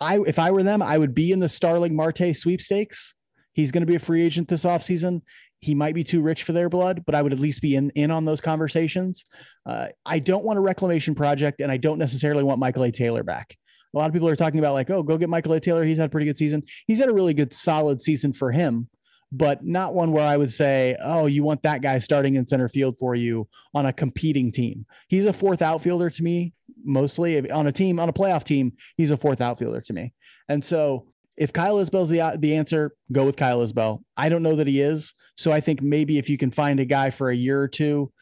I 0.00 0.18
if 0.26 0.38
I 0.38 0.50
were 0.50 0.62
them, 0.62 0.82
I 0.82 0.98
would 0.98 1.14
be 1.14 1.32
in 1.32 1.40
the 1.40 1.48
Starling 1.48 1.94
Marte 1.94 2.36
sweepstakes. 2.36 3.14
He's 3.52 3.70
going 3.70 3.82
to 3.82 3.86
be 3.86 3.94
a 3.94 4.00
free 4.00 4.22
agent 4.22 4.48
this 4.48 4.64
offseason. 4.64 5.22
He 5.60 5.74
might 5.74 5.94
be 5.94 6.04
too 6.04 6.20
rich 6.20 6.42
for 6.42 6.52
their 6.52 6.68
blood, 6.68 7.04
but 7.06 7.14
I 7.14 7.22
would 7.22 7.32
at 7.32 7.38
least 7.38 7.62
be 7.62 7.76
in, 7.76 7.90
in 7.90 8.10
on 8.10 8.24
those 8.24 8.40
conversations. 8.40 9.24
Uh, 9.64 9.86
I 10.04 10.18
don't 10.18 10.44
want 10.44 10.58
a 10.58 10.60
reclamation 10.60 11.14
project, 11.14 11.60
and 11.60 11.70
I 11.70 11.76
don't 11.76 11.98
necessarily 11.98 12.42
want 12.42 12.58
Michael 12.58 12.84
A. 12.84 12.90
Taylor 12.90 13.22
back. 13.22 13.56
A 13.94 13.98
lot 13.98 14.08
of 14.08 14.12
people 14.12 14.28
are 14.28 14.36
talking 14.36 14.58
about 14.58 14.74
like, 14.74 14.90
oh, 14.90 15.02
go 15.02 15.16
get 15.16 15.28
Michael 15.28 15.52
A. 15.52 15.60
Taylor. 15.60 15.84
He's 15.84 15.98
had 15.98 16.06
a 16.06 16.10
pretty 16.10 16.26
good 16.26 16.36
season. 16.36 16.64
He's 16.86 16.98
had 16.98 17.08
a 17.08 17.14
really 17.14 17.32
good, 17.32 17.52
solid 17.52 18.02
season 18.02 18.32
for 18.32 18.50
him, 18.50 18.88
but 19.36 19.64
not 19.64 19.94
one 19.94 20.12
where 20.12 20.26
I 20.26 20.36
would 20.36 20.52
say, 20.52 20.96
oh, 21.02 21.26
you 21.26 21.42
want 21.42 21.62
that 21.62 21.82
guy 21.82 21.98
starting 21.98 22.36
in 22.36 22.46
center 22.46 22.68
field 22.68 22.96
for 22.98 23.14
you 23.14 23.48
on 23.74 23.86
a 23.86 23.92
competing 23.92 24.52
team. 24.52 24.86
He's 25.08 25.26
a 25.26 25.32
fourth 25.32 25.60
outfielder 25.60 26.10
to 26.10 26.22
me 26.22 26.52
mostly 26.84 27.50
on 27.50 27.66
a 27.66 27.72
team 27.72 27.98
on 27.98 28.08
a 28.08 28.12
playoff 28.12 28.44
team. 28.44 28.72
He's 28.96 29.10
a 29.10 29.16
fourth 29.16 29.40
outfielder 29.40 29.80
to 29.80 29.92
me, 29.92 30.12
and 30.48 30.64
so 30.64 31.06
if 31.36 31.52
Kyle 31.52 31.76
Isbel's 31.76 32.08
the 32.08 32.36
the 32.38 32.54
answer, 32.54 32.94
go 33.10 33.24
with 33.24 33.36
Kyle 33.36 33.60
Isbel. 33.60 34.02
I 34.16 34.28
don't 34.28 34.42
know 34.42 34.56
that 34.56 34.66
he 34.66 34.80
is, 34.80 35.14
so 35.36 35.50
I 35.50 35.60
think 35.60 35.82
maybe 35.82 36.18
if 36.18 36.28
you 36.28 36.38
can 36.38 36.50
find 36.50 36.78
a 36.78 36.84
guy 36.84 37.10
for 37.10 37.30
a 37.30 37.36
year 37.36 37.60
or 37.60 37.68
two, 37.68 38.12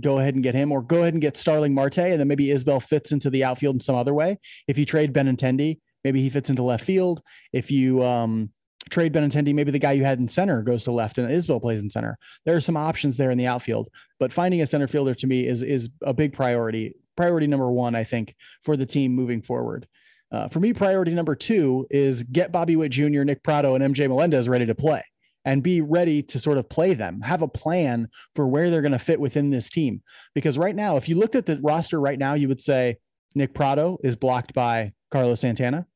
go 0.00 0.18
ahead 0.18 0.34
and 0.34 0.44
get 0.44 0.54
him, 0.54 0.70
or 0.70 0.82
go 0.82 1.02
ahead 1.02 1.14
and 1.14 1.22
get 1.22 1.36
Starling 1.36 1.74
Marte, 1.74 1.98
and 1.98 2.20
then 2.20 2.28
maybe 2.28 2.46
Isbel 2.48 2.82
fits 2.82 3.12
into 3.12 3.30
the 3.30 3.44
outfield 3.44 3.76
in 3.76 3.80
some 3.80 3.96
other 3.96 4.14
way. 4.14 4.38
If 4.68 4.78
you 4.78 4.86
trade 4.86 5.12
Benintendi, 5.12 5.80
maybe 6.04 6.22
he 6.22 6.30
fits 6.30 6.50
into 6.50 6.62
left 6.62 6.84
field. 6.84 7.22
If 7.52 7.70
you 7.70 8.04
um, 8.04 8.50
trade 8.90 9.12
Benintendi, 9.12 9.54
maybe 9.54 9.70
the 9.70 9.78
guy 9.78 9.92
you 9.92 10.04
had 10.04 10.18
in 10.18 10.28
center 10.28 10.62
goes 10.62 10.84
to 10.84 10.92
left 10.92 11.18
and 11.18 11.30
Isbel 11.30 11.60
plays 11.60 11.80
in 11.80 11.90
center. 11.90 12.18
There 12.44 12.56
are 12.56 12.60
some 12.60 12.76
options 12.76 13.16
there 13.16 13.30
in 13.30 13.38
the 13.38 13.46
outfield, 13.46 13.88
but 14.18 14.32
finding 14.32 14.62
a 14.62 14.66
center 14.66 14.88
fielder 14.88 15.14
to 15.14 15.26
me 15.26 15.46
is 15.46 15.62
is 15.62 15.88
a 16.02 16.14
big 16.14 16.32
priority 16.32 16.94
priority 17.16 17.46
number 17.46 17.70
one, 17.70 17.94
I 17.94 18.04
think, 18.04 18.34
for 18.62 18.76
the 18.76 18.86
team 18.86 19.14
moving 19.14 19.42
forward. 19.42 19.88
Uh, 20.30 20.48
for 20.48 20.60
me, 20.60 20.72
priority 20.72 21.14
number 21.14 21.34
two 21.34 21.86
is 21.90 22.22
get 22.24 22.52
Bobby 22.52 22.76
Witt 22.76 22.92
Jr., 22.92 23.22
Nick 23.22 23.42
Pratto, 23.42 23.74
and 23.74 23.94
MJ 23.94 24.08
Melendez 24.08 24.48
ready 24.48 24.66
to 24.66 24.74
play 24.74 25.02
and 25.44 25.62
be 25.62 25.80
ready 25.80 26.22
to 26.24 26.40
sort 26.40 26.58
of 26.58 26.68
play 26.68 26.92
them, 26.92 27.20
have 27.20 27.40
a 27.40 27.48
plan 27.48 28.08
for 28.34 28.48
where 28.48 28.68
they're 28.68 28.82
going 28.82 28.92
to 28.92 28.98
fit 28.98 29.20
within 29.20 29.50
this 29.50 29.70
team. 29.70 30.02
Because 30.34 30.58
right 30.58 30.74
now, 30.74 30.96
if 30.96 31.08
you 31.08 31.16
looked 31.16 31.36
at 31.36 31.46
the 31.46 31.58
roster 31.62 32.00
right 32.00 32.18
now, 32.18 32.34
you 32.34 32.48
would 32.48 32.60
say 32.60 32.96
Nick 33.36 33.54
Pratto 33.54 33.98
is 34.02 34.16
blocked 34.16 34.52
by 34.54 34.92
Carlos 35.12 35.40
Santana, 35.40 35.86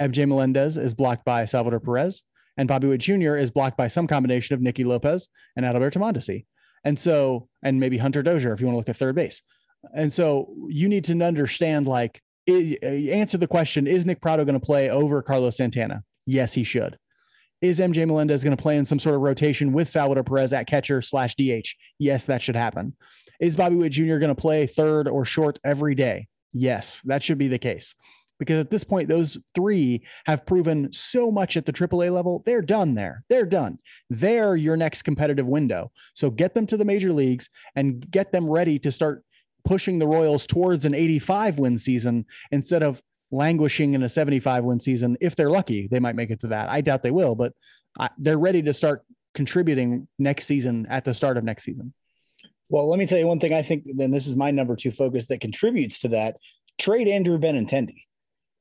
MJ 0.00 0.26
Melendez 0.26 0.76
is 0.76 0.94
blocked 0.94 1.24
by 1.24 1.44
Salvador 1.44 1.80
Perez, 1.80 2.22
and 2.56 2.68
Bobby 2.68 2.88
Witt 2.88 3.00
Jr. 3.00 3.36
is 3.36 3.50
blocked 3.50 3.76
by 3.76 3.88
some 3.88 4.06
combination 4.06 4.54
of 4.54 4.60
Nicky 4.60 4.84
Lopez 4.84 5.28
and 5.56 5.64
Adalberto 5.64 5.96
Mondesi. 5.96 6.46
And 6.84 6.98
so, 6.98 7.48
and 7.62 7.80
maybe 7.80 7.98
Hunter 7.98 8.22
Dozier 8.22 8.52
if 8.52 8.60
you 8.60 8.66
want 8.66 8.74
to 8.74 8.78
look 8.78 8.88
at 8.88 8.96
third 8.96 9.16
base. 9.16 9.42
And 9.94 10.12
so 10.12 10.54
you 10.68 10.88
need 10.88 11.04
to 11.04 11.20
understand 11.22 11.86
like 11.86 12.20
it, 12.46 12.82
answer 12.82 13.38
the 13.38 13.46
question 13.46 13.86
is 13.86 14.06
Nick 14.06 14.20
Pratto 14.20 14.44
going 14.44 14.58
to 14.58 14.64
play 14.64 14.90
over 14.90 15.22
Carlos 15.22 15.56
Santana? 15.56 16.02
Yes, 16.26 16.52
he 16.52 16.64
should. 16.64 16.98
Is 17.60 17.78
MJ 17.78 18.06
Melendez 18.06 18.44
going 18.44 18.56
to 18.56 18.62
play 18.62 18.76
in 18.76 18.84
some 18.84 18.98
sort 18.98 19.14
of 19.14 19.22
rotation 19.22 19.72
with 19.72 19.88
Salvador 19.88 20.24
Perez 20.24 20.52
at 20.52 20.66
catcher 20.66 21.00
slash 21.00 21.34
DH? 21.36 21.68
Yes, 21.98 22.24
that 22.24 22.42
should 22.42 22.56
happen. 22.56 22.94
Is 23.40 23.56
Bobby 23.56 23.76
Witt 23.76 23.92
Jr. 23.92 24.18
going 24.18 24.28
to 24.28 24.34
play 24.34 24.66
third 24.66 25.08
or 25.08 25.24
short 25.24 25.58
every 25.64 25.94
day? 25.94 26.28
Yes, 26.52 27.00
that 27.04 27.22
should 27.22 27.38
be 27.38 27.48
the 27.48 27.58
case. 27.58 27.94
Because 28.38 28.58
at 28.58 28.70
this 28.70 28.84
point, 28.84 29.08
those 29.08 29.38
three 29.54 30.02
have 30.26 30.46
proven 30.46 30.92
so 30.92 31.30
much 31.30 31.56
at 31.56 31.66
the 31.66 31.72
AAA 31.72 32.12
level. 32.12 32.42
They're 32.44 32.62
done 32.62 32.94
there. 32.94 33.24
They're 33.28 33.46
done. 33.46 33.78
They're 34.10 34.56
your 34.56 34.76
next 34.76 35.02
competitive 35.02 35.46
window. 35.46 35.92
So 36.14 36.30
get 36.30 36.54
them 36.54 36.66
to 36.66 36.76
the 36.76 36.84
major 36.84 37.12
leagues 37.12 37.48
and 37.76 38.10
get 38.10 38.32
them 38.32 38.48
ready 38.48 38.78
to 38.80 38.92
start 38.92 39.24
pushing 39.64 39.98
the 39.98 40.06
Royals 40.06 40.46
towards 40.46 40.84
an 40.84 40.94
85 40.94 41.58
win 41.58 41.78
season 41.78 42.26
instead 42.50 42.82
of 42.82 43.00
languishing 43.30 43.94
in 43.94 44.02
a 44.02 44.08
75 44.08 44.64
win 44.64 44.80
season. 44.80 45.16
If 45.20 45.36
they're 45.36 45.50
lucky, 45.50 45.88
they 45.88 46.00
might 46.00 46.16
make 46.16 46.30
it 46.30 46.40
to 46.40 46.48
that. 46.48 46.68
I 46.68 46.80
doubt 46.80 47.02
they 47.02 47.10
will, 47.10 47.34
but 47.34 47.52
they're 48.18 48.38
ready 48.38 48.62
to 48.62 48.74
start 48.74 49.04
contributing 49.34 50.06
next 50.18 50.46
season 50.46 50.86
at 50.90 51.04
the 51.04 51.14
start 51.14 51.36
of 51.36 51.44
next 51.44 51.64
season. 51.64 51.92
Well, 52.68 52.88
let 52.88 52.98
me 52.98 53.06
tell 53.06 53.18
you 53.18 53.26
one 53.26 53.40
thing. 53.40 53.52
I 53.52 53.62
think 53.62 53.84
then 53.84 54.10
this 54.10 54.26
is 54.26 54.36
my 54.36 54.50
number 54.50 54.74
two 54.76 54.90
focus 54.90 55.26
that 55.26 55.40
contributes 55.40 56.00
to 56.00 56.08
that. 56.08 56.36
Trade 56.78 57.08
Andrew 57.08 57.38
Benintendi, 57.38 58.02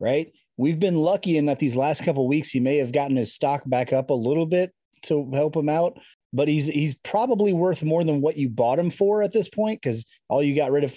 right? 0.04 0.34
We've 0.58 0.80
been 0.80 0.98
lucky 0.98 1.38
in 1.38 1.46
that 1.48 1.60
these 1.60 1.76
last 1.76 2.04
couple 2.04 2.28
weeks 2.28 2.50
he 2.50 2.60
may 2.60 2.78
have 2.78 2.92
gotten 2.92 3.16
his 3.16 3.34
stock 3.34 3.64
back 3.66 3.94
up 3.94 4.10
a 4.10 4.14
little 4.14 4.46
bit 4.46 4.72
to 5.04 5.32
help 5.34 5.56
him 5.56 5.70
out, 5.70 5.98
but 6.34 6.48
he's 6.48 6.68
he's 6.68 6.94
probably 6.96 7.54
worth 7.54 7.82
more 7.82 8.04
than 8.04 8.22
what 8.22 8.38
you 8.38 8.50
bought 8.50 8.78
him 8.78 8.92
for 8.92 9.24
at 9.24 9.32
this 9.32 9.48
point 9.48 9.82
because 9.82 10.06
all 10.28 10.44
you 10.44 10.56
got 10.56 10.72
rid 10.72 10.84
of 10.84 10.96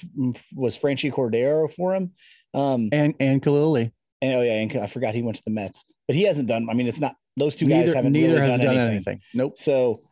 was 0.54 0.76
Franchy 0.76 1.12
Cordero 1.12 1.72
for 1.72 1.94
him. 1.94 2.12
Um, 2.52 2.88
and 2.92 3.14
and 3.20 3.42
Khalil 3.42 3.76
And 3.76 3.92
oh 4.22 4.42
yeah, 4.42 4.54
and 4.54 4.76
I 4.78 4.88
forgot 4.88 5.14
he 5.14 5.22
went 5.22 5.36
to 5.36 5.44
the 5.44 5.52
Mets, 5.52 5.84
but 6.08 6.16
he 6.16 6.24
hasn't 6.24 6.48
done. 6.48 6.68
I 6.68 6.74
mean, 6.74 6.88
it's 6.88 7.00
not 7.00 7.14
those 7.36 7.56
two 7.56 7.66
guys 7.66 7.86
neither, 7.86 7.94
haven't 7.94 8.12
neither 8.12 8.34
really 8.34 8.50
has 8.50 8.60
done, 8.60 8.74
done 8.74 8.76
anything. 8.76 8.94
anything. 8.94 9.20
Nope. 9.34 9.58
So 9.58 10.02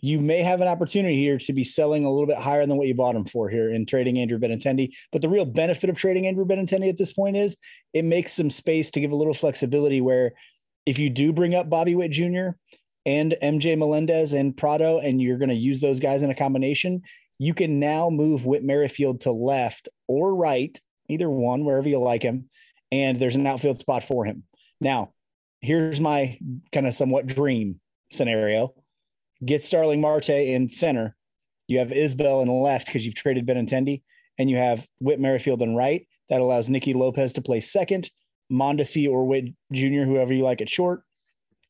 you 0.00 0.20
may 0.20 0.42
have 0.42 0.60
an 0.60 0.68
opportunity 0.68 1.16
here 1.16 1.38
to 1.38 1.52
be 1.52 1.64
selling 1.64 2.04
a 2.04 2.10
little 2.10 2.26
bit 2.26 2.38
higher 2.38 2.66
than 2.66 2.76
what 2.76 2.86
you 2.86 2.94
bought 2.94 3.16
him 3.16 3.24
for 3.24 3.48
here 3.48 3.70
in 3.72 3.84
trading 3.84 4.18
Andrew 4.18 4.38
Benintendi. 4.38 4.92
But 5.10 5.22
the 5.22 5.28
real 5.28 5.44
benefit 5.44 5.90
of 5.90 5.96
trading 5.96 6.26
Andrew 6.26 6.44
Benintendi 6.44 6.88
at 6.88 6.98
this 6.98 7.12
point 7.12 7.36
is 7.36 7.56
it 7.92 8.04
makes 8.04 8.32
some 8.32 8.50
space 8.50 8.90
to 8.92 9.00
give 9.00 9.10
a 9.10 9.16
little 9.16 9.34
flexibility 9.34 10.00
where 10.00 10.32
if 10.86 10.98
you 10.98 11.10
do 11.10 11.32
bring 11.32 11.54
up 11.54 11.68
Bobby 11.68 11.96
Witt 11.96 12.12
Jr. 12.12 12.50
and 13.04 13.36
MJ 13.42 13.76
Melendez 13.76 14.32
and 14.32 14.56
Pratto, 14.56 15.00
and 15.00 15.20
you're 15.20 15.38
going 15.38 15.48
to 15.48 15.54
use 15.54 15.80
those 15.80 16.00
guys 16.00 16.22
in 16.22 16.30
a 16.30 16.34
combination, 16.34 17.02
you 17.38 17.52
can 17.52 17.80
now 17.80 18.08
move 18.08 18.46
Whit 18.46 18.64
Merrifield 18.64 19.22
to 19.22 19.32
left 19.32 19.88
or 20.06 20.34
right, 20.34 20.80
either 21.08 21.28
one, 21.28 21.64
wherever 21.64 21.88
you 21.88 21.98
like 21.98 22.22
him. 22.22 22.48
And 22.92 23.18
there's 23.18 23.34
an 23.34 23.46
outfield 23.46 23.78
spot 23.78 24.04
for 24.04 24.24
him. 24.24 24.44
Now, 24.80 25.12
here's 25.60 26.00
my 26.00 26.38
kind 26.72 26.86
of 26.86 26.94
somewhat 26.94 27.26
dream 27.26 27.80
scenario 28.12 28.74
get 29.44 29.64
Starling 29.64 30.00
Marte 30.00 30.30
in 30.30 30.68
center. 30.68 31.16
You 31.66 31.78
have 31.78 31.88
Isbel 31.88 32.42
in 32.42 32.62
left 32.62 32.86
because 32.86 33.04
you've 33.04 33.14
traded 33.14 33.46
Benintendi, 33.46 34.02
and 34.38 34.48
you 34.48 34.56
have 34.56 34.86
Whit 35.00 35.20
Merrifield 35.20 35.62
in 35.62 35.74
right. 35.74 36.06
That 36.28 36.40
allows 36.40 36.68
Nicky 36.68 36.94
Lopez 36.94 37.32
to 37.34 37.42
play 37.42 37.60
second, 37.60 38.10
Mondesi 38.50 39.08
or 39.08 39.26
Witt 39.26 39.46
Jr., 39.72 40.04
whoever 40.04 40.32
you 40.32 40.44
like 40.44 40.60
at 40.60 40.68
short, 40.68 41.02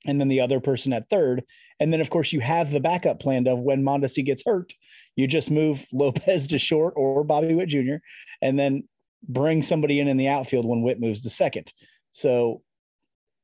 and 0.04 0.20
then 0.20 0.28
the 0.28 0.40
other 0.40 0.60
person 0.60 0.92
at 0.92 1.08
third. 1.08 1.44
And 1.80 1.92
then, 1.92 2.00
of 2.00 2.10
course, 2.10 2.32
you 2.32 2.40
have 2.40 2.70
the 2.70 2.80
backup 2.80 3.20
planned 3.20 3.46
of 3.46 3.60
when 3.60 3.84
Mondesi 3.84 4.24
gets 4.24 4.44
hurt, 4.44 4.72
you 5.14 5.26
just 5.26 5.50
move 5.50 5.84
Lopez 5.92 6.48
to 6.48 6.58
short 6.58 6.94
or 6.96 7.24
Bobby 7.24 7.54
Witt 7.54 7.68
Jr., 7.68 7.96
and 8.42 8.58
then 8.58 8.84
bring 9.28 9.62
somebody 9.62 10.00
in 10.00 10.08
in 10.08 10.16
the 10.16 10.28
outfield 10.28 10.64
when 10.64 10.82
Witt 10.82 11.00
moves 11.00 11.22
to 11.22 11.30
second. 11.30 11.72
So 12.12 12.62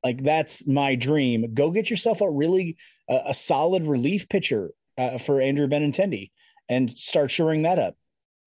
like 0.04 0.22
that's 0.22 0.66
my 0.66 0.94
dream. 0.94 1.54
Go 1.54 1.70
get 1.70 1.90
yourself 1.90 2.20
a 2.20 2.30
really 2.30 2.76
uh, 3.08 3.20
a 3.26 3.34
solid 3.34 3.86
relief 3.86 4.28
pitcher 4.28 4.70
uh, 4.98 5.18
for 5.18 5.40
Andrew 5.40 5.66
Benintendi 5.66 6.30
and 6.68 6.90
start 6.90 7.30
shoring 7.30 7.62
that 7.62 7.78
up. 7.78 7.96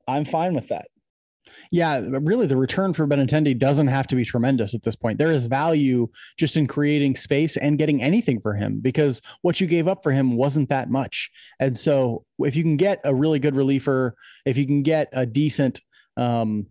I'm 0.08 0.26
fine 0.26 0.54
with 0.54 0.70
that. 0.70 0.88
Yeah, 1.72 2.02
really, 2.08 2.48
the 2.48 2.56
return 2.56 2.94
for 2.94 3.08
Benintendi 3.08 3.58
doesn't 3.58 3.88
have 3.88 4.08
to 4.08 4.16
be 4.16 4.24
tremendous 4.24 4.74
at 4.74 4.84
this 4.84 4.96
point. 4.96 5.18
There 5.18 5.32
is 5.32 5.48
value 5.48 6.08
just 6.38 6.56
in 6.56 6.68
creating 6.68 7.16
space 7.16 7.58
and 7.58 7.78
getting 7.78 8.02
anything 8.02 8.40
for 8.40 8.54
him 8.54 8.80
because 8.80 9.22
what 9.42 9.60
you 9.60 9.68
gave 9.68 9.88
up 9.88 10.04
for 10.04 10.12
him 10.12 10.36
wasn't 10.36 10.70
that 10.70 10.90
much. 10.90 11.30
And 11.60 11.78
so, 11.78 12.26
if 12.40 12.56
you 12.56 12.64
can 12.64 12.78
get 12.78 13.02
a 13.04 13.14
really 13.14 13.40
good 13.40 13.56
reliever, 13.56 14.16
if 14.46 14.58
you 14.58 14.66
can 14.66 14.84
get 14.84 15.10
a 15.12 15.26
decent 15.26 15.82
um, 16.16 16.68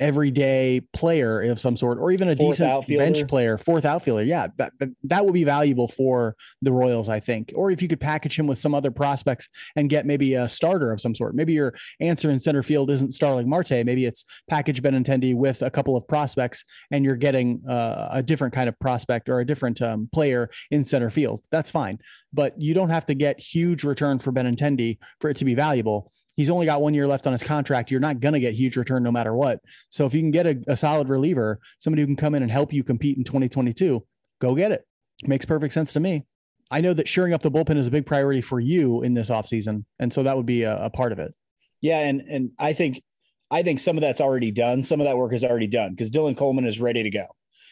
everyday 0.00 0.80
player 0.92 1.42
of 1.42 1.60
some 1.60 1.76
sort, 1.76 1.98
or 1.98 2.10
even 2.10 2.28
a 2.28 2.36
fourth 2.36 2.56
decent 2.56 2.70
outfielder. 2.70 3.04
bench 3.04 3.28
player, 3.28 3.58
fourth 3.58 3.84
outfielder. 3.84 4.24
Yeah, 4.24 4.48
that, 4.56 4.72
that 5.04 5.24
would 5.24 5.34
be 5.34 5.44
valuable 5.44 5.88
for 5.88 6.36
the 6.62 6.72
Royals, 6.72 7.08
I 7.08 7.20
think. 7.20 7.52
Or 7.54 7.70
if 7.70 7.82
you 7.82 7.88
could 7.88 8.00
package 8.00 8.38
him 8.38 8.46
with 8.46 8.58
some 8.58 8.74
other 8.74 8.90
prospects 8.90 9.48
and 9.76 9.88
get 9.90 10.06
maybe 10.06 10.34
a 10.34 10.48
starter 10.48 10.92
of 10.92 11.00
some 11.00 11.14
sort. 11.14 11.34
Maybe 11.34 11.52
your 11.52 11.74
answer 12.00 12.30
in 12.30 12.40
center 12.40 12.62
field 12.62 12.90
isn't 12.90 13.14
Starling 13.14 13.48
Marte. 13.48 13.84
Maybe 13.84 14.06
it's 14.06 14.24
package 14.48 14.82
Benintendi 14.82 15.34
with 15.34 15.62
a 15.62 15.70
couple 15.70 15.96
of 15.96 16.06
prospects, 16.08 16.64
and 16.90 17.04
you're 17.04 17.16
getting 17.16 17.62
uh, 17.68 18.08
a 18.12 18.22
different 18.22 18.54
kind 18.54 18.68
of 18.68 18.78
prospect 18.78 19.28
or 19.28 19.40
a 19.40 19.46
different 19.46 19.80
um, 19.82 20.08
player 20.12 20.50
in 20.70 20.84
center 20.84 21.10
field. 21.10 21.42
That's 21.50 21.70
fine, 21.70 21.98
but 22.32 22.60
you 22.60 22.74
don't 22.74 22.90
have 22.90 23.06
to 23.06 23.14
get 23.14 23.38
huge 23.38 23.84
return 23.84 24.18
for 24.18 24.32
Benintendi 24.32 24.98
for 25.20 25.30
it 25.30 25.36
to 25.38 25.44
be 25.44 25.54
valuable 25.54 26.12
he's 26.36 26.50
only 26.50 26.66
got 26.66 26.82
one 26.82 26.94
year 26.94 27.06
left 27.06 27.26
on 27.26 27.32
his 27.32 27.42
contract. 27.42 27.90
You're 27.90 28.00
not 28.00 28.20
going 28.20 28.34
to 28.34 28.40
get 28.40 28.54
huge 28.54 28.76
return 28.76 29.02
no 29.02 29.12
matter 29.12 29.34
what. 29.34 29.60
So 29.90 30.06
if 30.06 30.14
you 30.14 30.20
can 30.20 30.30
get 30.30 30.46
a, 30.46 30.62
a, 30.68 30.76
solid 30.76 31.08
reliever, 31.08 31.60
somebody 31.78 32.02
who 32.02 32.06
can 32.06 32.16
come 32.16 32.34
in 32.34 32.42
and 32.42 32.50
help 32.50 32.72
you 32.72 32.82
compete 32.82 33.16
in 33.16 33.24
2022, 33.24 34.04
go 34.40 34.54
get 34.54 34.72
it. 34.72 34.86
Makes 35.24 35.44
perfect 35.44 35.74
sense 35.74 35.92
to 35.92 36.00
me. 36.00 36.24
I 36.70 36.80
know 36.80 36.94
that 36.94 37.08
shoring 37.08 37.34
up 37.34 37.42
the 37.42 37.50
bullpen 37.50 37.76
is 37.76 37.86
a 37.86 37.90
big 37.90 38.06
priority 38.06 38.40
for 38.40 38.58
you 38.58 39.02
in 39.02 39.14
this 39.14 39.30
offseason. 39.30 39.84
And 39.98 40.12
so 40.12 40.22
that 40.22 40.36
would 40.36 40.46
be 40.46 40.62
a, 40.62 40.86
a 40.86 40.90
part 40.90 41.12
of 41.12 41.18
it. 41.18 41.34
Yeah. 41.80 42.00
And, 42.00 42.22
and 42.22 42.50
I 42.58 42.72
think, 42.72 43.02
I 43.50 43.62
think 43.62 43.78
some 43.78 43.96
of 43.96 44.00
that's 44.00 44.20
already 44.20 44.50
done. 44.50 44.82
Some 44.82 45.00
of 45.00 45.06
that 45.06 45.16
work 45.16 45.32
is 45.32 45.44
already 45.44 45.66
done 45.66 45.92
because 45.92 46.10
Dylan 46.10 46.36
Coleman 46.36 46.66
is 46.66 46.80
ready 46.80 47.02
to 47.02 47.10
go. 47.10 47.26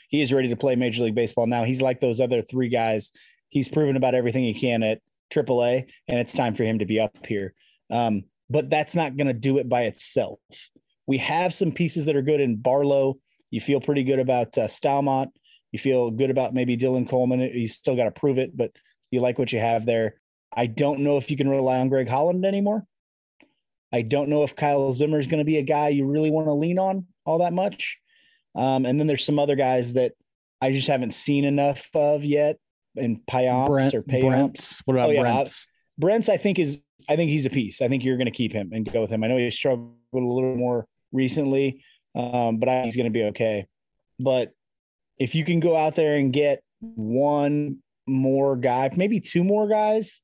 He 0.09 0.21
is 0.21 0.33
ready 0.33 0.49
to 0.49 0.57
play 0.57 0.77
Major 0.77 1.05
League 1.05 1.15
Baseball 1.15 1.47
now. 1.47 1.65
He's 1.65 1.81
like 1.81 2.01
those 2.01 2.21
other 2.21 2.43
three 2.43 2.69
guys. 2.69 3.13
He's 3.49 3.69
proven 3.69 3.97
about 3.97 4.15
everything 4.15 4.45
he 4.45 4.55
can 4.55 4.83
at 4.83 5.01
AAA, 5.33 5.87
and 6.07 6.19
it's 6.19 6.35
time 6.35 6.55
for 6.55 6.65
him 6.65 6.81
to 6.81 6.85
be 6.85 7.01
up 7.01 7.17
here. 7.27 7.55
Um, 7.91 8.25
but 8.53 8.69
that's 8.69 8.95
not 8.95 9.17
going 9.17 9.27
to 9.27 9.33
do 9.33 9.59
it 9.59 9.69
by 9.69 9.85
itself. 9.85 10.39
We 11.07 11.19
have 11.19 11.55
some 11.55 11.73
pieces 11.73 12.05
that 12.05 12.17
are 12.17 12.23
good 12.23 12.41
in 12.41 12.57
Barlow. 12.57 13.19
You 13.51 13.61
feel 13.61 13.81
pretty 13.81 14.05
good 14.05 14.19
about 14.19 14.57
uh, 14.59 14.69
Staumont. 14.69 15.29
You 15.73 15.79
feel 15.79 16.11
good 16.11 16.31
about 16.31 16.53
maybe 16.55 16.77
Dylan 16.77 17.09
Coleman. 17.09 17.41
You 17.41 17.67
still 17.67 17.97
got 17.97 18.05
to 18.05 18.11
prove 18.11 18.39
it, 18.39 18.55
but 18.55 18.71
you 19.11 19.21
like 19.21 19.39
what 19.39 19.53
you 19.53 19.59
have 19.59 19.87
there. 19.87 20.21
I 20.55 20.67
don't 20.67 21.01
know 21.01 21.17
if 21.17 21.31
you 21.31 21.37
can 21.37 21.49
rely 21.49 21.79
on 21.79 21.89
Greg 21.89 22.09
Holland 22.09 22.45
anymore. 22.45 22.87
I 23.91 24.03
don't 24.03 24.29
know 24.29 24.43
if 24.43 24.55
Kyle 24.55 24.93
Zimmer 24.93 25.19
is 25.19 25.27
going 25.27 25.39
to 25.39 25.45
be 25.45 25.57
a 25.57 25.63
guy 25.63 25.89
you 25.89 26.07
really 26.07 26.31
want 26.31 26.47
to 26.47 26.53
lean 26.53 26.79
on 26.79 27.07
all 27.25 27.39
that 27.39 27.53
much. 27.53 27.99
Um, 28.55 28.85
and 28.85 29.01
then 29.01 29.07
there's 29.07 29.25
some 29.25 29.39
other 29.39 29.57
guys 29.57 29.95
that 29.95 30.13
I 30.61 30.73
just 30.73 30.89
haven't 30.89 31.15
seen 31.15 31.45
enough 31.45 31.89
of 31.95 32.23
yet 32.25 32.59
in 32.97 33.21
Payamps 33.31 33.95
or 33.95 34.03
Payamps. 34.03 34.83
What 34.85 34.95
about 34.95 35.09
oh, 35.11 35.13
yeah, 35.13 35.23
Brentz? 35.23 35.67
Brentz, 36.01 36.29
I 36.29 36.37
think, 36.37 36.59
is 36.59 36.83
I 37.09 37.17
think 37.17 37.31
he's 37.31 37.47
a 37.47 37.51
piece. 37.51 37.81
I 37.81 37.89
think 37.89 38.05
you're 38.05 38.17
going 38.17 38.27
to 38.27 38.33
keep 38.33 38.53
him 38.53 38.71
and 38.73 38.91
go 38.91 39.03
with 39.03 39.11
him. 39.11 39.25
I 39.25 39.29
know 39.29 39.37
he 39.37 39.51
struggled 39.51 39.95
a 40.15 40.19
little 40.19 40.57
more 40.57 40.87
recently, 41.13 41.85
um, 42.15 42.59
but 42.59 42.69
I 42.69 42.75
think 42.75 42.87
he's 42.87 42.97
going 42.97 43.13
to 43.13 43.19
be 43.19 43.25
okay. 43.25 43.67
But 44.19 44.53
if 45.19 45.35
you 45.35 45.45
can 45.45 45.61
go 45.61 45.77
out 45.77 45.95
there 45.95 46.17
and 46.17 46.33
get 46.33 46.63
one 46.81 47.79
more 48.07 48.57
guy, 48.57 48.91
maybe 48.97 49.21
two 49.21 49.45
more 49.45 49.69
guys, 49.69 50.21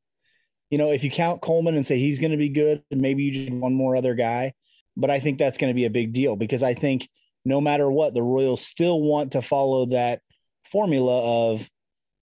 you 0.70 0.78
know, 0.78 0.90
if 0.90 1.04
you 1.04 1.10
count 1.10 1.40
Coleman 1.40 1.76
and 1.76 1.86
say 1.86 1.98
he's 1.98 2.18
going 2.18 2.32
to 2.32 2.36
be 2.36 2.50
good, 2.50 2.82
maybe 2.90 3.22
you 3.24 3.32
just 3.32 3.50
one 3.50 3.74
more 3.74 3.96
other 3.96 4.14
guy. 4.14 4.52
But 4.96 5.10
I 5.10 5.20
think 5.20 5.38
that's 5.38 5.58
going 5.58 5.70
to 5.70 5.74
be 5.74 5.86
a 5.86 5.90
big 5.90 6.12
deal 6.12 6.36
because 6.36 6.62
I 6.62 6.74
think 6.74 7.08
no 7.44 7.60
matter 7.60 7.90
what, 7.90 8.14
the 8.14 8.22
Royals 8.22 8.64
still 8.64 9.00
want 9.00 9.32
to 9.32 9.42
follow 9.42 9.86
that 9.86 10.20
formula 10.70 11.52
of 11.52 11.68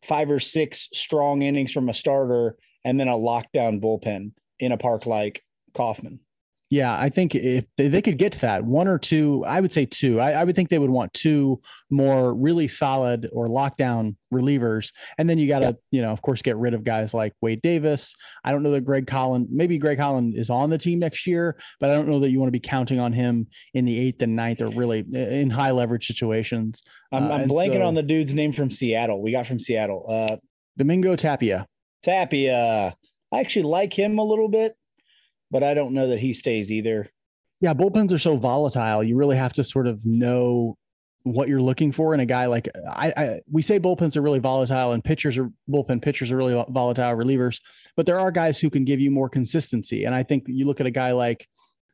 five 0.02 0.30
or 0.30 0.40
six 0.40 0.88
strong 0.92 1.42
innings 1.42 1.72
from 1.72 1.88
a 1.88 1.94
starter 1.94 2.56
and 2.84 3.00
then 3.00 3.08
a 3.08 3.12
lockdown 3.12 3.80
bullpen 3.80 4.32
in 4.58 4.72
a 4.72 4.76
park 4.76 5.06
like 5.06 5.42
Kauffman. 5.74 6.20
Yeah, 6.68 6.98
I 6.98 7.10
think 7.10 7.36
if 7.36 7.64
they, 7.76 7.86
they, 7.86 8.02
could 8.02 8.18
get 8.18 8.32
to 8.32 8.40
that 8.40 8.64
one 8.64 8.88
or 8.88 8.98
two, 8.98 9.44
I 9.46 9.60
would 9.60 9.72
say 9.72 9.86
two. 9.86 10.18
I, 10.18 10.32
I, 10.32 10.42
would 10.42 10.56
think 10.56 10.68
they 10.68 10.80
would 10.80 10.90
want 10.90 11.14
two 11.14 11.60
more 11.90 12.34
really 12.34 12.66
solid 12.66 13.28
or 13.32 13.46
lockdown 13.46 14.16
relievers, 14.34 14.90
and 15.16 15.30
then 15.30 15.38
you 15.38 15.46
got 15.46 15.60
to, 15.60 15.66
yeah. 15.66 15.72
you 15.92 16.02
know, 16.02 16.10
of 16.10 16.22
course, 16.22 16.42
get 16.42 16.56
rid 16.56 16.74
of 16.74 16.82
guys 16.82 17.14
like 17.14 17.34
Wade 17.40 17.62
Davis. 17.62 18.16
I 18.44 18.50
don't 18.50 18.64
know 18.64 18.72
that 18.72 18.84
Greg 18.84 19.08
Holland, 19.08 19.46
maybe 19.48 19.78
Greg 19.78 20.00
Holland 20.00 20.34
is 20.36 20.50
on 20.50 20.68
the 20.68 20.78
team 20.78 20.98
next 20.98 21.24
year, 21.24 21.56
but 21.78 21.90
I 21.90 21.94
don't 21.94 22.08
know 22.08 22.18
that 22.18 22.30
you 22.30 22.40
want 22.40 22.48
to 22.48 22.58
be 22.58 22.58
counting 22.58 22.98
on 22.98 23.12
him 23.12 23.46
in 23.74 23.84
the 23.84 23.96
eighth 24.00 24.20
and 24.22 24.34
ninth 24.34 24.60
or 24.60 24.66
really 24.66 25.04
in 25.12 25.50
high 25.50 25.70
leverage 25.70 26.08
situations. 26.08 26.82
I'm, 27.12 27.30
I'm 27.30 27.42
uh, 27.42 27.54
blanking 27.54 27.76
so, 27.76 27.86
on 27.86 27.94
the 27.94 28.02
dude's 28.02 28.34
name 28.34 28.52
from 28.52 28.72
Seattle. 28.72 29.22
We 29.22 29.30
got 29.30 29.46
from 29.46 29.60
Seattle. 29.60 30.04
Uh, 30.08 30.36
Domingo 30.76 31.14
Tapia. 31.14 31.68
Tapia. 32.02 32.96
I 33.36 33.40
actually 33.40 33.64
like 33.64 33.92
him 33.92 34.18
a 34.18 34.24
little 34.24 34.48
bit, 34.48 34.76
but 35.50 35.62
I 35.62 35.74
don't 35.74 35.92
know 35.92 36.08
that 36.08 36.18
he 36.18 36.32
stays 36.32 36.72
either. 36.72 37.10
Yeah, 37.60 37.74
bullpens 37.74 38.12
are 38.12 38.18
so 38.18 38.36
volatile. 38.36 39.04
You 39.04 39.16
really 39.16 39.36
have 39.36 39.52
to 39.54 39.64
sort 39.64 39.86
of 39.86 40.04
know 40.06 40.78
what 41.22 41.48
you're 41.48 41.60
looking 41.60 41.90
for 41.90 42.14
in 42.14 42.20
a 42.20 42.26
guy 42.26 42.46
like 42.46 42.68
I, 42.88 43.12
I, 43.16 43.40
we 43.50 43.60
say 43.60 43.80
bullpens 43.80 44.16
are 44.16 44.22
really 44.22 44.38
volatile 44.38 44.92
and 44.92 45.02
pitchers 45.02 45.36
are 45.36 45.50
bullpen 45.68 46.00
pitchers 46.00 46.30
are 46.30 46.36
really 46.36 46.54
volatile 46.68 47.16
relievers 47.16 47.58
but 47.96 48.06
there 48.06 48.20
are 48.20 48.30
guys 48.30 48.60
who 48.60 48.70
can 48.70 48.84
give 48.84 49.00
you 49.00 49.10
more 49.10 49.28
consistency 49.28 50.04
and 50.04 50.14
i 50.14 50.22
think 50.22 50.44
you 50.46 50.66
look 50.66 50.78
at 50.78 50.86
a 50.86 50.90
guy 50.92 51.10
like 51.10 51.48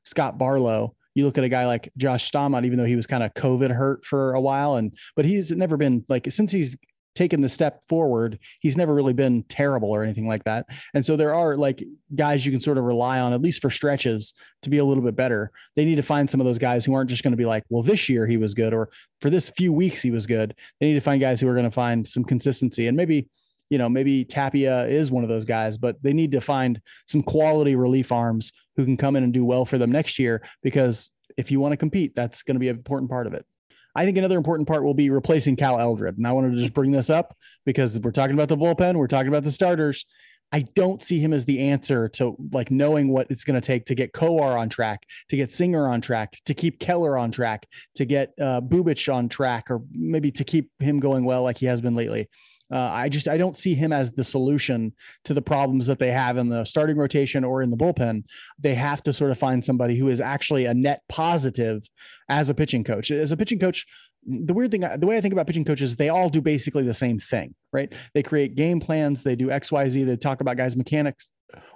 scott 0.05 0.37
barlow 0.37 0.95
You 1.15 1.25
look 1.25 1.39
at 1.39 1.45
a 1.45 1.49
guy 1.49 1.67
like 1.67 1.91
Josh 1.97 2.31
Staumont, 2.31 2.65
even 2.65 2.79
though 2.79 2.87
he 2.87 2.97
was 2.97 3.07
kind 3.07 3.23
of 3.23 3.35
COVID 3.35 3.71
hurt 3.71 4.05
for 4.05 4.33
a 4.35 4.41
while, 4.41 4.77
and 4.77 4.97
but 5.15 5.25
he's 5.25 5.51
never 5.51 5.77
been 5.77 6.05
like 6.09 6.31
since 6.31 6.53
he's 6.53 6.77
taken 7.15 7.41
the 7.41 7.49
step 7.49 7.83
forward, 7.89 8.39
he's 8.61 8.77
never 8.77 8.95
really 8.95 9.13
been 9.13 9.43
terrible 9.45 9.91
or 9.91 10.03
anything 10.03 10.27
like 10.27 10.45
that. 10.45 10.67
And 10.95 11.05
so 11.05 11.17
there 11.17 11.35
are 11.35 11.57
like 11.57 11.85
guys 12.15 12.45
you 12.45 12.53
can 12.53 12.61
sort 12.61 12.79
of 12.79 12.85
rely 12.85 13.21
on, 13.21 13.33
at 13.33 13.43
least 13.43 13.61
for 13.61 13.71
stretches, 13.71 14.35
to 14.63 14.71
be 14.71 14.79
a 14.79 14.85
little 14.85 15.03
bit 15.03 15.17
better. 15.17 15.51
They 15.77 15.85
need 15.85 15.97
to 15.97 16.03
find 16.03 16.31
some 16.31 16.41
of 16.41 16.47
those 16.47 16.59
guys 16.59 16.85
who 16.85 16.95
aren't 16.95 17.11
just 17.11 17.23
going 17.23 17.33
to 17.33 17.37
be 17.37 17.47
like, 17.47 17.65
well, 17.69 17.83
this 17.83 18.09
year 18.09 18.27
he 18.27 18.37
was 18.37 18.55
good, 18.55 18.73
or 18.73 18.91
for 19.21 19.31
this 19.31 19.51
few 19.51 19.73
weeks 19.73 20.01
he 20.03 20.11
was 20.11 20.27
good. 20.27 20.55
They 20.81 20.87
need 20.87 20.95
to 20.95 21.01
find 21.01 21.21
guys 21.21 21.41
who 21.41 21.49
are 21.49 21.55
going 21.55 21.65
to 21.65 21.71
find 21.71 22.07
some 22.07 22.25
consistency. 22.25 22.87
And 22.87 22.97
maybe, 22.97 23.29
you 23.71 23.79
know, 23.79 23.89
maybe 23.89 24.25
Tapia 24.25 24.87
is 24.87 25.11
one 25.11 25.23
of 25.23 25.29
those 25.29 25.45
guys, 25.45 25.77
but 25.77 26.03
they 26.03 26.13
need 26.13 26.33
to 26.33 26.41
find 26.41 26.81
some 27.07 27.23
quality 27.23 27.75
relief 27.75 28.13
arms 28.13 28.53
who 28.77 28.85
can 28.85 28.97
come 28.97 29.17
in 29.17 29.25
and 29.25 29.33
do 29.33 29.45
well 29.45 29.65
for 29.65 29.79
them 29.79 29.93
next 29.93 30.19
year 30.19 30.43
because 30.63 31.11
if 31.37 31.51
you 31.51 31.61
want 31.61 31.73
to 31.73 31.77
compete, 31.77 32.15
that's 32.15 32.43
going 32.43 32.57
to 32.57 32.61
be 32.61 32.69
an 32.69 32.77
important 32.77 33.11
part 33.11 33.27
of 33.27 33.35
it. 33.35 33.47
I 33.95 34.05
think 34.05 34.17
another 34.17 34.37
important 34.39 34.69
part 34.69 34.85
will 34.85 34.95
be 34.95 35.11
replacing 35.11 35.57
Cal 35.57 35.79
Eldred. 35.79 36.17
And 36.17 36.27
I 36.27 36.33
wanted 36.33 36.53
to 36.53 36.59
just 36.59 36.75
bring 36.75 36.91
this 36.91 37.11
up 37.11 37.37
because 37.65 37.99
we're 38.01 38.11
talking 38.11 38.35
about 38.35 38.49
the 38.49 38.57
bullpen, 38.57 38.97
we're 38.97 39.07
talking 39.07 39.29
about 39.29 39.45
the 39.45 39.53
starters. 39.53 40.07
I 40.55 40.67
don't 40.75 41.01
see 41.01 41.19
him 41.19 41.33
as 41.33 41.47
the 41.47 41.61
answer 41.61 42.09
to 42.11 42.37
like 42.53 42.71
knowing 42.71 43.09
what 43.09 43.31
it's 43.31 43.43
going 43.43 43.59
to 43.59 43.67
take 43.67 43.87
to 43.87 43.95
get 43.95 44.13
Kowar 44.13 44.59
on 44.59 44.69
track, 44.69 45.01
to 45.31 45.37
get 45.37 45.51
Singer 45.51 45.89
on 45.89 46.03
track, 46.03 46.39
to 46.45 46.53
keep 46.53 46.79
Keller 46.79 47.17
on 47.17 47.31
track, 47.31 47.67
to 47.95 48.05
get 48.05 48.35
uh, 48.39 48.61
Bubic 48.61 49.13
on 49.13 49.31
track, 49.31 49.71
or 49.71 49.81
maybe 49.93 50.31
to 50.33 50.45
keep 50.45 50.71
him 50.79 51.01
going 51.01 51.25
well 51.25 51.43
like 51.43 51.57
he 51.57 51.67
has 51.67 51.81
been 51.81 51.95
lately. 51.95 52.29
Uh, 52.73 52.91
I 52.93 53.09
just 53.09 53.29
I 53.29 53.37
don't 53.37 53.57
see 53.57 53.75
him 53.75 53.93
as 53.93 54.11
the 54.13 54.25
solution 54.25 54.93
to 55.25 55.35
the 55.35 55.43
problems 55.43 55.87
that 55.87 55.99
they 55.99 56.11
have 56.11 56.39
in 56.39 56.49
the 56.49 56.65
starting 56.65 56.97
rotation 56.97 57.45
or 57.45 57.63
in 57.63 57.71
the 57.71 57.77
bullpen. 57.77 58.25
They 58.59 58.75
have 58.75 59.03
to 59.05 59.13
sort 59.13 59.31
of 59.31 59.39
find 59.39 59.65
somebody 59.65 59.97
who 59.97 60.09
is 60.09 60.21
actually 60.21 60.65
a 60.65 60.75
net 60.75 61.03
positive 61.09 61.83
as 62.29 62.49
a 62.49 62.55
pitching 62.55 62.83
coach. 62.83 63.11
As 63.11 63.31
a 63.31 63.37
pitching 63.37 63.59
coach, 63.59 63.87
the 64.25 64.55
weird 64.55 64.71
thing, 64.71 64.81
the 64.99 65.07
way 65.07 65.17
I 65.17 65.21
think 65.21 65.33
about 65.33 65.47
pitching 65.47 65.65
coaches, 65.65 65.97
they 65.97 66.09
all 66.09 66.31
do 66.31 66.41
basically 66.41 66.85
the 66.85 66.95
same 66.95 67.19
thing, 67.19 67.55
right? 67.73 67.93
They 68.15 68.23
create 68.23 68.55
game 68.55 68.81
plans, 68.81 69.23
they 69.23 69.37
do 69.37 69.51
X, 69.51 69.71
Y, 69.71 69.89
Z, 69.89 70.05
they 70.05 70.17
talk 70.17 70.41
about 70.41 70.57
guys' 70.57 70.77
mechanics 70.77 71.29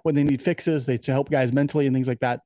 when 0.03 0.15
they 0.15 0.25
need 0.25 0.41
fixes, 0.41 0.87
they 0.87 0.97
to 0.99 1.13
help 1.13 1.31
guys 1.31 1.53
mentally 1.53 1.87
and 1.87 1.95
things 1.95 2.09
like 2.09 2.21
that 2.21 2.41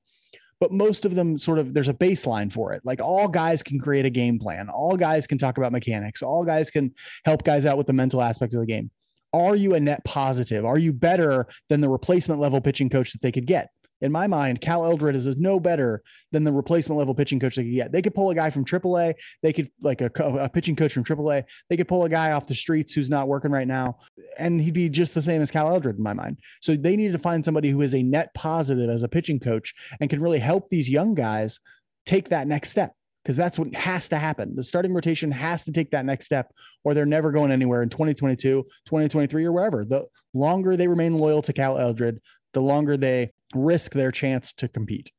but 0.61 0.73
most 0.73 1.05
of 1.05 1.15
them 1.15 1.39
sort 1.39 1.59
of 1.59 1.75
there's 1.75 1.89
a 1.89 1.95
baseline 1.95 2.53
for 2.53 2.73
it. 2.73 2.83
Like 2.85 3.01
all 3.01 3.27
guys 3.27 3.63
can 3.63 3.79
create 3.81 4.05
a 4.05 4.11
game 4.11 4.39
plan, 4.39 4.69
all 4.69 4.97
guys 4.97 5.27
can 5.27 5.39
talk 5.39 5.59
about 5.59 5.73
mechanics, 5.73 6.23
all 6.23 6.45
guys 6.45 6.71
can 6.71 6.95
help 7.25 7.43
guys 7.43 7.67
out 7.67 7.79
with 7.79 7.87
the 7.87 7.93
mental 7.93 8.23
aspect 8.23 8.55
of 8.55 8.61
the 8.61 8.67
game. 8.67 8.91
Are 9.33 9.57
you 9.57 9.75
a 9.75 9.81
net 9.81 10.05
positive? 10.05 10.65
Are 10.65 10.79
you 10.79 10.93
better 10.93 11.47
than 11.69 11.81
the 11.81 11.89
replacement 11.89 12.41
level 12.41 12.61
pitching 12.61 12.91
coach 12.91 13.13
that 13.13 13.23
they 13.23 13.33
could 13.33 13.47
get? 13.47 13.71
In 14.01 14.13
my 14.13 14.27
mind, 14.27 14.61
Cal 14.61 14.85
Eldred 14.85 15.15
is, 15.15 15.27
is 15.27 15.37
no 15.37 15.61
better 15.61 16.03
than 16.33 16.45
the 16.45 16.53
replacement 16.53 16.99
level 16.99 17.15
pitching 17.15 17.39
coach 17.39 17.57
they 17.57 17.65
could 17.65 17.75
get. 17.75 17.93
They 17.93 18.03
could 18.03 18.15
pull 18.15 18.31
a 18.31 18.35
guy 18.35 18.51
from 18.51 18.65
AAA. 18.65 19.15
They 19.43 19.53
could 19.53 19.71
like 19.81 20.01
a, 20.01 20.11
a, 20.17 20.49
pitching 20.49 20.77
coach 20.77 20.93
from 20.93 21.05
AAA. 21.05 21.45
They 21.69 21.77
could 21.77 21.89
pull 21.89 22.05
a 22.05 22.09
guy 22.09 22.33
off 22.33 22.47
the 22.47 22.55
streets 22.55 22.93
who's 22.93 23.11
not 23.11 23.29
working 23.29 23.51
right 23.51 23.69
now, 23.69 23.99
and 24.39 24.61
he'd 24.61 24.75
be 24.75 24.89
just 24.89 25.15
the 25.15 25.23
same 25.23 25.43
as 25.43 25.51
Cal 25.51 25.69
Eldred 25.69 25.97
in 25.97 26.03
my 26.03 26.13
mind. 26.13 26.39
So 26.61 26.77
they 26.77 26.97
need 26.97 27.13
to 27.13 27.19
find 27.19 27.45
somebody 27.45 27.71
who 27.71 27.83
is 27.83 27.95
a 27.95 28.03
net 28.03 28.33
positive 28.35 28.89
as 28.89 29.03
a 29.03 29.09
pitching 29.09 29.41
coach 29.41 29.75
and 30.01 30.11
can 30.11 30.21
really 30.21 30.39
help 30.39 30.69
these 30.71 30.89
young 30.89 31.15
guys 31.15 31.59
take 32.07 32.29
that 32.31 32.47
next 32.47 32.71
step 32.71 32.95
because 33.23 33.37
that's 33.37 33.59
what 33.59 33.75
has 33.75 34.09
to 34.09 34.17
happen. 34.17 34.57
The 34.57 34.63
starting 34.63 34.95
rotation 34.95 35.31
has 35.31 35.65
to 35.65 35.73
take 35.73 35.91
that 35.91 36.07
next 36.07 36.25
step, 36.27 36.53
or 36.85 36.95
they're 36.95 37.07
never 37.07 37.31
going 37.31 37.53
anywhere 37.53 37.83
in 37.83 37.91
2022, 37.91 38.63
2023, 38.87 39.45
or 39.45 39.53
wherever. 39.53 39.85
The 39.85 40.07
longer 40.33 40.77
they 40.77 40.89
remain 40.89 41.19
loyal 41.19 41.43
to 41.43 41.53
Cal 41.53 41.79
Eldred, 41.79 42.21
the 42.53 42.63
longer 42.63 42.97
they 42.97 43.33
risk 43.55 43.93
their 43.93 44.11
chance 44.11 44.53
to 44.55 44.69
compete. 44.69 45.13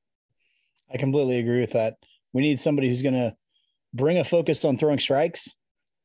I 0.94 0.98
completely 0.98 1.40
agree 1.40 1.62
with 1.62 1.72
that. 1.72 1.96
We 2.34 2.42
need 2.42 2.60
somebody 2.60 2.90
who's 2.90 3.02
going 3.02 3.16
to 3.16 3.36
bring 3.94 4.18
a 4.18 4.24
focus 4.24 4.64
on 4.66 4.78
throwing 4.78 5.00
strikes 5.00 5.50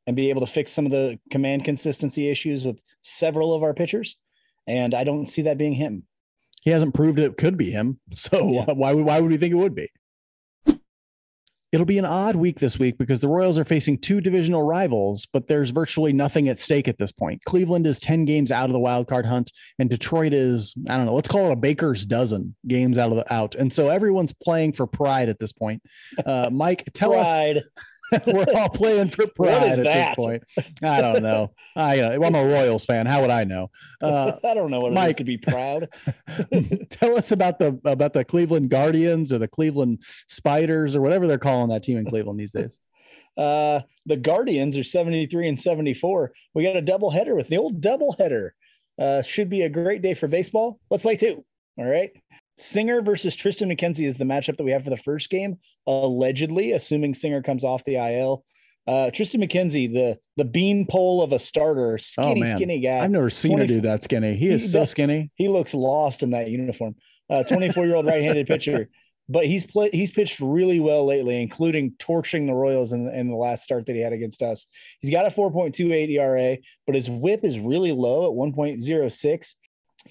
and 0.07 0.17
be 0.17 0.31
able 0.31 0.41
to 0.45 0.53
fix 0.53 0.73
some 0.73 0.87
of 0.87 0.93
the 0.93 1.19
command 1.31 1.65
consistency 1.65 2.29
issues 2.29 2.65
with 2.65 2.79
several 3.01 3.55
of 3.55 3.63
our 3.63 3.75
pitchers. 3.75 4.17
And 4.67 4.95
I 4.95 5.05
don't 5.05 5.31
see 5.31 5.43
that 5.43 5.59
being 5.59 5.75
him. 5.75 6.05
He 6.63 6.71
hasn't 6.71 6.95
proved 6.95 7.19
it 7.19 7.39
could 7.39 7.57
be 7.57 7.71
him. 7.71 8.01
So 8.15 8.53
yeah. 8.53 8.65
why 8.73 8.93
would 8.93 9.05
why 9.05 9.21
would 9.21 9.31
we 9.31 9.39
think 9.39 9.53
it 9.53 9.57
would 9.57 9.75
be? 9.75 9.91
It'll 11.73 11.87
be 11.87 11.99
an 11.99 12.05
odd 12.05 12.37
week 12.37 12.61
this 12.61 12.79
week 12.79 12.97
because 12.97 13.21
the 13.21 13.29
Royals 13.29 13.59
are 13.59 13.65
facing 13.65 13.99
two 13.99 14.21
divisional 14.21 14.63
rivals, 14.63 15.27
but 15.33 15.49
there's 15.49 15.71
virtually 15.71 16.13
nothing 16.13 16.49
at 16.49 16.59
stake 16.59 16.87
at 16.87 16.97
this 16.97 17.11
point. 17.11 17.43
Cleveland 17.45 17.87
is 17.87 17.99
10 17.99 18.25
games 18.25 18.53
out 18.53 18.67
of 18.67 18.73
the 18.73 18.79
wild 18.79 19.09
card 19.09 19.27
hunt, 19.27 19.51
and 19.79 19.91
Detroit 19.91 20.33
is, 20.33 20.75
I 20.89 20.97
don't 20.97 21.07
know, 21.07 21.15
let's 21.15 21.29
call 21.29 21.47
it 21.47 21.53
a 21.53 21.57
baker's 21.57 22.07
dozen 22.07 22.55
games 22.69 22.99
out 22.99 23.11
of 23.11 23.17
the 23.17 23.33
out. 23.35 23.57
And 23.57 23.73
so 23.73 23.89
everyone's 23.89 24.33
playing 24.33 24.75
for 24.75 24.87
pride 24.87 25.29
at 25.29 25.41
this 25.41 25.53
point. 25.53 25.83
Uh, 26.25 26.51
Mike, 26.53 26.89
tell 26.95 27.13
pride. 27.13 27.59
us 27.59 27.65
We're 28.27 28.47
all 28.55 28.69
playing 28.69 29.11
for 29.11 29.27
pride 29.27 29.63
at 29.63 29.77
that? 29.85 30.17
this 30.17 30.25
point. 30.25 30.43
I 30.83 31.01
don't 31.01 31.23
know. 31.23 31.53
I, 31.75 32.01
uh, 32.01 32.25
I'm 32.25 32.35
a 32.35 32.45
Royals 32.45 32.85
fan. 32.85 33.07
How 33.07 33.21
would 33.21 33.31
I 33.31 33.45
know? 33.45 33.71
Uh, 34.03 34.39
I 34.45 34.53
don't 34.53 34.71
know 34.71 34.81
what 34.81 34.93
Mike, 34.93 35.09
it 35.09 35.11
is 35.11 35.17
to 35.17 35.25
be 35.25 35.39
proud. 35.39 35.89
tell 36.91 37.17
us 37.17 37.33
about 37.33 37.59
the 37.59 37.81
about 37.87 38.13
the 38.13 38.27
Cleveland 38.27 38.69
Guardians 38.69 39.33
or 39.33 39.39
the 39.39 39.49
Cleveland 39.49 40.03
Spiders 40.29 40.95
or 40.95 41.01
whatever 41.01 41.27
they're 41.27 41.39
calling 41.39 41.71
that 41.71 41.83
team 41.83 41.97
in 41.97 42.05
Cleveland 42.05 42.39
these 42.39 42.53
days. 42.53 42.77
Uh, 43.39 43.81
the 44.05 44.19
Guardians 44.19 44.77
are 44.77 44.85
73 44.85 45.49
and 45.49 45.61
74. 45.61 46.33
We 46.53 46.63
got 46.63 46.77
a 46.77 46.83
double 46.83 47.11
header 47.11 47.35
with 47.35 47.49
the 47.49 47.57
old 47.57 47.81
double 47.81 48.15
header. 48.19 48.55
Uh, 48.99 49.23
should 49.23 49.49
be 49.49 49.63
a 49.63 49.69
great 49.69 50.03
day 50.03 50.13
for 50.13 50.29
baseball. 50.29 50.79
Let's 50.91 51.03
play 51.03 51.17
two. 51.17 51.43
All 51.79 51.85
right. 51.85 52.11
Singer 52.59 53.03
versus 53.03 53.37
Triston 53.37 53.71
McKenzie 53.71 54.07
is 54.07 54.17
the 54.17 54.25
matchup 54.25 54.57
that 54.57 54.65
we 54.65 54.73
have 54.73 54.85
for 54.85 54.91
the 54.91 54.97
first 54.97 55.29
game, 55.29 55.59
allegedly, 55.87 56.73
assuming 56.73 57.15
Singer 57.15 57.43
comes 57.43 57.65
off 57.65 57.85
the 57.85 57.97
IL. 57.97 58.45
Uh, 58.87 59.11
Triston 59.13 59.45
McKenzie, 59.45 59.93
the 59.93 60.19
the 60.37 60.45
beanpole 60.45 61.23
of 61.23 61.33
a 61.33 61.39
starter, 61.39 61.99
skinny, 61.99 62.43
oh, 62.45 62.55
skinny 62.55 62.81
guy. 62.81 63.01
I've 63.01 63.11
never 63.11 63.31
seen 63.31 63.53
20, 63.53 63.65
a 63.65 63.67
dude 63.67 63.83
that 63.83 64.05
skinny. 64.05 64.37
He 64.37 64.49
is 64.49 64.63
he, 64.63 64.69
so 64.69 64.85
skinny. 64.85 65.31
He 65.35 65.49
looks 65.49 65.75
lost 65.75 66.23
in 66.23 66.31
that 66.31 66.49
uniform. 66.49 66.95
Uh, 67.29 67.43
24 67.43 67.83
uh, 67.83 67.87
year 67.87 67.97
old 67.97 68.07
right 68.07 68.23
handed 68.23 68.47
pitcher, 68.47 68.89
but 69.29 69.45
he's 69.45 69.67
played. 69.67 69.93
He's 69.93 70.13
pitched 70.13 70.39
really 70.39 70.79
well 70.79 71.05
lately, 71.05 71.43
including 71.43 71.95
torching 71.99 72.47
the 72.47 72.55
Royals 72.55 72.93
in, 72.93 73.09
in 73.09 73.29
the 73.29 73.35
last 73.35 73.65
start 73.65 73.87
that 73.87 73.97
he 73.97 74.03
had 74.03 74.13
against 74.13 74.41
us. 74.41 74.69
He's 75.01 75.11
got 75.11 75.27
a 75.27 75.31
4.28 75.31 76.09
ERA, 76.11 76.57
but 76.87 76.95
his 76.95 77.11
WHIP 77.11 77.45
is 77.45 77.59
really 77.59 77.91
low 77.91 78.31
at 78.31 78.55
1.06 78.55 79.55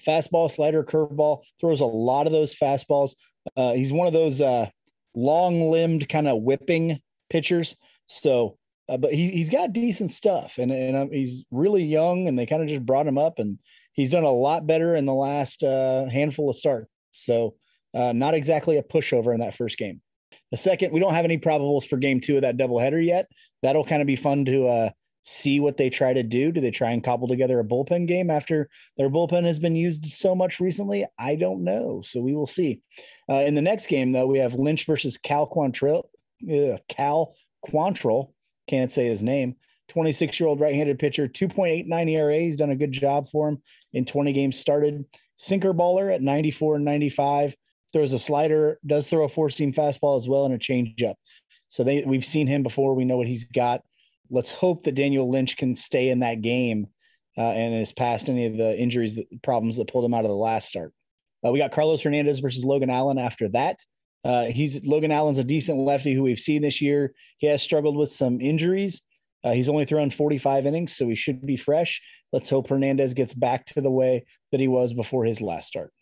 fastball, 0.06 0.50
slider, 0.50 0.82
curveball, 0.82 1.42
throws 1.60 1.80
a 1.80 1.86
lot 1.86 2.26
of 2.26 2.32
those 2.32 2.54
fastballs. 2.54 3.14
Uh, 3.56 3.72
he's 3.72 3.92
one 3.92 4.06
of 4.06 4.12
those 4.12 4.40
uh, 4.40 4.66
long 5.14 5.70
limbed 5.70 6.08
kind 6.08 6.28
of 6.28 6.42
whipping 6.42 7.00
pitchers. 7.30 7.76
So, 8.08 8.58
uh, 8.88 8.96
but 8.96 9.12
he, 9.12 9.30
he's 9.30 9.50
got 9.50 9.72
decent 9.72 10.12
stuff 10.12 10.58
and, 10.58 10.70
and 10.70 10.96
um, 10.96 11.10
he's 11.10 11.44
really 11.50 11.84
young 11.84 12.28
and 12.28 12.38
they 12.38 12.46
kind 12.46 12.62
of 12.62 12.68
just 12.68 12.86
brought 12.86 13.06
him 13.06 13.18
up 13.18 13.38
and 13.38 13.58
he's 13.92 14.10
done 14.10 14.24
a 14.24 14.30
lot 14.30 14.66
better 14.66 14.94
in 14.94 15.06
the 15.06 15.14
last 15.14 15.62
uh, 15.62 16.06
handful 16.08 16.50
of 16.50 16.56
starts. 16.56 16.90
So, 17.10 17.54
uh, 17.94 18.12
not 18.12 18.34
exactly 18.34 18.76
a 18.76 18.82
pushover 18.82 19.32
in 19.32 19.40
that 19.40 19.54
first 19.54 19.78
game. 19.78 20.02
The 20.50 20.56
second, 20.56 20.92
we 20.92 21.00
don't 21.00 21.14
have 21.14 21.24
any 21.24 21.38
probables 21.38 21.88
for 21.88 21.96
game 21.96 22.20
two 22.20 22.36
of 22.36 22.42
that 22.42 22.56
doubleheader 22.56 23.04
yet. 23.04 23.26
That'll 23.62 23.86
kind 23.86 24.02
of 24.02 24.06
be 24.06 24.16
fun 24.16 24.44
to 24.44 24.68
uh, 24.68 24.90
see 25.26 25.58
what 25.58 25.76
they 25.76 25.90
try 25.90 26.12
to 26.12 26.22
do. 26.22 26.52
Do 26.52 26.60
they 26.60 26.70
try 26.70 26.92
and 26.92 27.02
cobble 27.02 27.26
together 27.26 27.58
a 27.58 27.64
bullpen 27.64 28.06
game 28.06 28.30
after 28.30 28.68
their 28.96 29.10
bullpen 29.10 29.44
has 29.44 29.58
been 29.58 29.74
used 29.74 30.12
so 30.12 30.36
much 30.36 30.60
recently? 30.60 31.04
I 31.18 31.34
don't 31.34 31.64
know. 31.64 32.00
So 32.06 32.20
we 32.20 32.32
will 32.34 32.46
see. 32.46 32.80
Uh, 33.28 33.40
in 33.40 33.56
the 33.56 33.62
next 33.62 33.88
game, 33.88 34.12
though, 34.12 34.28
we 34.28 34.38
have 34.38 34.54
Lynch 34.54 34.86
versus 34.86 35.18
Cal 35.18 35.48
Quantrill. 35.48 36.04
Uh, 36.48 36.78
Cal 36.88 37.34
Quantrill, 37.68 38.30
can't 38.68 38.92
say 38.92 39.06
his 39.06 39.20
name. 39.20 39.56
26 39.88 40.38
year 40.38 40.48
old 40.48 40.60
right 40.60 40.74
handed 40.74 40.98
pitcher, 41.00 41.26
2.89 41.26 42.10
ERA. 42.10 42.38
He's 42.38 42.56
done 42.56 42.70
a 42.70 42.76
good 42.76 42.92
job 42.92 43.28
for 43.28 43.48
him 43.48 43.62
in 43.92 44.04
20 44.04 44.32
games 44.32 44.56
started. 44.58 45.04
Sinker 45.38 45.74
baller 45.74 46.14
at 46.14 46.22
94 46.22 46.76
and 46.76 46.84
95. 46.84 47.54
Throws 47.92 48.12
a 48.12 48.18
slider, 48.18 48.78
does 48.86 49.08
throw 49.08 49.24
a 49.24 49.28
four 49.28 49.50
seam 49.50 49.72
fastball 49.72 50.16
as 50.16 50.28
well, 50.28 50.44
and 50.44 50.54
a 50.54 50.58
changeup. 50.58 51.14
So 51.68 51.82
they, 51.82 52.04
we've 52.06 52.26
seen 52.26 52.46
him 52.46 52.62
before. 52.62 52.94
We 52.94 53.04
know 53.04 53.16
what 53.16 53.26
he's 53.26 53.44
got 53.44 53.82
let's 54.30 54.50
hope 54.50 54.84
that 54.84 54.94
Daniel 54.94 55.30
Lynch 55.30 55.56
can 55.56 55.76
stay 55.76 56.08
in 56.08 56.20
that 56.20 56.42
game 56.42 56.88
uh, 57.38 57.42
and 57.42 57.74
is 57.74 57.92
past 57.92 58.28
any 58.28 58.46
of 58.46 58.56
the 58.56 58.76
injuries, 58.76 59.16
that, 59.16 59.42
problems 59.42 59.76
that 59.76 59.90
pulled 59.90 60.04
him 60.04 60.14
out 60.14 60.24
of 60.24 60.30
the 60.30 60.36
last 60.36 60.68
start. 60.68 60.92
Uh, 61.46 61.52
we 61.52 61.58
got 61.58 61.72
Carlos 61.72 62.02
Hernandez 62.02 62.38
versus 62.38 62.64
Logan 62.64 62.90
Allen 62.90 63.18
after 63.18 63.48
that. 63.50 63.78
Uh, 64.24 64.46
he's 64.46 64.84
Logan 64.84 65.12
Allen's 65.12 65.38
a 65.38 65.44
decent 65.44 65.78
lefty 65.78 66.12
who 66.12 66.22
we've 66.22 66.40
seen 66.40 66.62
this 66.62 66.80
year. 66.80 67.14
He 67.38 67.46
has 67.46 67.62
struggled 67.62 67.96
with 67.96 68.10
some 68.10 68.40
injuries. 68.40 69.02
Uh, 69.44 69.52
he's 69.52 69.68
only 69.68 69.84
thrown 69.84 70.10
45 70.10 70.66
innings, 70.66 70.96
so 70.96 71.08
he 71.08 71.14
should 71.14 71.46
be 71.46 71.56
fresh. 71.56 72.00
Let's 72.32 72.50
hope 72.50 72.68
Hernandez 72.68 73.14
gets 73.14 73.34
back 73.34 73.66
to 73.66 73.80
the 73.80 73.90
way 73.90 74.24
that 74.50 74.58
he 74.58 74.66
was 74.66 74.92
before 74.92 75.24
his 75.24 75.40
last 75.40 75.68
start. 75.68 75.92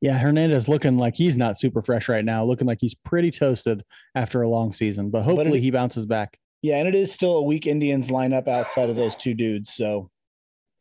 Yeah, 0.00 0.18
Hernandez 0.18 0.66
looking 0.66 0.98
like 0.98 1.14
he's 1.14 1.36
not 1.36 1.60
super 1.60 1.80
fresh 1.80 2.08
right 2.08 2.24
now, 2.24 2.44
looking 2.44 2.66
like 2.66 2.78
he's 2.80 2.94
pretty 2.94 3.30
toasted 3.30 3.84
after 4.16 4.42
a 4.42 4.48
long 4.48 4.72
season, 4.72 5.10
but 5.10 5.22
hopefully 5.22 5.50
but 5.50 5.56
it, 5.58 5.60
he 5.60 5.70
bounces 5.70 6.06
back. 6.06 6.36
Yeah, 6.62 6.76
and 6.76 6.86
it 6.86 6.94
is 6.94 7.12
still 7.12 7.36
a 7.36 7.42
weak 7.42 7.66
Indians 7.66 8.08
lineup 8.08 8.46
outside 8.46 8.88
of 8.88 8.96
those 8.96 9.16
two 9.16 9.34
dudes. 9.34 9.74
So, 9.74 10.10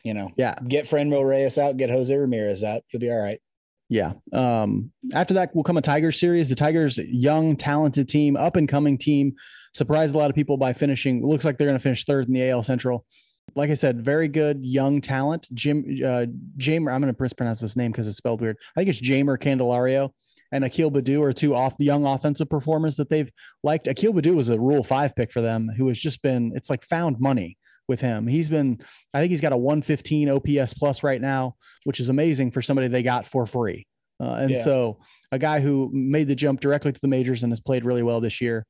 you 0.04 0.14
know, 0.14 0.30
yeah, 0.38 0.56
get 0.68 0.88
Franmil 0.88 1.28
Reyes 1.28 1.58
out, 1.58 1.78
get 1.78 1.90
Jose 1.90 2.16
Ramirez 2.16 2.64
out. 2.64 2.84
You'll 2.92 3.00
be 3.00 3.12
all 3.12 3.18
right. 3.18 3.42
Yeah. 3.90 4.14
Um, 4.32 4.92
after 5.14 5.34
that 5.34 5.54
will 5.54 5.64
come 5.64 5.76
a 5.76 5.82
Tigers 5.82 6.18
series. 6.18 6.48
The 6.48 6.56
Tigers, 6.56 6.98
young, 6.98 7.58
talented 7.58 8.08
team, 8.08 8.38
up 8.38 8.56
and 8.56 8.70
coming 8.70 8.98
team, 8.98 9.34
surprised 9.74 10.16
a 10.16 10.18
lot 10.18 10.30
of 10.30 10.36
people 10.36 10.56
by 10.56 10.72
finishing. 10.72 11.26
Looks 11.26 11.44
like 11.44 11.58
they're 11.58 11.68
going 11.68 11.78
to 11.78 11.84
finish 11.84 12.06
third 12.06 12.28
in 12.28 12.34
the 12.34 12.50
AL 12.50 12.64
Central. 12.64 13.06
Like 13.54 13.70
I 13.70 13.74
said, 13.74 14.06
very 14.06 14.30
good 14.30 14.64
young 14.64 15.02
talent. 15.02 15.50
Jim 15.54 15.84
uh, 16.06 16.26
Jamer, 16.58 16.94
I'm 16.94 17.02
going 17.02 17.14
to 17.14 17.22
mispronounce 17.22 17.60
this 17.60 17.76
name 17.76 17.92
because 17.92 18.08
it's 18.08 18.16
spelled 18.16 18.40
weird. 18.40 18.56
I 18.78 18.80
think 18.80 18.90
it's 18.90 19.02
Jeimer 19.02 19.38
Candelario 19.38 20.12
and 20.52 20.64
Akil 20.64 20.92
Baddoo 20.92 21.22
are 21.22 21.34
two 21.34 21.56
off 21.56 21.74
young 21.80 22.06
offensive 22.06 22.50
performers 22.50 22.96
that 22.98 23.10
they've 23.10 23.32
liked. 23.64 23.88
Akil 23.88 24.14
Baddoo 24.14 24.36
was 24.36 24.50
a 24.50 24.60
Rule 24.60 24.84
Five 24.84 25.16
pick 25.16 25.32
for 25.32 25.42
them, 25.42 25.70
who 25.78 25.88
has 25.88 26.00
just 26.00 26.22
been 26.22 26.52
it's 26.56 26.70
like 26.70 26.84
found 26.84 27.20
money 27.20 27.58
with 27.88 28.00
him. 28.00 28.28
He's 28.28 28.50
been, 28.50 28.80
I 29.14 29.20
think 29.20 29.32
he's 29.32 29.42
got 29.42 29.54
a 29.54 29.58
115 29.58 30.30
OPS 30.30 30.74
plus 30.74 31.04
right 31.04 31.22
now, 31.22 31.56
which 31.84 32.00
is 32.00 32.10
amazing 32.10 32.52
for 32.52 32.62
somebody 32.62 32.88
they 32.88 33.04
got 33.04 33.28
for 33.28 33.46
free. 33.46 33.86
Uh, 34.20 34.34
and 34.34 34.52
yeah. 34.52 34.64
so 34.64 35.00
a 35.32 35.40
guy 35.40 35.60
who 35.60 35.90
made 35.94 36.28
the 36.28 36.36
jump 36.36 36.62
directly 36.62 36.92
to 36.92 37.00
the 37.02 37.08
majors 37.08 37.44
and 37.44 37.52
has 37.52 37.60
played 37.60 37.84
really 37.84 38.04
well 38.04 38.22
this 38.22 38.40
year. 38.40 38.66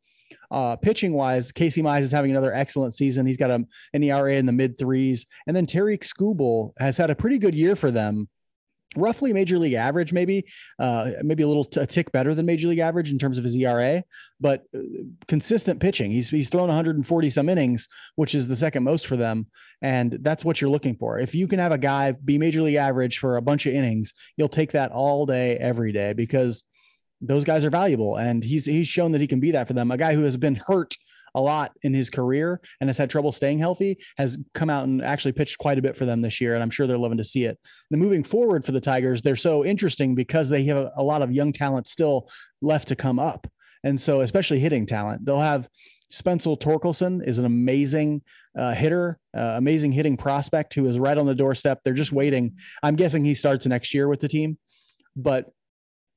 Uh, 0.50 0.76
pitching 0.78 1.14
wise, 1.14 1.52
Casey 1.52 1.82
Mize 1.82 2.02
is 2.02 2.12
having 2.12 2.32
another 2.32 2.54
excellent 2.54 2.94
season. 2.94 3.26
He's 3.26 3.38
got 3.38 3.52
a, 3.52 3.64
an 3.94 4.04
ERA 4.04 4.36
in 4.36 4.46
the 4.46 4.52
mid 4.52 4.78
threes. 4.78 5.26
And 5.46 5.56
then 5.56 5.66
Tarik 5.66 6.04
Skubal 6.04 6.72
has 6.80 6.98
had 6.98 7.10
a 7.10 7.16
pretty 7.16 7.38
good 7.38 7.54
year 7.54 7.76
for 7.76 7.92
them 7.92 8.30
roughly 8.96 9.32
major 9.34 9.58
league 9.58 9.74
average, 9.74 10.12
maybe, 10.12 10.46
uh, 10.80 11.12
maybe 11.24 11.44
a 11.44 11.48
little 11.48 11.66
t- 11.66 11.80
a 11.80 11.88
tick 11.88 12.12
better 12.12 12.36
than 12.36 12.46
major 12.46 12.68
league 12.68 12.80
average 12.80 13.12
in 13.12 13.18
terms 13.18 13.38
of 13.38 13.44
his 13.44 13.56
ERA, 13.56 14.04
but 14.40 14.64
uh, 14.76 14.80
consistent 15.28 15.80
pitching. 15.80 16.12
He's 16.12 16.30
he's 16.30 16.50
thrown 16.50 16.68
140 16.68 17.30
some 17.30 17.50
innings, 17.50 17.88
which 18.16 18.36
is 18.36 18.48
the 18.48 18.56
second 18.56 18.84
most 18.84 19.08
for 19.08 19.16
them, 19.16 19.48
and 19.82 20.18
that's 20.22 20.44
what 20.44 20.60
you're 20.60 20.70
looking 20.70 20.96
for. 20.96 21.20
If 21.20 21.34
you 21.34 21.48
can 21.48 21.60
have 21.60 21.72
a 21.72 21.78
guy 21.78 22.12
be 22.12 22.38
major 22.38 22.62
league 22.62 22.76
average 22.76 23.20
for 23.20 23.38
a 23.38 23.42
bunch 23.42 23.66
of 23.66 23.74
innings, 23.74 24.14
you'll 24.38 24.50
take 24.50 24.72
that 24.72 24.92
all 24.92 25.26
day, 25.26 25.58
every 25.58 25.92
day, 25.92 26.14
because 26.14 26.64
those 27.22 27.44
guys 27.44 27.64
are 27.64 27.70
valuable, 27.70 28.18
and 28.18 28.44
he's 28.44 28.66
he's 28.66 28.88
shown 28.88 29.12
that 29.14 29.22
he 29.22 29.28
can 29.28 29.40
be 29.40 29.52
that 29.52 29.68
for 29.68 29.74
them. 29.74 29.92
A 29.92 29.98
guy 29.98 30.16
who 30.16 30.24
has 30.24 30.38
been 30.38 30.56
hurt 30.56 30.96
a 31.36 31.42
lot 31.42 31.72
in 31.84 31.94
his 31.94 32.10
career 32.10 32.62
and 32.80 32.90
has 32.90 32.98
had 32.98 33.10
trouble 33.10 33.32
staying 33.32 33.60
healthy, 33.60 33.98
has 34.18 34.38
come 34.54 34.70
out 34.70 34.86
and 34.86 35.02
actually 35.04 35.32
pitched 35.32 35.58
quite 35.58 35.78
a 35.78 35.82
bit 35.82 35.96
for 35.96 36.06
them 36.06 36.22
this 36.22 36.42
year. 36.42 36.54
And 36.54 36.64
I'm 36.64 36.70
sure 36.70 36.88
they're 36.88 36.98
loving 36.98 37.18
to 37.18 37.24
see 37.24 37.46
it. 37.46 37.60
And 37.92 38.02
moving 38.02 38.24
forward 38.24 38.66
for 38.66 38.72
the 38.72 38.82
Tigers, 38.82 39.22
they're 39.22 39.36
so 39.36 39.66
interesting 39.66 40.16
because 40.16 40.50
they 40.50 40.64
have 40.66 40.90
a, 40.96 41.04
lot 41.04 41.22
of 41.22 41.32
young 41.32 41.52
talent 41.52 41.88
still 41.88 42.30
left 42.62 42.88
to 42.90 42.96
come 42.96 43.20
up. 43.20 43.48
And 43.84 44.00
so, 44.00 44.22
especially 44.22 44.60
hitting 44.60 44.86
talent, 44.86 45.26
they'll 45.26 45.40
have 45.40 45.68
Spencer 46.12 46.52
Torkelson 46.52 47.26
is 47.26 47.38
an 47.38 47.46
amazing 47.46 48.22
uh, 48.58 48.74
hitter, 48.74 49.18
uh, 49.36 49.54
amazing 49.56 49.92
hitting 49.92 50.18
prospect 50.18 50.74
who 50.74 50.86
is 50.88 51.00
right 51.00 51.18
on 51.18 51.26
the 51.26 51.34
doorstep. 51.34 51.80
They're 51.84 51.94
just 51.94 52.12
waiting. 52.12 52.58
I'm 52.84 52.96
guessing 52.96 53.26
he 53.26 53.34
starts 53.34 53.66
next 53.66 53.94
year 53.94 54.08
with 54.08 54.20
the 54.20 54.28
team, 54.28 54.58
but 55.16 55.50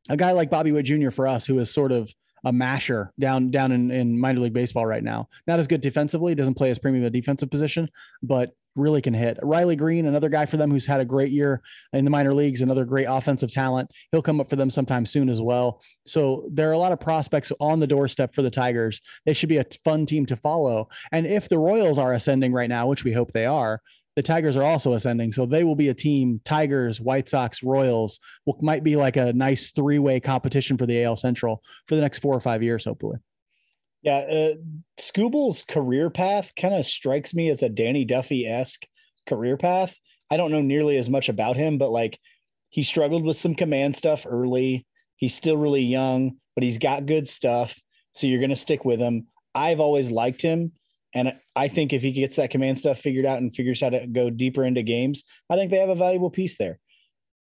a 0.08 0.16
guy 0.16 0.32
like 0.32 0.50
Bobby 0.50 0.72
Witt 0.72 0.84
Jr. 0.84 1.10
for 1.10 1.26
us, 1.26 1.46
who 1.46 1.58
is 1.60 1.72
sort 1.72 1.92
of 1.92 2.12
a 2.44 2.52
masher 2.52 3.12
down 3.18 3.50
down 3.50 3.72
in, 3.72 3.90
in 3.90 4.18
minor 4.18 4.40
league 4.40 4.52
baseball 4.52 4.86
right 4.86 5.02
now. 5.02 5.28
Not 5.46 5.58
as 5.58 5.66
good 5.66 5.80
defensively, 5.80 6.34
doesn't 6.34 6.54
play 6.54 6.70
as 6.70 6.78
premium 6.78 7.04
a 7.04 7.10
defensive 7.10 7.50
position, 7.50 7.88
but 8.22 8.52
really 8.76 9.00
can 9.00 9.14
hit. 9.14 9.38
Riley 9.42 9.76
Greene, 9.76 10.06
another 10.06 10.28
guy 10.28 10.46
for 10.46 10.56
them 10.56 10.70
who's 10.70 10.86
had 10.86 11.00
a 11.00 11.04
great 11.04 11.30
year 11.30 11.62
in 11.92 12.04
the 12.04 12.10
minor 12.10 12.34
leagues, 12.34 12.60
another 12.60 12.84
great 12.84 13.06
offensive 13.08 13.52
talent. 13.52 13.90
He'll 14.10 14.22
come 14.22 14.40
up 14.40 14.50
for 14.50 14.56
them 14.56 14.70
sometime 14.70 15.06
soon 15.06 15.28
as 15.28 15.40
well. 15.40 15.80
So 16.06 16.48
there 16.50 16.68
are 16.70 16.72
a 16.72 16.78
lot 16.78 16.92
of 16.92 17.00
prospects 17.00 17.52
on 17.60 17.80
the 17.80 17.86
doorstep 17.86 18.34
for 18.34 18.42
the 18.42 18.50
Tigers. 18.50 19.00
They 19.26 19.32
should 19.32 19.48
be 19.48 19.58
a 19.58 19.66
fun 19.84 20.06
team 20.06 20.26
to 20.26 20.36
follow. 20.36 20.88
And 21.12 21.26
if 21.26 21.48
the 21.48 21.58
Royals 21.58 21.98
are 21.98 22.14
ascending 22.14 22.52
right 22.52 22.68
now, 22.68 22.88
which 22.88 23.04
we 23.04 23.12
hope 23.12 23.32
they 23.32 23.46
are, 23.46 23.80
the 24.16 24.22
Tigers 24.22 24.56
are 24.56 24.62
also 24.62 24.94
ascending. 24.94 25.32
So 25.32 25.44
they 25.44 25.64
will 25.64 25.74
be 25.74 25.88
a 25.88 25.94
team, 25.94 26.40
Tigers, 26.44 27.00
White 27.00 27.28
Sox, 27.28 27.62
Royals, 27.62 28.20
will, 28.46 28.58
might 28.60 28.84
be 28.84 28.96
like 28.96 29.16
a 29.16 29.32
nice 29.32 29.72
three 29.72 29.98
way 29.98 30.20
competition 30.20 30.78
for 30.78 30.86
the 30.86 31.02
AL 31.04 31.16
Central 31.16 31.62
for 31.88 31.96
the 31.96 32.00
next 32.00 32.20
four 32.20 32.34
or 32.34 32.40
five 32.40 32.62
years, 32.62 32.84
hopefully. 32.84 33.18
Yeah. 34.02 34.18
Uh, 34.18 34.54
Skubal's 34.98 35.62
career 35.62 36.10
path 36.10 36.52
kind 36.60 36.74
of 36.74 36.86
strikes 36.86 37.34
me 37.34 37.48
as 37.50 37.62
a 37.62 37.68
Danny 37.68 38.04
Duffy 38.04 38.46
esque 38.46 38.86
career 39.26 39.56
path. 39.56 39.96
I 40.30 40.36
don't 40.36 40.52
know 40.52 40.60
nearly 40.60 40.96
as 40.96 41.08
much 41.08 41.28
about 41.28 41.56
him, 41.56 41.78
but 41.78 41.90
like 41.90 42.18
he 42.68 42.82
struggled 42.82 43.24
with 43.24 43.36
some 43.36 43.54
command 43.54 43.96
stuff 43.96 44.26
early. 44.28 44.86
He's 45.16 45.34
still 45.34 45.56
really 45.56 45.82
young, 45.82 46.36
but 46.54 46.64
he's 46.64 46.78
got 46.78 47.06
good 47.06 47.28
stuff. 47.28 47.80
So 48.14 48.26
you're 48.26 48.40
going 48.40 48.50
to 48.50 48.56
stick 48.56 48.84
with 48.84 49.00
him. 49.00 49.26
I've 49.54 49.80
always 49.80 50.10
liked 50.10 50.42
him. 50.42 50.72
And 51.14 51.34
I 51.54 51.68
think 51.68 51.92
if 51.92 52.02
he 52.02 52.12
gets 52.12 52.36
that 52.36 52.50
command 52.50 52.78
stuff 52.78 52.98
figured 52.98 53.24
out 53.24 53.38
and 53.38 53.54
figures 53.54 53.80
how 53.80 53.90
to 53.90 54.06
go 54.06 54.30
deeper 54.30 54.64
into 54.64 54.82
games, 54.82 55.22
I 55.48 55.56
think 55.56 55.70
they 55.70 55.78
have 55.78 55.88
a 55.88 55.94
valuable 55.94 56.30
piece 56.30 56.58
there. 56.58 56.80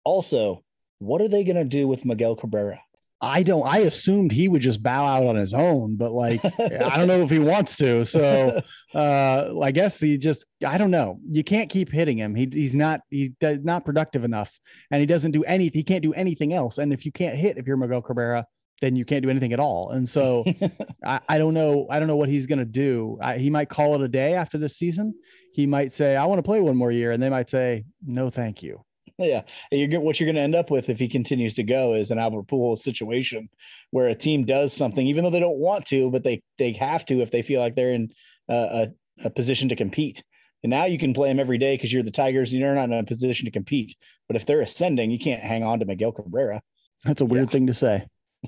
Also, 0.03 0.63
what 0.99 1.21
are 1.21 1.28
they 1.28 1.43
going 1.43 1.57
to 1.57 1.63
do 1.63 1.88
with 1.88 2.05
Miguel 2.05 2.36
Cabrera? 2.36 2.80
I 3.24 3.41
don't. 3.41 3.65
I 3.65 3.80
assumed 3.80 4.34
he 4.34 4.49
would 4.49 4.61
just 4.61 4.84
bow 4.84 5.05
out 5.05 5.26
on 5.26 5.38
his 5.38 5.53
own, 5.53 5.95
but 5.95 6.11
like 6.11 6.43
I 6.59 6.97
don't 6.97 7.07
know 7.07 7.21
if 7.21 7.30
he 7.30 7.39
wants 7.39 7.78
to. 7.78 8.05
So 8.05 8.61
uh, 8.93 9.59
I 9.61 9.71
guess 9.71 9.99
he 9.99 10.17
just. 10.17 10.45
I 10.65 10.78
don't 10.78 10.91
know. 10.91 11.19
You 11.30 11.43
can't 11.43 11.69
keep 11.69 11.89
hitting 11.89 12.17
him. 12.17 12.36
He, 12.36 12.49
he's 12.51 12.76
not. 12.76 12.99
He's 13.09 13.32
not 13.41 13.86
productive 13.86 14.26
enough, 14.26 14.51
and 14.91 14.99
he 14.99 15.05
doesn't 15.05 15.32
do 15.32 15.43
any. 15.45 15.71
He 15.74 15.84
can't 15.84 16.03
do 16.03 16.13
anything 16.13 16.53
else. 16.53 16.78
And 16.80 16.91
if 16.91 17.05
you 17.05 17.13
can't 17.13 17.38
hit, 17.38 17.57
if 17.57 17.65
you're 17.65 17.78
Miguel 17.78 18.01
Cabrera, 18.01 18.45
then 18.82 18.95
you 18.95 19.05
can't 19.05 19.24
do 19.24 19.30
anything 19.30 19.53
at 19.53 19.59
all. 19.59 19.91
And 19.91 20.07
so 20.07 20.43
I, 21.05 21.21
I, 21.30 21.38
don't 21.38 21.53
know. 21.53 21.88
I 21.89 21.99
don't 21.99 22.07
know 22.07 22.15
what 22.15 22.30
he's 22.30 22.45
going 22.45 22.59
to 22.59 22.65
do. 22.65 23.17
I, 23.21 23.38
he 23.38 23.49
might 23.49 23.69
call 23.69 23.95
it 23.95 24.01
a 24.01 24.07
day 24.07 24.34
after 24.34 24.57
this 24.57 24.76
season. 24.76 25.15
He 25.53 25.65
might 25.65 25.93
say, 25.93 26.15
I 26.15 26.26
want 26.26 26.39
to 26.39 26.43
play 26.43 26.59
one 26.59 26.76
more 26.76 26.91
year. 26.91 27.11
And 27.11 27.21
they 27.21 27.30
might 27.30 27.49
say, 27.49 27.86
no, 28.05 28.30
thank 28.30 28.61
you. 28.61 28.84
Yeah. 29.17 29.43
You're 29.71 30.01
what 30.01 30.19
you're 30.19 30.26
going 30.26 30.36
to 30.36 30.41
end 30.41 30.55
up 30.55 30.71
with 30.71 30.89
if 30.89 30.99
he 30.99 31.07
continues 31.07 31.53
to 31.55 31.63
go 31.63 31.93
is 31.93 32.11
an 32.11 32.17
Albert 32.17 32.47
Pujols 32.47 32.80
situation 32.80 33.47
where 33.91 34.07
a 34.07 34.15
team 34.15 34.43
does 34.43 34.74
something, 34.74 35.05
even 35.05 35.24
though 35.24 35.30
they 35.30 35.39
don't 35.39 35.59
want 35.59 35.86
to, 35.88 36.09
but 36.09 36.24
they, 36.24 36.41
they 36.57 36.74
have 36.74 37.05
to, 37.05 37.21
if 37.21 37.30
they 37.30 37.43
feel 37.43 37.61
like 37.61 37.76
they're 37.76 37.93
in 37.93 38.11
a, 38.49 38.88
a, 39.21 39.26
a 39.26 39.30
position 39.30 39.69
to 39.69 39.76
compete. 39.76 40.24
And 40.63 40.69
now 40.69 40.86
you 40.86 40.97
can 40.97 41.13
play 41.13 41.30
them 41.30 41.39
every 41.39 41.57
day 41.57 41.76
because 41.76 41.91
you're 41.91 42.03
the 42.03 42.11
Tigers 42.11 42.51
and 42.51 42.59
you're 42.59 42.74
not 42.74 42.86
in 42.86 42.93
a 42.93 43.03
position 43.03 43.45
to 43.45 43.51
compete. 43.51 43.95
But 44.28 44.38
if 44.38 44.45
they're 44.45 44.61
ascending, 44.61 45.11
you 45.11 45.19
can't 45.19 45.43
hang 45.43 45.63
on 45.63 45.80
to 45.80 45.86
Miguel 45.86 46.13
Cabrera. 46.13 46.61
That's 47.03 47.21
a 47.21 47.26
weird 47.26 47.49
yeah. 47.49 47.51
thing 47.51 47.67
to 47.67 47.74
say. 47.74 48.07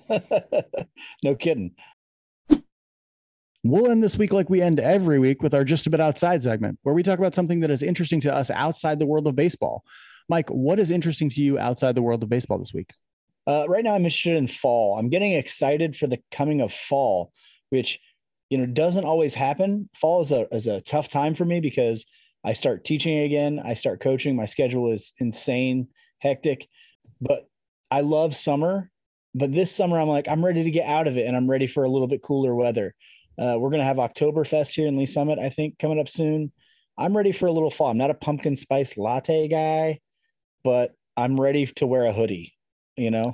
no 1.24 1.36
kidding. 1.36 1.72
We'll 3.64 3.90
end 3.90 4.04
this 4.04 4.18
week 4.18 4.32
like 4.32 4.50
we 4.50 4.62
end 4.62 4.80
every 4.80 5.18
week 5.18 5.42
with 5.42 5.56
our 5.56 5.64
Just 5.64 5.88
a 5.88 5.90
Bit 5.90 6.00
Outside 6.00 6.44
segment, 6.44 6.78
where 6.84 6.94
we 6.94 7.02
talk 7.02 7.18
about 7.18 7.34
something 7.34 7.62
that 7.62 7.72
is 7.72 7.82
interesting 7.82 8.22
to 8.22 8.34
us 8.34 8.52
outside 8.52 9.00
the 9.00 9.08
world 9.08 9.26
of 9.28 9.36
baseball. 9.36 9.84
Mike, 10.30 10.50
what 10.50 10.80
is 10.80 10.92
interesting 10.92 11.32
to 11.32 11.42
you 11.42 11.58
outside 11.58 11.96
the 11.96 12.02
world 12.04 12.22
of 12.22 12.30
baseball 12.30 12.60
this 12.60 12.74
week? 12.74 12.92
Uh, 13.48 13.66
right 13.68 13.84
now, 13.84 13.96
I'm 13.96 14.06
interested 14.06 14.36
in 14.36 14.48
fall. 14.48 14.98
I'm 15.00 15.10
getting 15.10 15.32
excited 15.32 15.96
for 15.96 16.06
the 16.06 16.20
coming 16.32 16.62
of 16.62 16.74
fall, 16.74 17.32
which 17.70 18.00
you 18.50 18.60
know 18.60 18.68
doesn't 18.68 19.06
always 19.06 19.34
happen. 19.34 19.90
Fall 19.96 20.22
is 20.22 20.32
a 20.32 20.48
is 20.54 20.68
a 20.68 20.82
tough 20.82 21.08
time 21.10 21.34
for 21.34 21.46
me 21.46 21.60
because 21.60 22.06
I 22.44 22.54
start 22.54 22.86
teaching 22.86 23.20
again. 23.20 23.60
I 23.64 23.74
start 23.74 24.00
coaching. 24.00 24.36
My 24.36 24.46
schedule 24.46 24.92
is 24.92 25.14
insane, 25.18 25.88
hectic, 26.20 26.68
but 27.20 27.48
I 27.90 28.02
love 28.02 28.36
summer 28.36 28.92
but 29.36 29.52
this 29.52 29.76
summer 29.76 30.00
I'm 30.00 30.08
like, 30.08 30.28
I'm 30.30 30.44
ready 30.44 30.64
to 30.64 30.72
get 30.72 30.88
out 30.88 31.08
of 31.08 31.18
it 31.18 31.28
and 31.28 31.36
I'm 31.36 31.52
ready 31.52 31.68
for 31.68 31.84
a 31.84 31.90
little 31.90 32.08
bit 32.08 32.24
cooler 32.24 32.56
weather. 32.56 32.96
Uh, 33.38 33.58
we're 33.60 33.70
going 33.70 33.82
to 33.82 33.86
have 33.86 33.98
Oktoberfest 33.98 34.74
here 34.74 34.88
in 34.88 34.98
Lee 34.98 35.06
Summit, 35.06 35.40
I 35.40 35.50
think, 35.50 35.78
coming 35.78 36.00
up 36.00 36.08
soon. 36.08 36.54
I'm 36.98 37.16
ready 37.16 37.34
for 37.34 37.48
a 37.48 37.52
little 37.52 37.70
fall. 37.70 37.90
I'm 37.90 37.98
not 37.98 38.10
a 38.10 38.16
pumpkin 38.16 38.56
spice 38.56 38.96
latte 38.96 39.50
guy, 39.50 40.00
but 40.64 40.94
I'm 41.18 41.40
ready 41.40 41.66
to 41.66 41.86
wear 41.86 42.06
a 42.06 42.14
hoodie, 42.14 42.54
you 42.96 43.12
know? 43.12 43.34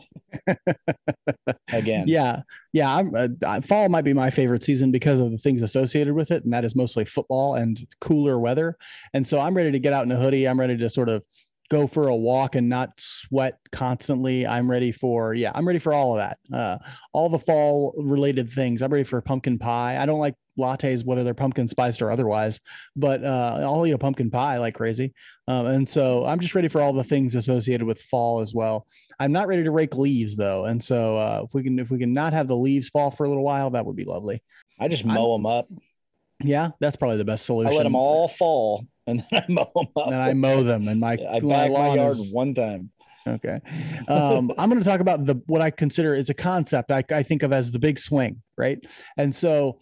Again. 1.71 2.05
Yeah. 2.07 2.41
Yeah. 2.73 2.95
I'm, 2.95 3.13
uh, 3.13 3.61
fall 3.61 3.87
might 3.89 4.03
be 4.03 4.13
my 4.13 4.31
favorite 4.31 4.63
season 4.63 4.91
because 4.91 5.19
of 5.19 5.29
the 5.29 5.37
things 5.37 5.61
associated 5.61 6.15
with 6.15 6.31
it. 6.31 6.43
And 6.43 6.53
that 6.53 6.65
is 6.65 6.75
mostly 6.75 7.05
football 7.05 7.53
and 7.53 7.85
cooler 7.99 8.39
weather. 8.39 8.75
And 9.13 9.27
so 9.27 9.39
I'm 9.39 9.53
ready 9.53 9.71
to 9.71 9.79
get 9.79 9.93
out 9.93 10.05
in 10.05 10.11
a 10.11 10.19
hoodie. 10.19 10.47
I'm 10.47 10.59
ready 10.59 10.77
to 10.77 10.89
sort 10.89 11.09
of 11.09 11.23
go 11.71 11.87
for 11.87 12.09
a 12.09 12.15
walk 12.15 12.55
and 12.55 12.67
not 12.67 12.89
sweat 12.97 13.57
constantly. 13.71 14.45
I'm 14.45 14.69
ready 14.69 14.91
for, 14.91 15.33
yeah, 15.33 15.53
I'm 15.55 15.65
ready 15.65 15.79
for 15.79 15.93
all 15.93 16.11
of 16.11 16.17
that. 16.17 16.37
Uh, 16.53 16.77
all 17.13 17.29
the 17.29 17.39
fall 17.39 17.93
related 17.97 18.51
things. 18.51 18.81
I'm 18.81 18.91
ready 18.91 19.05
for 19.05 19.21
pumpkin 19.21 19.57
pie. 19.57 19.97
I 19.97 20.05
don't 20.05 20.19
like 20.19 20.35
lattes, 20.59 21.05
whether 21.05 21.23
they're 21.23 21.33
pumpkin 21.33 21.69
spiced 21.69 22.01
or 22.01 22.11
otherwise, 22.11 22.59
but 22.97 23.23
uh, 23.23 23.59
I'll 23.61 23.87
eat 23.87 23.93
a 23.93 23.97
pumpkin 23.97 24.29
pie 24.29 24.57
like 24.57 24.75
crazy. 24.75 25.13
Um, 25.47 25.67
and 25.67 25.87
so 25.87 26.25
I'm 26.25 26.41
just 26.41 26.55
ready 26.55 26.67
for 26.67 26.81
all 26.81 26.91
the 26.91 27.05
things 27.05 27.35
associated 27.35 27.87
with 27.87 28.01
fall 28.01 28.41
as 28.41 28.53
well. 28.53 28.85
I'm 29.17 29.31
not 29.31 29.47
ready 29.47 29.63
to 29.63 29.71
rake 29.71 29.95
leaves 29.95 30.35
though. 30.35 30.65
And 30.65 30.83
so 30.83 31.15
uh, 31.15 31.43
if 31.45 31.53
we 31.53 31.63
can, 31.63 31.79
if 31.79 31.89
we 31.89 31.99
can 31.99 32.13
not 32.13 32.33
have 32.33 32.49
the 32.49 32.57
leaves 32.57 32.89
fall 32.89 33.11
for 33.11 33.23
a 33.23 33.29
little 33.29 33.45
while, 33.45 33.69
that 33.69 33.85
would 33.85 33.95
be 33.95 34.03
lovely. 34.03 34.43
I 34.77 34.89
just 34.89 35.05
mow 35.05 35.31
I'm, 35.31 35.43
them 35.43 35.45
up. 35.45 35.69
Yeah, 36.43 36.71
that's 36.81 36.97
probably 36.97 37.17
the 37.17 37.23
best 37.23 37.45
solution. 37.45 37.71
I 37.71 37.77
let 37.77 37.83
them 37.83 37.95
all 37.95 38.27
fall 38.27 38.87
and 39.07 39.23
then 39.31 39.43
I 39.43 39.51
mow 39.51 39.71
them 39.75 39.87
up. 39.95 40.07
And 40.07 40.15
I 40.15 40.33
mow 40.33 40.63
them, 40.63 40.87
and 40.87 40.99
my 40.99 41.13
I 41.31 41.39
my, 41.39 41.69
my 41.69 41.95
yard 41.95 42.17
is... 42.17 42.31
one 42.31 42.53
time. 42.53 42.91
Okay, 43.27 43.59
um, 44.07 44.51
I'm 44.57 44.69
going 44.69 44.81
to 44.81 44.85
talk 44.87 44.99
about 44.99 45.25
the 45.25 45.35
what 45.45 45.61
I 45.61 45.69
consider 45.69 46.15
is 46.15 46.29
a 46.29 46.33
concept 46.33 46.91
I, 46.91 47.03
I 47.11 47.21
think 47.21 47.43
of 47.43 47.53
as 47.53 47.71
the 47.71 47.77
big 47.77 47.99
swing, 47.99 48.41
right? 48.57 48.79
And 49.17 49.33
so 49.33 49.79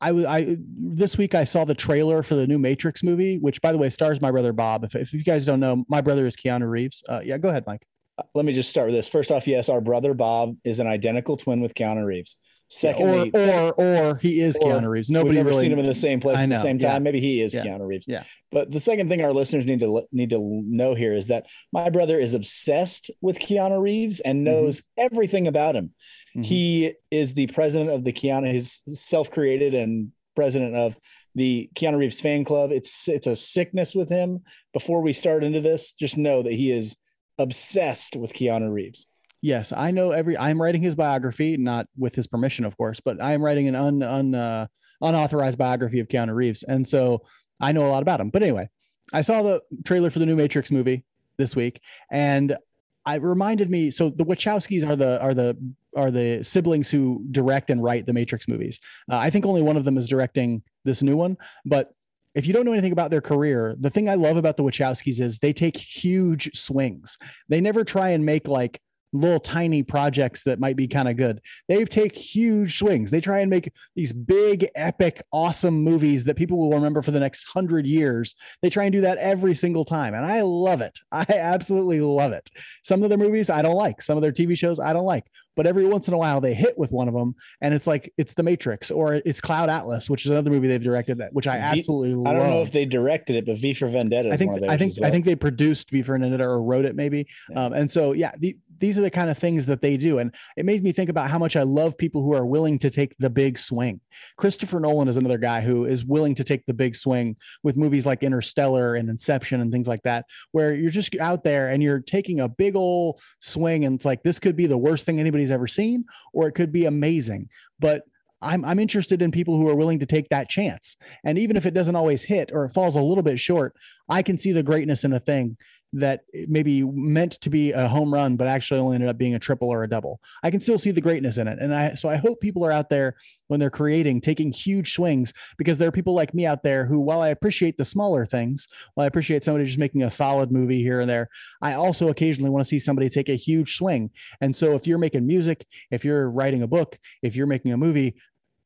I 0.00 0.12
was 0.12 0.24
I 0.24 0.56
this 0.58 1.16
week 1.18 1.34
I 1.34 1.44
saw 1.44 1.64
the 1.64 1.74
trailer 1.74 2.22
for 2.22 2.34
the 2.34 2.46
new 2.46 2.58
Matrix 2.58 3.02
movie, 3.02 3.38
which 3.38 3.60
by 3.62 3.72
the 3.72 3.78
way 3.78 3.90
stars 3.90 4.20
my 4.20 4.30
brother 4.30 4.52
Bob. 4.52 4.84
If, 4.84 4.96
if 4.96 5.12
you 5.12 5.22
guys 5.22 5.44
don't 5.44 5.60
know, 5.60 5.84
my 5.88 6.00
brother 6.00 6.26
is 6.26 6.34
Keanu 6.34 6.68
Reeves. 6.68 7.02
Uh, 7.08 7.20
yeah, 7.22 7.38
go 7.38 7.50
ahead, 7.50 7.64
Mike. 7.66 7.86
let 8.34 8.44
me 8.44 8.52
just 8.52 8.70
start 8.70 8.86
with 8.86 8.96
this. 8.96 9.08
First 9.08 9.30
off, 9.30 9.46
yes, 9.46 9.68
our 9.68 9.80
brother 9.80 10.12
Bob 10.14 10.56
is 10.64 10.80
an 10.80 10.86
identical 10.86 11.36
twin 11.36 11.60
with 11.60 11.74
Keanu 11.74 12.04
Reeves. 12.04 12.36
Secondly, 12.74 13.30
or 13.34 13.72
or, 13.74 13.96
or 13.96 14.16
he 14.16 14.40
is 14.40 14.56
or 14.56 14.72
Keanu 14.72 14.88
Reeves. 14.88 15.10
Nobody 15.10 15.30
we've 15.30 15.36
never 15.36 15.50
really 15.50 15.62
seen 15.64 15.72
him 15.72 15.78
in 15.78 15.86
the 15.86 15.94
same 15.94 16.20
place 16.20 16.38
I 16.38 16.44
at 16.44 16.48
the 16.48 16.56
same 16.60 16.78
time. 16.78 16.92
yeah. 16.92 16.98
Maybe 17.00 17.20
he 17.20 17.42
is 17.42 17.52
Yeah. 17.52 17.64
Keanu 17.66 17.86
Reeves. 17.86 18.06
Yeah. 18.08 18.24
But 18.50 18.70
the 18.72 18.80
second 18.80 19.08
thing 19.10 19.22
our 19.22 19.32
listeners 19.32 19.66
need 19.66 19.80
to 19.80 20.02
need 20.10 20.30
to 20.30 20.40
know 20.66 20.94
here 20.94 21.14
is 21.14 21.26
that 21.26 21.44
my 21.72 21.90
brother 21.90 22.18
is 22.18 22.32
obsessed 22.32 23.10
with 23.20 23.38
Keanu 23.38 23.80
Reeves 23.80 24.20
and 24.20 24.38
Mm-hmm. 24.38 24.44
knows 24.44 24.82
everything 24.96 25.46
about 25.46 25.76
him. 25.76 25.92
Mhm. 26.36 26.44
He 26.46 26.94
is 27.10 27.34
the 27.34 27.46
president 27.48 27.90
of 27.90 28.04
the 28.04 28.12
Keanu, 28.12 28.50
his 28.52 28.80
self-created 28.86 29.74
and 29.74 30.12
president 30.34 30.74
of 30.74 30.96
the 31.34 31.68
Keanu 31.76 31.98
Reeves 31.98 32.20
fan 32.20 32.42
club. 32.44 32.72
It's 32.72 33.06
it's 33.06 33.26
a 33.26 33.36
sickness 33.36 33.94
with 33.94 34.08
him. 34.08 34.40
Before 34.72 35.02
we 35.02 35.12
start 35.12 35.44
into 35.44 35.60
this, 35.60 35.92
just 35.92 36.16
know 36.16 36.42
that 36.42 36.52
he 36.54 36.70
is 36.72 36.96
obsessed 37.38 38.16
with 38.16 38.32
Keanu 38.32 38.72
Reeves. 38.72 39.06
Yes, 39.42 39.72
I 39.76 39.90
know 39.90 40.12
every. 40.12 40.38
I'm 40.38 40.62
writing 40.62 40.82
his 40.82 40.94
biography, 40.94 41.56
not 41.56 41.88
with 41.98 42.14
his 42.14 42.28
permission, 42.28 42.64
of 42.64 42.76
course, 42.76 43.00
but 43.00 43.20
I 43.20 43.32
am 43.32 43.42
writing 43.42 43.66
an 43.66 43.74
un, 43.74 44.02
un 44.02 44.34
uh, 44.36 44.68
unauthorized 45.00 45.58
biography 45.58 45.98
of 45.98 46.06
Keanu 46.06 46.32
Reeves, 46.32 46.62
and 46.62 46.86
so 46.86 47.22
I 47.60 47.72
know 47.72 47.84
a 47.84 47.90
lot 47.90 48.02
about 48.02 48.20
him. 48.20 48.30
But 48.30 48.44
anyway, 48.44 48.70
I 49.12 49.22
saw 49.22 49.42
the 49.42 49.60
trailer 49.84 50.10
for 50.10 50.20
the 50.20 50.26
new 50.26 50.36
Matrix 50.36 50.70
movie 50.70 51.04
this 51.38 51.56
week, 51.56 51.80
and 52.12 52.56
I 53.04 53.16
reminded 53.16 53.68
me. 53.68 53.90
So 53.90 54.10
the 54.10 54.24
Wachowskis 54.24 54.88
are 54.88 54.94
the 54.94 55.20
are 55.20 55.34
the 55.34 55.56
are 55.96 56.12
the 56.12 56.44
siblings 56.44 56.88
who 56.88 57.24
direct 57.32 57.68
and 57.70 57.82
write 57.82 58.06
the 58.06 58.12
Matrix 58.12 58.46
movies. 58.46 58.78
Uh, 59.10 59.16
I 59.16 59.28
think 59.28 59.44
only 59.44 59.60
one 59.60 59.76
of 59.76 59.84
them 59.84 59.98
is 59.98 60.08
directing 60.08 60.62
this 60.84 61.02
new 61.02 61.16
one, 61.16 61.36
but 61.64 61.92
if 62.36 62.46
you 62.46 62.52
don't 62.52 62.64
know 62.64 62.72
anything 62.72 62.92
about 62.92 63.10
their 63.10 63.20
career, 63.20 63.74
the 63.80 63.90
thing 63.90 64.08
I 64.08 64.14
love 64.14 64.36
about 64.36 64.56
the 64.56 64.62
Wachowskis 64.62 65.20
is 65.20 65.38
they 65.38 65.52
take 65.52 65.76
huge 65.76 66.56
swings. 66.56 67.18
They 67.48 67.60
never 67.60 67.84
try 67.84 68.10
and 68.10 68.24
make 68.24 68.46
like 68.46 68.80
little 69.12 69.40
tiny 69.40 69.82
projects 69.82 70.42
that 70.44 70.58
might 70.60 70.76
be 70.76 70.88
kind 70.88 71.08
of 71.08 71.16
good. 71.16 71.40
They 71.68 71.84
take 71.84 72.16
huge 72.16 72.78
swings. 72.78 73.10
They 73.10 73.20
try 73.20 73.40
and 73.40 73.50
make 73.50 73.70
these 73.94 74.12
big, 74.12 74.68
epic, 74.74 75.22
awesome 75.32 75.82
movies 75.82 76.24
that 76.24 76.36
people 76.36 76.58
will 76.58 76.70
remember 76.70 77.02
for 77.02 77.10
the 77.10 77.20
next 77.20 77.44
hundred 77.44 77.86
years. 77.86 78.34
They 78.62 78.70
try 78.70 78.84
and 78.84 78.92
do 78.92 79.02
that 79.02 79.18
every 79.18 79.54
single 79.54 79.84
time. 79.84 80.14
And 80.14 80.24
I 80.24 80.40
love 80.42 80.80
it. 80.80 80.98
I 81.12 81.26
absolutely 81.28 82.00
love 82.00 82.32
it. 82.32 82.50
Some 82.82 83.02
of 83.02 83.08
their 83.08 83.18
movies 83.18 83.50
I 83.50 83.62
don't 83.62 83.76
like, 83.76 84.02
some 84.02 84.16
of 84.16 84.22
their 84.22 84.32
TV 84.32 84.56
shows 84.56 84.80
I 84.80 84.92
don't 84.92 85.04
like, 85.04 85.24
but 85.56 85.66
every 85.66 85.86
once 85.86 86.08
in 86.08 86.14
a 86.14 86.18
while 86.18 86.40
they 86.40 86.54
hit 86.54 86.78
with 86.78 86.90
one 86.90 87.08
of 87.08 87.14
them. 87.14 87.34
And 87.60 87.74
it's 87.74 87.86
like 87.86 88.12
it's 88.16 88.34
The 88.34 88.42
Matrix 88.42 88.90
or 88.90 89.14
it's 89.14 89.40
Cloud 89.40 89.68
Atlas, 89.68 90.08
which 90.08 90.24
is 90.24 90.30
another 90.30 90.50
movie 90.50 90.68
they've 90.68 90.82
directed 90.82 91.18
that, 91.18 91.32
which 91.32 91.46
I 91.46 91.58
absolutely 91.58 92.14
love. 92.14 92.34
I 92.34 92.38
don't 92.38 92.50
know 92.50 92.62
if 92.62 92.72
they 92.72 92.84
directed 92.84 93.36
it, 93.36 93.46
but 93.46 93.58
V 93.58 93.74
for 93.74 93.88
Vendetta. 93.90 94.28
Is 94.28 94.34
I 94.34 94.36
think 94.36 94.52
one 94.52 94.64
of 94.64 94.70
I 94.70 94.76
think 94.76 94.94
well. 94.98 95.08
I 95.08 95.10
think 95.10 95.24
they 95.24 95.36
produced 95.36 95.90
V 95.90 96.02
for 96.02 96.18
Vendetta 96.18 96.44
or 96.44 96.62
wrote 96.62 96.84
it 96.84 96.96
maybe. 96.96 97.26
Yeah. 97.50 97.66
Um, 97.66 97.72
and 97.72 97.90
so 97.90 98.12
yeah, 98.12 98.32
the, 98.38 98.56
these 98.82 98.98
are 98.98 99.02
the 99.02 99.10
kind 99.10 99.30
of 99.30 99.38
things 99.38 99.64
that 99.66 99.80
they 99.80 99.96
do, 99.96 100.18
and 100.18 100.34
it 100.56 100.66
made 100.66 100.82
me 100.82 100.90
think 100.90 101.08
about 101.08 101.30
how 101.30 101.38
much 101.38 101.54
I 101.54 101.62
love 101.62 101.96
people 101.96 102.20
who 102.20 102.34
are 102.34 102.44
willing 102.44 102.80
to 102.80 102.90
take 102.90 103.16
the 103.18 103.30
big 103.30 103.56
swing. 103.56 104.00
Christopher 104.36 104.80
Nolan 104.80 105.06
is 105.06 105.16
another 105.16 105.38
guy 105.38 105.60
who 105.60 105.86
is 105.86 106.04
willing 106.04 106.34
to 106.34 106.42
take 106.42 106.66
the 106.66 106.74
big 106.74 106.96
swing 106.96 107.36
with 107.62 107.76
movies 107.76 108.04
like 108.04 108.24
Interstellar 108.24 108.96
and 108.96 109.08
Inception 109.08 109.60
and 109.60 109.70
things 109.70 109.86
like 109.86 110.02
that, 110.02 110.26
where 110.50 110.74
you're 110.74 110.90
just 110.90 111.14
out 111.20 111.44
there 111.44 111.68
and 111.68 111.80
you're 111.80 112.00
taking 112.00 112.40
a 112.40 112.48
big 112.48 112.74
old 112.74 113.20
swing, 113.38 113.84
and 113.84 113.94
it's 113.94 114.04
like 114.04 114.24
this 114.24 114.40
could 114.40 114.56
be 114.56 114.66
the 114.66 114.76
worst 114.76 115.06
thing 115.06 115.20
anybody's 115.20 115.52
ever 115.52 115.68
seen, 115.68 116.04
or 116.32 116.48
it 116.48 116.52
could 116.52 116.72
be 116.72 116.86
amazing, 116.86 117.48
but. 117.78 118.02
I'm, 118.44 118.64
I'm 118.64 118.80
interested 118.80 119.22
in 119.22 119.30
people 119.30 119.56
who 119.56 119.68
are 119.68 119.76
willing 119.76 120.00
to 120.00 120.06
take 120.06 120.28
that 120.30 120.48
chance. 120.50 120.96
And 121.24 121.38
even 121.38 121.56
if 121.56 121.64
it 121.64 121.74
doesn't 121.74 121.94
always 121.94 122.24
hit 122.24 122.50
or 122.52 122.64
it 122.64 122.74
falls 122.74 122.96
a 122.96 123.00
little 123.00 123.22
bit 123.22 123.38
short, 123.38 123.76
I 124.08 124.22
can 124.22 124.36
see 124.36 124.50
the 124.50 124.64
greatness 124.64 125.04
in 125.04 125.12
a 125.12 125.20
thing 125.20 125.56
that 125.94 126.22
maybe 126.48 126.82
meant 126.82 127.32
to 127.32 127.50
be 127.50 127.72
a 127.72 127.86
home 127.86 128.12
run, 128.12 128.36
but 128.36 128.48
actually 128.48 128.80
only 128.80 128.94
ended 128.94 129.10
up 129.10 129.18
being 129.18 129.34
a 129.34 129.38
triple 129.38 129.68
or 129.68 129.84
a 129.84 129.88
double. 129.88 130.20
I 130.42 130.50
can 130.50 130.60
still 130.60 130.78
see 130.78 130.90
the 130.90 131.02
greatness 131.02 131.36
in 131.36 131.46
it. 131.46 131.58
And 131.60 131.74
I, 131.74 131.94
so 131.94 132.08
I 132.08 132.16
hope 132.16 132.40
people 132.40 132.64
are 132.64 132.72
out 132.72 132.88
there 132.88 133.16
when 133.48 133.60
they're 133.60 133.70
creating, 133.70 134.22
taking 134.22 134.52
huge 134.52 134.94
swings 134.94 135.34
because 135.58 135.76
there 135.76 135.88
are 135.88 135.92
people 135.92 136.14
like 136.14 136.32
me 136.32 136.46
out 136.46 136.62
there 136.62 136.86
who, 136.86 136.98
while 136.98 137.20
I 137.20 137.28
appreciate 137.28 137.76
the 137.76 137.84
smaller 137.84 138.24
things, 138.24 138.68
while 138.94 139.04
I 139.04 139.08
appreciate 139.08 139.44
somebody 139.44 139.66
just 139.66 139.78
making 139.78 140.02
a 140.02 140.10
solid 140.10 140.50
movie 140.50 140.82
here 140.82 141.00
and 141.00 141.10
there, 141.10 141.28
I 141.60 141.74
also 141.74 142.08
occasionally 142.08 142.50
want 142.50 142.64
to 142.64 142.68
see 142.68 142.78
somebody 142.78 143.10
take 143.10 143.28
a 143.28 143.36
huge 143.36 143.76
swing. 143.76 144.10
And 144.40 144.56
so 144.56 144.74
if 144.74 144.86
you're 144.86 144.98
making 144.98 145.26
music, 145.26 145.66
if 145.90 146.06
you're 146.06 146.30
writing 146.30 146.62
a 146.62 146.66
book, 146.66 146.98
if 147.22 147.36
you're 147.36 147.46
making 147.46 147.72
a 147.72 147.76
movie, 147.76 148.14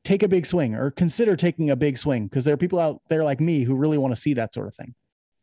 take 0.05 0.23
a 0.23 0.29
big 0.29 0.45
swing 0.45 0.75
or 0.75 0.91
consider 0.91 1.35
taking 1.35 1.71
a 1.71 1.75
big 1.75 1.97
swing 1.97 2.27
because 2.27 2.45
there 2.45 2.53
are 2.53 2.57
people 2.57 2.79
out 2.79 3.01
there 3.09 3.25
like 3.25 3.41
me 3.41 3.63
who 3.63 3.75
really 3.75 3.97
want 3.97 4.15
to 4.15 4.21
see 4.21 4.33
that 4.35 4.53
sort 4.53 4.67
of 4.67 4.75
thing. 4.75 4.95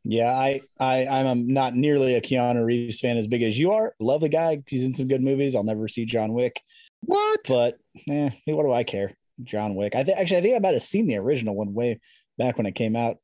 Yeah, 0.04 0.30
I, 0.32 0.60
I, 0.78 1.06
I'm 1.06 1.46
not 1.48 1.74
nearly 1.74 2.14
a 2.14 2.20
Keanu 2.20 2.64
Reeves 2.64 3.00
fan 3.00 3.16
as 3.16 3.26
big 3.26 3.42
as 3.42 3.58
you 3.58 3.72
are. 3.72 3.94
Love 3.98 4.20
the 4.20 4.28
guy. 4.28 4.62
He's 4.66 4.82
in 4.82 4.94
some 4.94 5.08
good 5.08 5.22
movies. 5.22 5.54
I'll 5.54 5.64
never 5.64 5.88
see 5.88 6.04
John 6.04 6.34
Wick, 6.34 6.60
What? 7.00 7.40
but 7.48 7.78
eh, 8.08 8.30
what 8.44 8.64
do 8.64 8.72
I 8.72 8.84
care? 8.84 9.16
John 9.42 9.74
Wick. 9.74 9.94
I 9.94 10.04
think 10.04 10.18
actually, 10.18 10.36
I 10.38 10.42
think 10.42 10.56
I 10.56 10.58
might 10.58 10.74
have 10.74 10.82
seen 10.82 11.06
the 11.06 11.16
original 11.16 11.54
one 11.56 11.72
way 11.72 12.00
back 12.36 12.58
when 12.58 12.66
it 12.66 12.74
came 12.74 12.96
out, 12.96 13.16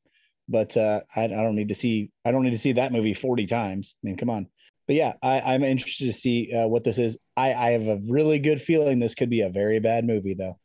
but 0.49 0.75
uh, 0.75 1.01
I, 1.15 1.25
I 1.25 1.27
don't 1.27 1.55
need 1.55 1.69
to 1.69 1.75
see. 1.75 2.11
I 2.25 2.31
don't 2.31 2.43
need 2.43 2.51
to 2.51 2.59
see 2.59 2.73
that 2.73 2.91
movie 2.91 3.13
40 3.13 3.45
times. 3.45 3.95
I 4.03 4.07
mean, 4.07 4.17
come 4.17 4.29
on. 4.29 4.47
But 4.87 4.95
yeah, 4.95 5.13
I, 5.21 5.39
I'm 5.41 5.63
interested 5.63 6.07
to 6.07 6.13
see 6.13 6.51
uh, 6.51 6.67
what 6.67 6.83
this 6.83 6.97
is. 6.97 7.15
I, 7.37 7.53
I 7.53 7.71
have 7.71 7.87
a 7.87 8.01
really 8.07 8.39
good 8.39 8.61
feeling 8.61 8.99
this 8.99 9.15
could 9.15 9.29
be 9.29 9.41
a 9.41 9.49
very 9.49 9.79
bad 9.79 10.05
movie, 10.05 10.33
though. 10.33 10.57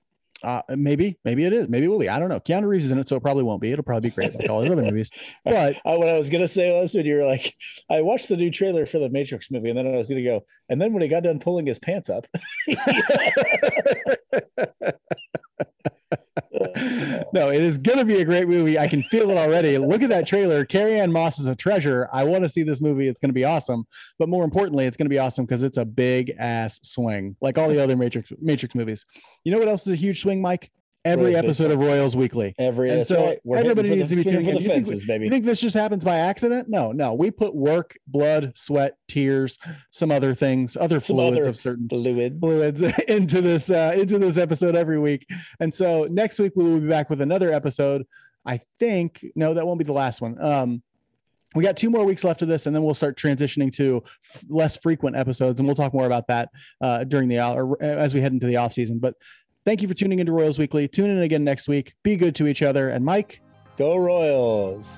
Uh, 0.42 0.62
maybe, 0.70 1.18
maybe 1.24 1.44
it 1.44 1.52
is. 1.52 1.68
Maybe 1.68 1.86
it 1.86 1.88
will 1.88 1.98
be. 1.98 2.08
I 2.08 2.18
don't 2.18 2.28
know. 2.28 2.40
Keanu 2.40 2.68
Reeves 2.68 2.86
is 2.86 2.90
in 2.90 2.98
it, 2.98 3.08
so 3.08 3.16
it 3.16 3.22
probably 3.22 3.42
won't 3.42 3.60
be. 3.60 3.72
It'll 3.72 3.84
probably 3.84 4.10
be 4.10 4.14
great 4.14 4.38
like 4.38 4.50
all 4.50 4.62
his 4.62 4.72
other 4.72 4.82
movies. 4.82 5.10
But 5.44 5.76
I, 5.84 5.96
what 5.96 6.08
I 6.08 6.18
was 6.18 6.28
gonna 6.28 6.48
say 6.48 6.72
was 6.72 6.94
when 6.94 7.06
you 7.06 7.16
were 7.16 7.24
like, 7.24 7.54
I 7.90 8.02
watched 8.02 8.28
the 8.28 8.36
new 8.36 8.50
trailer 8.50 8.84
for 8.84 8.98
the 8.98 9.08
Matrix 9.08 9.50
movie, 9.50 9.70
and 9.70 9.78
then 9.78 9.86
I 9.86 9.96
was 9.96 10.08
gonna 10.08 10.22
go, 10.22 10.44
and 10.68 10.80
then 10.80 10.92
when 10.92 11.02
he 11.02 11.08
got 11.08 11.22
done 11.22 11.38
pulling 11.38 11.66
his 11.66 11.78
pants 11.78 12.10
up, 12.10 12.26
no, 17.32 17.50
it 17.50 17.62
is 17.62 17.78
going 17.78 17.98
to 17.98 18.04
be 18.04 18.20
a 18.20 18.24
great 18.24 18.48
movie. 18.48 18.78
I 18.78 18.86
can 18.86 19.02
feel 19.04 19.30
it 19.30 19.36
already. 19.36 19.78
Look 19.78 20.02
at 20.02 20.08
that 20.10 20.26
trailer. 20.26 20.64
Carrie-Anne 20.64 21.12
Moss 21.12 21.38
is 21.38 21.46
a 21.46 21.54
treasure. 21.54 22.08
I 22.12 22.24
want 22.24 22.44
to 22.44 22.48
see 22.48 22.62
this 22.62 22.80
movie. 22.80 23.08
It's 23.08 23.18
going 23.18 23.30
to 23.30 23.34
be 23.34 23.44
awesome. 23.44 23.86
But 24.18 24.28
more 24.28 24.44
importantly, 24.44 24.86
it's 24.86 24.96
going 24.96 25.06
to 25.06 25.10
be 25.10 25.18
awesome 25.18 25.46
because 25.46 25.62
it's 25.62 25.78
a 25.78 25.84
big 25.84 26.34
ass 26.38 26.78
swing, 26.82 27.36
like 27.40 27.58
all 27.58 27.68
the 27.68 27.82
other 27.82 27.96
Matrix 27.96 28.30
Matrix 28.40 28.74
movies. 28.74 29.06
You 29.44 29.52
know 29.52 29.58
what 29.58 29.68
else 29.68 29.86
is 29.86 29.92
a 29.92 29.96
huge 29.96 30.20
swing, 30.20 30.42
Mike? 30.42 30.70
Every 31.06 31.32
Royals 31.32 31.44
episode 31.44 31.70
of 31.70 31.78
Royals 31.78 32.16
Weekly. 32.16 32.54
every 32.58 32.90
And 32.90 33.06
so 33.06 33.24
right. 33.44 33.58
Everybody 33.58 33.90
needs 33.90 34.10
the, 34.10 34.16
to 34.16 34.24
be 34.24 34.30
tuning 34.30 34.48
in. 34.48 34.56
You 34.56 34.68
think- 34.68 34.86
fences, 34.86 35.04
baby. 35.06 35.24
You 35.24 35.30
think 35.30 35.44
this 35.44 35.60
just 35.60 35.74
happens 35.76 36.04
by 36.04 36.16
accident? 36.18 36.68
No, 36.68 36.92
no. 36.92 37.14
We 37.14 37.30
put 37.30 37.54
work, 37.54 37.96
blood, 38.06 38.52
sweat, 38.56 38.96
tears, 39.08 39.58
some 39.90 40.10
other 40.10 40.34
things, 40.34 40.76
other 40.76 41.00
Some 41.00 41.16
fluids 41.16 41.38
other 41.38 41.48
of 41.48 41.56
certain 41.56 41.88
Fluids. 41.88 42.38
fluids 42.40 42.82
into 43.08 43.40
this 43.40 43.70
uh, 43.70 43.92
into 43.94 44.18
this 44.18 44.36
episode 44.36 44.74
every 44.76 44.98
week. 44.98 45.26
And 45.60 45.72
so 45.72 46.04
next 46.10 46.38
week 46.38 46.52
we 46.56 46.64
will 46.64 46.80
be 46.80 46.88
back 46.88 47.08
with 47.10 47.20
another 47.20 47.52
episode. 47.52 48.04
I 48.44 48.60
think 48.78 49.24
no, 49.34 49.54
that 49.54 49.66
won't 49.66 49.78
be 49.78 49.84
the 49.84 49.92
last 49.92 50.20
one. 50.20 50.40
Um, 50.42 50.82
we 51.54 51.62
got 51.64 51.76
two 51.76 51.88
more 51.88 52.04
weeks 52.04 52.22
left 52.22 52.42
of 52.42 52.48
this, 52.48 52.66
and 52.66 52.76
then 52.76 52.82
we'll 52.82 52.94
start 52.94 53.16
transitioning 53.16 53.72
to 53.74 54.02
f- 54.34 54.44
less 54.48 54.76
frequent 54.76 55.16
episodes, 55.16 55.58
and 55.58 55.66
we'll 55.66 55.74
talk 55.74 55.94
more 55.94 56.04
about 56.04 56.26
that 56.26 56.50
uh, 56.82 57.04
during 57.04 57.28
the 57.28 57.40
or 57.40 57.82
as 57.82 58.12
we 58.12 58.20
head 58.20 58.32
into 58.32 58.46
the 58.46 58.56
off 58.56 58.74
season. 58.74 58.98
But 58.98 59.14
thank 59.66 59.82
you 59.82 59.88
for 59.88 59.94
tuning 59.94 60.20
into 60.20 60.32
Royals 60.32 60.58
Weekly. 60.58 60.88
Tune 60.88 61.10
in 61.10 61.20
again 61.20 61.44
next 61.44 61.68
week. 61.68 61.92
Be 62.02 62.16
good 62.16 62.34
to 62.36 62.46
each 62.46 62.62
other, 62.62 62.88
and 62.88 63.04
Mike. 63.04 63.42
Go 63.76 63.96
Royals. 63.96 64.96